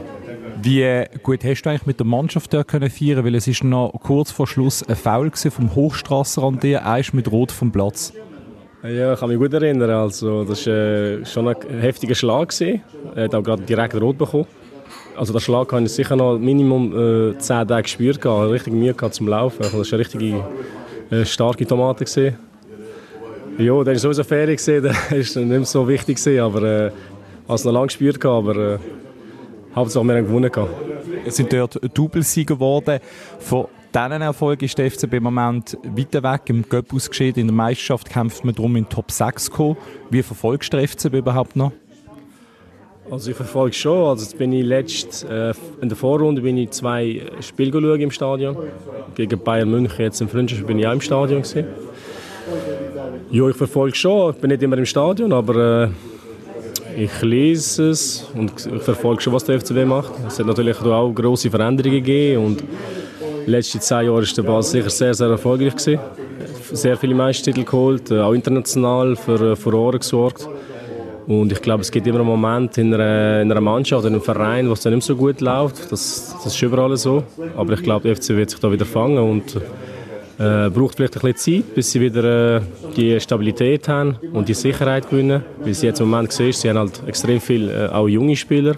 Wie 0.67 1.05
gut 1.23 1.45
hast 1.45 1.63
du 1.63 1.71
eigentlich 1.71 1.87
mit 1.87 2.01
der 2.01 2.07
Mannschaft 2.09 2.53
dort 2.53 2.67
können 2.67 2.91
feiern? 2.91 3.25
Weil 3.25 3.37
es 3.37 3.47
ist 3.47 3.63
noch 3.63 3.93
kurz 4.03 4.33
vor 4.33 4.49
Schluss 4.49 4.83
ein 4.83 4.97
Foul 4.97 5.31
vom 5.31 5.73
Hochstrasser 5.77 6.43
an 6.43 6.59
dir, 6.59 6.85
eins 6.85 7.13
mit 7.13 7.31
Rot 7.31 7.53
vom 7.53 7.71
Platz. 7.71 8.13
Ja, 8.83 9.13
ich 9.13 9.21
kann 9.21 9.29
mich 9.29 9.39
gut 9.39 9.55
erinnern. 9.55 9.89
Also, 9.91 10.43
das 10.43 10.67
war 10.67 10.75
äh, 10.75 11.25
schon 11.25 11.47
ein 11.47 11.57
heftiger 11.79 12.17
Schlag. 12.17 12.49
Gewesen. 12.49 12.83
Er 13.15 13.25
hat 13.25 13.35
auch 13.37 13.45
gerade 13.45 13.63
direkt 13.63 13.95
rot 13.95 14.19
bekommen. 14.19 14.49
Also 15.17 15.33
der 15.33 15.39
Schlag 15.39 15.73
habe 15.73 15.85
ich 15.85 15.93
sicher 15.93 16.17
noch 16.17 16.37
Minimum 16.37 17.31
äh, 17.31 17.39
10 17.39 17.69
Tage 17.69 17.83
gespürt. 17.85 18.17
Ich 18.19 18.25
hatte 18.25 18.51
richtig 18.51 18.73
Mühe 18.73 18.93
gehabt 18.93 19.15
zum 19.15 19.29
Laufen. 19.29 19.63
Also, 19.63 19.79
das 19.79 19.93
war 19.93 20.01
eine 20.01 20.05
richtige 20.05 20.45
äh, 21.13 21.25
starke 21.25 21.65
Tomate. 21.65 22.05
Gewesen. 22.05 22.39
Ja, 23.59 23.73
dann 23.85 23.87
war 23.87 23.99
sowieso 24.01 24.25
Ferien, 24.25 24.57
das 24.57 24.97
war 24.97 25.17
nicht 25.17 25.37
mehr 25.37 25.65
so 25.65 25.87
wichtig, 25.87 26.17
gewesen, 26.17 26.41
aber 26.41 26.63
äh, 26.63 26.91
habe 27.47 27.55
es 27.55 27.65
noch 27.65 27.73
lange 27.73 27.87
gespürt, 27.87 28.25
aber 28.25 28.57
äh, 28.57 28.79
Hauptsache 29.77 30.05
wir 30.05 30.17
haben 30.17 30.27
gewonnen. 30.27 30.51
Es 31.27 31.37
sind 31.37 31.53
dort 31.53 31.79
Doublesieger 31.97 32.55
geworden. 32.55 32.99
Von 33.39 33.67
diesen 33.95 34.23
Erfolgen 34.23 34.65
ist 34.65 34.79
der 34.79 34.91
FCB 34.91 35.15
im 35.15 35.25
Moment 35.25 35.77
weiter 35.85 36.23
weg. 36.23 36.43
Im 36.47 36.67
Göpp 36.67 36.95
ausgeschieden. 36.95 37.43
In 37.43 37.47
der 37.49 37.55
Meisterschaft 37.55 38.09
kämpft 38.09 38.43
man 38.43 38.55
darum 38.55 38.75
in 38.77 38.89
Top 38.89 39.11
6 39.11 39.45
zu 39.45 39.51
kommen. 39.51 39.77
Wie 40.09 40.23
verfolgst 40.23 40.73
du 40.73 40.79
den 40.79 40.89
FCB 40.89 41.17
überhaupt 41.17 41.57
noch? 41.57 41.73
Also 43.11 43.31
ich 43.31 43.37
verfolge 43.37 43.75
schon. 43.75 44.09
Also 44.09 44.25
jetzt 44.25 44.39
bin 44.39 44.51
ich 44.55 44.65
letzt, 44.65 45.25
äh, 45.25 45.53
in 45.83 45.91
der 45.91 45.97
Vorrunde 45.97 46.41
bin 46.41 46.57
ich 46.57 46.71
zwei 46.71 47.21
Spiele 47.41 48.03
im 48.03 48.11
Stadion. 48.11 48.57
Gegen 49.15 49.39
Bayern 49.39 49.71
München 49.71 50.01
jetzt 50.01 50.23
im 50.23 50.29
Freundschaft 50.29 50.67
bin 50.67 50.79
ich 50.79 50.87
auch 50.87 50.93
im 50.93 51.03
Stadion 51.03 51.43
gewesen. 51.43 51.67
Ja, 53.31 53.49
ich 53.49 53.57
verfolge 53.57 53.95
schon. 53.95 54.35
Ich 54.35 54.41
bin 54.41 54.49
nicht 54.49 54.63
immer 54.63 54.79
im 54.79 54.87
Stadion, 54.87 55.33
aber 55.35 55.85
äh, 55.85 55.89
ich 56.97 57.23
lese 57.23 57.91
es 57.91 58.27
und 58.35 58.53
verfolge 58.81 59.23
schon, 59.23 59.33
was 59.33 59.45
der 59.45 59.61
FCB 59.61 59.85
macht. 59.85 60.13
Es 60.27 60.39
hat 60.39 60.47
natürlich 60.47 60.81
auch 60.81 61.13
grosse 61.13 61.51
Veränderungen 61.51 61.97
gegeben 61.97 62.45
und 62.45 62.65
die 63.47 63.51
letzten 63.51 63.81
zehn 63.81 64.07
Jahre 64.07 64.15
war 64.15 64.23
der 64.23 64.43
Ball 64.43 64.63
sicher 64.63 64.91
sehr, 64.91 65.15
sehr 65.15 65.29
erfolgreich. 65.29 65.77
Gewesen. 65.77 66.01
Sehr 66.73 66.97
viele 66.97 67.15
Meistertitel 67.15 67.65
geholt, 67.65 68.11
äh, 68.11 68.21
auch 68.21 68.33
international 68.33 69.15
für 69.15 69.53
äh, 69.53 69.57
Furore 69.57 69.99
gesorgt. 69.99 70.49
Und 71.27 71.53
ich 71.53 71.61
glaube, 71.61 71.83
es 71.83 71.91
gibt 71.91 72.07
immer 72.07 72.21
einen 72.21 72.29
Moment 72.29 72.79
in 72.79 72.93
einer, 72.95 73.43
in 73.43 73.51
einer 73.51 73.61
Mannschaft 73.61 74.01
oder 74.01 74.09
in 74.09 74.15
einem 74.15 74.23
Verein, 74.23 74.69
wo 74.69 74.73
es 74.73 74.81
dann 74.81 74.95
nicht 74.95 75.05
so 75.05 75.15
gut 75.15 75.41
läuft. 75.41 75.93
Das, 75.93 76.35
das 76.43 76.55
ist 76.55 76.63
überall 76.63 76.97
so. 76.97 77.23
Aber 77.57 77.75
ich 77.75 77.83
glaube, 77.83 78.09
der 78.09 78.17
FC 78.17 78.31
wird 78.31 78.51
sich 78.51 78.61
da 78.61 78.71
wieder 78.71 78.85
fangen 78.85 79.19
und 79.19 79.61
äh, 80.39 80.69
braucht 80.71 80.97
vielleicht 80.97 81.17
ein 81.17 81.33
bisschen 81.33 81.63
Zeit, 81.65 81.75
bis 81.75 81.93
sie 81.93 82.01
wieder 82.01 82.57
äh, 82.57 82.61
die 82.97 83.19
Stabilität 83.21 83.89
haben 83.89 84.17
und 84.33 84.49
die 84.49 84.55
Sicherheit 84.55 85.09
gewinnen. 85.09 85.43
Weil 85.61 85.75
sie 85.75 85.87
jetzt 85.87 86.01
im 86.01 86.11
Moment 86.11 86.33
sehen, 86.33 86.53
sie 86.53 86.69
haben 86.69 86.79
halt 86.79 87.03
extrem 87.07 87.41
viele 87.41 87.87
äh, 87.87 87.89
auch 87.89 88.09
junge 88.09 88.37
Spieler. 88.37 88.77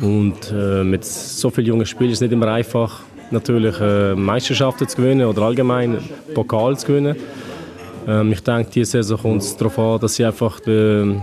Und 0.00 0.52
äh, 0.52 0.82
mit 0.84 1.04
so 1.04 1.50
vielen 1.50 1.68
jungen 1.68 1.86
Spielern 1.86 2.12
ist 2.12 2.18
es 2.18 2.22
nicht 2.22 2.32
immer 2.32 2.48
einfach, 2.48 3.00
natürlich 3.30 3.80
äh, 3.80 4.14
Meisterschaften 4.14 4.88
zu 4.88 4.96
gewinnen 4.96 5.26
oder 5.26 5.42
allgemein 5.42 5.98
Pokal 6.34 6.76
zu 6.76 6.88
gewinnen. 6.88 7.16
Ähm, 8.06 8.32
ich 8.32 8.42
denke, 8.42 8.70
diese 8.74 9.02
Saison 9.02 9.18
kommt 9.18 9.42
es 9.42 9.56
darauf 9.56 9.78
an, 9.78 10.00
dass 10.00 10.16
sie 10.16 10.24
einfach, 10.24 10.60
äh, 10.66 11.14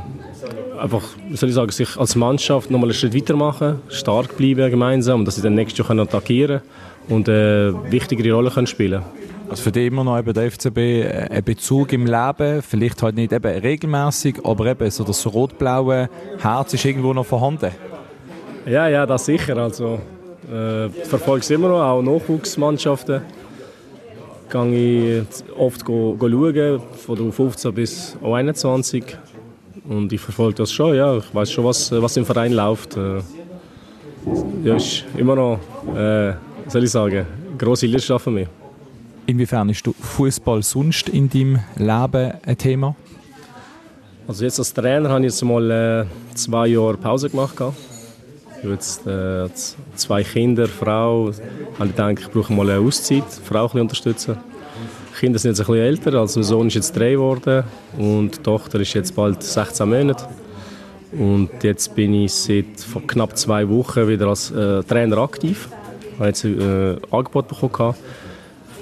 einfach 0.80 1.04
soll 1.34 1.50
ich 1.50 1.56
sagen, 1.56 1.72
sich 1.72 1.98
als 1.98 2.16
Mannschaft 2.16 2.72
nochmal 2.72 2.90
einen 2.90 2.98
Schritt 2.98 3.16
weitermachen, 3.16 3.82
stark 3.90 4.38
bleiben 4.38 4.70
gemeinsam 4.72 5.20
und 5.20 5.26
dass 5.26 5.36
sie 5.36 5.42
dann 5.42 5.56
nächstes 5.56 5.88
Jahr 5.88 6.00
attackieren 6.00 6.62
können 6.62 7.18
und 7.18 7.30
eine 7.30 7.76
äh, 7.88 7.92
wichtigere 7.92 8.34
Rolle 8.34 8.52
können 8.52 8.68
spielen 8.68 9.02
können. 9.02 9.30
Also 9.50 9.64
für 9.64 9.72
dich 9.72 9.88
immer 9.88 10.04
noch 10.04 10.20
eben 10.20 10.32
der 10.32 10.52
FCB 10.52 10.78
äh, 10.78 11.28
ein 11.32 11.44
Bezug 11.44 11.92
im 11.92 12.06
Leben, 12.06 12.62
vielleicht 12.62 13.02
halt 13.02 13.16
nicht 13.16 13.34
eben 13.34 13.52
regelmäßig, 13.52 14.36
aber 14.44 14.68
eben 14.68 14.92
so 14.92 15.04
das 15.04 15.26
rot-blaue 15.26 16.08
Herz 16.40 16.74
ist 16.76 16.86
irgendwo 16.86 17.14
noch 17.14 17.26
vorhanden. 17.26 17.72
Ja, 18.68 18.88
ja, 18.88 19.08
das 19.08 19.26
sicher. 19.26 19.58
Also 19.58 20.00
äh, 20.52 20.90
verfolge 20.90 21.52
immer 21.52 21.70
noch, 21.70 21.82
auch 21.82 22.02
Nachwuchsmannschaften. 22.04 23.22
Gehe 24.52 25.22
ich 25.22 25.58
oft 25.58 25.84
go, 25.84 26.16
go 26.18 26.30
schauen, 26.30 26.82
von 27.06 27.32
15 27.32 27.74
bis 27.74 28.18
21 28.24 29.18
und 29.88 30.14
ich 30.14 30.22
verfolge 30.22 30.56
das 30.56 30.72
schon. 30.72 30.96
Ja, 30.96 31.18
ich 31.18 31.34
weiß 31.34 31.52
schon, 31.52 31.66
was, 31.66 31.92
was 31.92 32.18
im 32.18 32.26
Verein 32.26 32.54
läuft. 32.54 32.98
Äh, 32.98 33.22
ja, 34.64 34.76
ist 34.76 35.06
immer 35.18 35.36
noch, 35.36 35.60
äh, 35.96 36.34
soll 36.68 36.84
ich 36.84 36.92
sagen, 36.92 37.26
grosse 37.58 37.88
Leidenschaft 37.88 38.24
für 38.24 38.32
mich. 38.32 38.48
Inwiefern 39.30 39.70
ist 39.70 39.88
Fußball 39.88 40.64
sonst 40.64 41.08
in 41.08 41.30
deinem 41.30 41.60
Leben 41.76 42.34
ein 42.44 42.58
Thema? 42.58 42.96
Also 44.28 44.44
jetzt 44.44 44.58
als 44.58 44.74
Trainer 44.74 45.08
habe 45.10 45.20
ich 45.20 45.26
jetzt 45.26 45.44
mal 45.44 45.70
äh, 45.70 46.06
zwei 46.34 46.66
Jahre 46.66 46.98
Pause 46.98 47.30
gemacht. 47.30 47.54
Ich 47.54 48.64
habe 48.64 48.74
jetzt 48.74 49.06
äh, 49.06 49.48
zwei 49.94 50.24
Kinder, 50.24 50.68
Frau. 50.68 51.30
Ich 51.30 51.92
denke, 51.96 52.24
ich 52.24 52.30
brauche 52.32 52.52
mal 52.52 52.72
eine 52.72 52.80
Auszeit, 52.80 53.24
die 53.38 53.46
Frau 53.46 53.70
ein 53.72 53.82
unterstützen. 53.82 54.36
Die 55.14 55.20
Kinder 55.20 55.38
sind 55.38 55.52
jetzt 55.52 55.60
ein 55.60 55.68
bisschen 55.68 55.86
älter, 55.86 56.14
also 56.16 56.40
mein 56.40 56.48
Sohn 56.48 56.68
ist 56.68 56.74
jetzt 56.74 56.98
drei 56.98 57.12
geworden 57.12 57.66
und 58.00 58.36
die 58.36 58.42
Tochter 58.42 58.80
ist 58.80 58.96
jetzt 58.96 59.16
bald 59.16 59.44
16 59.44 59.88
Monate. 59.88 60.28
Und 61.12 61.52
jetzt 61.62 61.94
bin 61.94 62.16
ich 62.16 62.34
seit 62.34 62.66
knapp 63.06 63.38
zwei 63.38 63.70
Wochen 63.70 64.08
wieder 64.08 64.26
als 64.26 64.50
äh, 64.50 64.82
Trainer 64.86 65.20
aktiv. 65.20 65.70
Ich 66.02 66.18
habe 66.18 66.30
jetzt 66.30 66.44
ein 66.46 66.60
äh, 66.60 66.98
Angebot 67.12 67.48
bekommen 67.48 67.94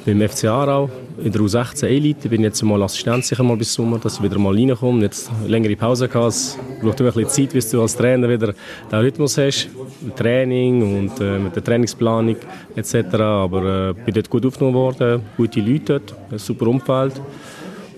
beim 0.08 0.22
FC 0.22 0.46
Aarau 0.46 0.90
in 1.22 1.34
der 1.34 1.42
U16 1.42 1.86
Elite. 1.86 2.30
bin 2.30 2.42
jetzt 2.42 2.64
mal 2.64 2.82
Assistent 2.82 3.26
sicher 3.26 3.44
mal 3.44 3.58
bis 3.58 3.74
Sommer, 3.74 4.00
dass 4.00 4.16
ich 4.16 4.24
wieder 4.24 4.40
mal 4.40 4.56
reinkomme. 4.56 5.02
Jetzt 5.02 5.30
längere 5.46 5.76
Pause 5.76 6.08
gehabt. 6.08 6.28
Es 6.30 6.58
braucht 6.82 6.98
immer 7.02 7.10
ein 7.10 7.14
bisschen 7.26 7.48
Zeit, 7.48 7.54
bis 7.54 7.70
du 7.70 7.82
als 7.82 7.98
Trainer 7.98 8.30
wieder 8.30 8.54
den 8.90 9.00
Rhythmus 9.00 9.38
hast. 9.38 9.68
Mit 10.02 10.16
Training 10.16 10.82
und 10.82 11.20
äh, 11.20 11.38
mit 11.38 11.58
der 11.58 11.64
Trainingsplanung 11.64 12.38
etc. 12.78 12.96
Aber 13.16 13.90
äh, 13.90 13.94
bin 14.06 14.14
dort 14.14 14.30
gut 14.30 14.46
aufgenommen 14.46 14.76
worden, 14.76 15.24
gute 15.36 15.60
Leute 15.60 16.00
dort, 16.00 16.16
ein 16.32 16.40
super 16.40 16.68
Umfeld. 16.68 17.20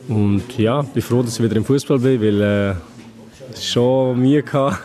Und 0.07 0.57
ja, 0.57 0.81
bin 0.81 1.03
froh, 1.03 1.21
dass 1.21 1.37
ich 1.37 1.45
wieder 1.45 1.57
im 1.57 1.65
Fußball 1.65 1.99
bin, 1.99 2.19
weil 2.19 2.41
äh, 2.41 2.75
schon 3.61 4.19
Mühe 4.19 4.43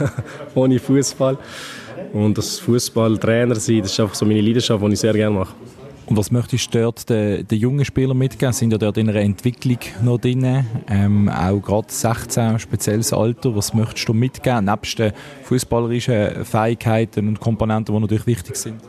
ohne 0.54 0.78
Fußball. 0.78 1.38
Und 2.12 2.36
das 2.36 2.58
Fußballtrainer 2.60 3.54
sein, 3.54 3.80
das 3.80 3.92
ist 3.92 4.00
einfach 4.00 4.14
so 4.14 4.26
meine 4.26 4.42
Leidenschaft, 4.42 4.84
die 4.84 4.92
ich 4.92 5.00
sehr 5.00 5.14
gerne 5.14 5.38
mache. 5.38 5.63
Und 6.06 6.18
was 6.18 6.30
möchtest 6.30 6.74
du 6.74 6.82
dort 6.82 7.08
den, 7.08 7.46
den 7.46 7.58
jungen 7.58 7.84
Spielern 7.84 8.18
mitgeben? 8.18 8.52
Sind 8.52 8.72
ja 8.72 8.78
dort 8.78 8.98
in 8.98 9.08
einer 9.08 9.20
Entwicklung 9.20 9.78
noch 10.02 10.18
drin? 10.18 10.66
Ähm, 10.88 11.30
auch 11.30 11.60
gerade 11.60 11.86
16, 11.88 12.58
spezielles 12.58 13.12
Alter. 13.12 13.56
Was 13.56 13.72
möchtest 13.72 14.08
du 14.08 14.12
mitgeben? 14.12 14.66
Nebst 14.66 14.98
den 14.98 15.12
fußballerischen 15.44 16.44
Fähigkeiten 16.44 17.28
und 17.28 17.40
Komponenten, 17.40 17.94
die 17.94 18.00
natürlich 18.00 18.26
wichtig 18.26 18.56
sind? 18.56 18.80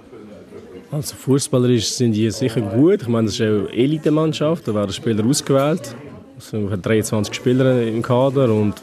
Also 0.91 1.15
fußballerisch 1.15 1.89
sind 1.89 2.13
die 2.13 2.29
sicher 2.31 2.61
gut. 2.61 3.03
Ich 3.03 3.07
meine, 3.07 3.27
das 3.27 3.35
ist 3.35 3.41
eine 3.41 3.69
Elite-Mannschaft. 3.69 4.67
Da 4.67 4.75
werden 4.75 4.91
Spieler 4.91 5.25
ausgewählt. 5.25 5.95
Es 6.37 6.49
sind 6.49 6.85
23 6.85 7.33
Spieler 7.33 7.81
im 7.81 8.01
Kader 8.01 8.53
und 8.53 8.75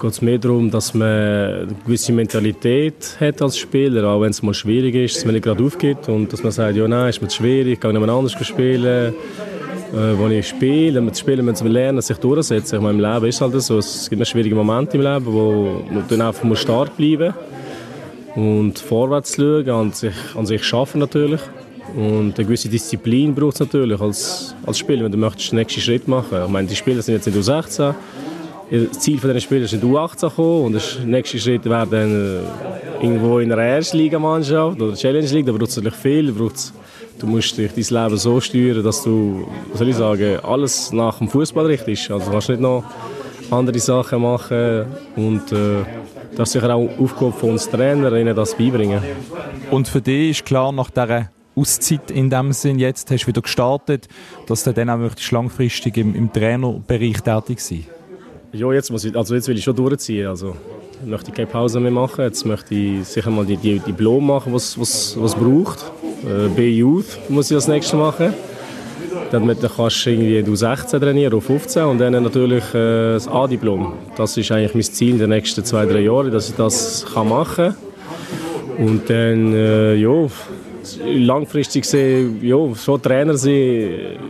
geht 0.00 0.10
es 0.10 0.22
mehr 0.22 0.38
darum, 0.38 0.70
dass 0.70 0.94
man 0.94 1.08
eine 1.08 1.68
gewisse 1.84 2.12
Mentalität 2.12 3.16
hat 3.20 3.42
als 3.42 3.58
Spieler, 3.58 4.08
auch 4.08 4.22
wenn 4.22 4.30
es 4.30 4.42
mal 4.42 4.54
schwierig 4.54 4.94
ist, 4.94 5.16
dass 5.16 5.24
man 5.24 5.34
nicht 5.34 5.44
gerade 5.44 5.62
aufgibt 5.62 6.08
und 6.08 6.32
dass 6.32 6.42
man 6.42 6.52
sagt, 6.52 6.76
ja 6.76 6.88
nein, 6.88 7.10
ist 7.10 7.20
mir 7.20 7.28
zu 7.28 7.36
schwierig, 7.36 7.74
ich 7.74 7.80
kann 7.80 7.92
jemand 7.92 8.10
anders 8.10 8.32
spielen. 8.44 9.14
Äh, 9.92 10.16
wo 10.16 10.28
ich 10.28 10.46
spiele, 10.46 11.00
mit 11.00 11.18
Spielen 11.18 11.44
müssen 11.44 11.64
wir 11.64 11.72
lernen, 11.72 12.00
sich 12.00 12.16
durchsetzen. 12.16 12.76
Ich 12.76 12.80
meine, 12.80 12.94
im 12.94 13.00
Leben 13.00 13.26
ist 13.26 13.34
es 13.34 13.40
halt 13.40 13.60
so, 13.60 13.78
es 13.78 14.08
gibt 14.08 14.24
schwierige 14.24 14.54
Momente 14.54 14.96
im 14.96 15.02
Leben, 15.02 15.26
wo 15.26 15.82
man 15.90 16.20
einfach 16.20 16.44
muss 16.44 16.60
stark 16.60 16.96
bleiben 16.96 17.34
und 18.36 18.78
vorwärts 18.78 19.34
schauen, 19.34 19.68
an 19.68 19.92
sich, 19.92 20.14
an 20.36 20.46
sich 20.46 20.62
schaffen 20.62 21.00
natürlich. 21.00 21.40
Und 21.96 22.38
eine 22.38 22.46
gewisse 22.46 22.68
Disziplin 22.68 23.34
braucht 23.34 23.54
es 23.54 23.60
natürlich 23.60 24.00
als, 24.00 24.54
als 24.64 24.78
Spieler, 24.78 25.02
wenn 25.02 25.10
du 25.10 25.18
möchtest 25.18 25.50
den 25.50 25.58
nächsten 25.58 25.80
Schritt 25.80 26.06
machen. 26.06 26.38
Ich 26.44 26.50
meine, 26.50 26.68
die 26.68 26.76
Spieler 26.76 27.02
sind 27.02 27.14
jetzt 27.14 27.26
in 27.26 27.34
U16, 27.34 27.92
das 28.70 29.00
Ziel 29.00 29.18
dieser 29.18 29.40
Spieler 29.40 29.64
ist 29.64 29.72
in 29.72 29.80
die 29.80 29.86
U18 29.86 30.30
kommen 30.30 30.66
und 30.66 30.72
der 30.74 31.04
nächste 31.04 31.40
Schritt 31.40 31.64
wäre 31.64 31.86
dann 31.88 32.40
äh, 33.00 33.04
irgendwo 33.04 33.40
in 33.40 33.50
einer 33.52 33.62
Erstligamannschaft 33.62 34.80
oder 34.80 34.94
Challenge 34.94 35.26
League. 35.26 35.46
Da 35.46 35.52
braucht 35.52 35.70
es 35.70 35.76
natürlich 35.76 35.98
viel. 35.98 36.32
du 36.32 37.26
musst 37.26 37.58
dich 37.58 37.72
dein 37.72 38.04
Leben 38.04 38.16
so 38.16 38.40
steuern, 38.40 38.84
dass 38.84 39.02
du, 39.02 39.48
soll 39.74 39.88
ich 39.88 39.96
sagen, 39.96 40.38
alles 40.44 40.92
nach 40.92 41.18
dem 41.18 41.28
Fußball 41.28 41.66
richtest. 41.66 42.12
Also 42.12 42.26
du 42.26 42.30
kannst 42.30 42.48
nicht 42.48 42.60
noch 42.60 42.84
andere 43.50 43.78
Sachen 43.80 44.22
machen 44.22 44.86
und 45.16 45.50
äh, 45.50 45.82
das 46.36 46.50
ist 46.50 46.52
sicher 46.52 46.72
auch 46.72 46.88
Aufgabe 46.96 47.32
von 47.32 47.50
uns 47.50 47.68
Trainer, 47.68 48.12
ihnen 48.12 48.36
das 48.36 48.54
beibringen. 48.54 49.02
Und 49.72 49.88
für 49.88 50.00
dich 50.00 50.30
ist 50.30 50.44
klar, 50.44 50.70
nach 50.70 50.90
dieser 50.90 51.28
Auszeit 51.56 52.12
in 52.12 52.30
dem 52.30 52.52
Sinn, 52.52 52.78
jetzt 52.78 53.10
hast 53.10 53.24
du 53.24 53.26
wieder 53.26 53.42
gestartet, 53.42 54.06
dass 54.46 54.62
du 54.62 54.72
dann 54.72 54.90
auch 54.90 54.98
möchtest 54.98 55.32
langfristig 55.32 55.96
im, 55.96 56.14
im 56.14 56.32
Trainerbereich 56.32 57.20
tätig 57.22 57.60
sein 57.60 57.84
ja, 58.52 58.72
jetzt, 58.72 58.90
muss 58.90 59.04
ich, 59.04 59.16
also 59.16 59.34
jetzt 59.34 59.48
will 59.48 59.56
ich 59.56 59.64
schon 59.64 59.76
durchziehen. 59.76 60.26
Also, 60.26 60.56
möchte 61.04 61.30
ich 61.30 61.36
keine 61.36 61.46
Pause 61.46 61.80
mehr 61.80 61.90
machen. 61.90 62.24
Jetzt 62.24 62.44
möchte 62.44 62.74
ich 62.74 63.06
sicher 63.06 63.30
mal 63.30 63.44
die, 63.44 63.56
die 63.56 63.78
Diplom 63.78 64.26
machen, 64.26 64.52
was 64.52 64.78
was 64.78 65.16
was 65.18 65.34
braucht. 65.34 65.90
Äh, 66.24 66.48
B-Youth 66.48 67.18
muss 67.28 67.50
ich 67.50 67.54
als 67.54 67.68
nächstes 67.68 67.98
machen. 67.98 68.34
Dann 69.30 69.46
kannst 69.46 70.06
du 70.06 70.10
irgendwie 70.10 70.42
du 70.42 70.56
16 70.56 71.00
trainieren 71.00 71.34
auf 71.34 71.44
15 71.44 71.84
und 71.84 71.98
dann 71.98 72.20
natürlich 72.22 72.64
äh, 72.74 73.12
das 73.12 73.28
A-Diplom. 73.28 73.92
Das 74.16 74.36
ist 74.36 74.50
eigentlich 74.50 74.74
mein 74.74 74.82
Ziel 74.82 75.10
in 75.10 75.18
den 75.18 75.30
nächsten 75.30 75.64
zwei, 75.64 75.86
drei 75.86 76.00
Jahren, 76.00 76.32
dass 76.32 76.50
ich 76.50 76.56
das 76.56 77.06
kann 77.14 77.28
machen 77.28 77.74
kann. 78.76 78.86
Und 78.86 79.08
dann, 79.08 79.52
äh, 79.54 79.94
ja, 79.94 80.26
langfristig 81.06 81.82
gesehen, 81.82 82.40
ja, 82.42 82.56
schon 82.74 83.00
Trainer 83.00 83.36
sein 83.36 83.52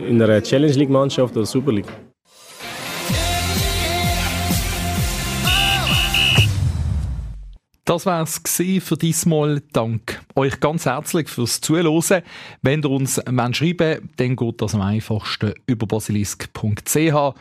in 0.07 0.21
einer 0.21 0.41
Challenge 0.43 0.73
League 0.73 0.89
Mannschaft 0.89 1.35
oder 1.35 1.45
Super 1.45 1.71
League. 1.71 1.87
Das 7.85 8.05
war 8.05 8.21
es 8.21 8.41
für 8.83 8.97
diesmal. 8.97 9.61
Dank 9.73 10.21
euch 10.35 10.59
ganz 10.59 10.85
herzlich 10.85 11.29
fürs 11.29 11.61
Zuhören. 11.61 12.21
Wenn 12.61 12.83
ihr 12.83 12.89
uns 12.89 13.15
schreiben 13.15 14.09
dann 14.17 14.35
geht 14.35 14.61
das 14.61 14.75
am 14.75 14.81
einfachsten 14.81 15.53
über 15.65 15.87
basilisk.ch. 15.87 17.35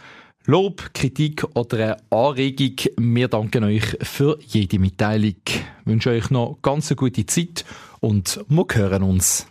Lob, 0.47 0.95
Kritik 0.95 1.45
oder 1.55 1.77
eine 1.77 1.97
Anregung, 2.11 2.75
wir 2.97 3.29
danken 3.29 3.65
euch 3.65 3.99
für 4.01 4.39
jede 4.47 4.79
Mitteilung. 4.79 5.35
Ich 5.47 5.63
wünsche 5.85 6.11
euch 6.11 6.31
noch 6.31 6.59
ganz 6.63 6.91
eine 6.91 6.97
gute 6.97 7.27
Zeit 7.27 7.67
und 8.01 8.41
wir 8.49 8.67
hören 8.73 9.03
uns. 9.03 9.47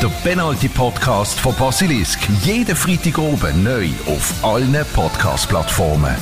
Der 0.00 0.08
Penalty 0.22 0.68
Podcast 0.68 1.40
von 1.40 1.54
Basilisk. 1.56 2.20
Jeden 2.44 2.76
Freitag 2.76 3.18
oben 3.18 3.64
neu 3.64 3.88
auf 4.06 4.44
allen 4.44 4.84
Podcast-Plattformen. 4.94 6.14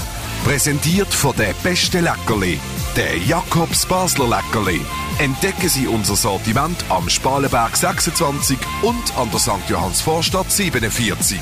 Präsentiert 0.45 1.13
von 1.13 1.37
der 1.37 1.55
beste 1.63 2.01
Leckerli, 2.01 2.59
der 2.97 3.17
Jakobs 3.17 3.87
Basler 3.87 4.29
Leckerli. 4.29 4.81
Entdecken 5.19 5.69
Sie 5.69 5.87
unser 5.87 6.17
Sortiment 6.17 6.85
am 6.89 7.09
Spalenberg 7.09 7.77
26 7.77 8.59
und 8.83 9.17
an 9.17 9.31
der 9.31 9.41
St. 9.41 9.69
Johanns 9.69 10.01
Vorstadt 10.01 10.51
47. 10.51 11.41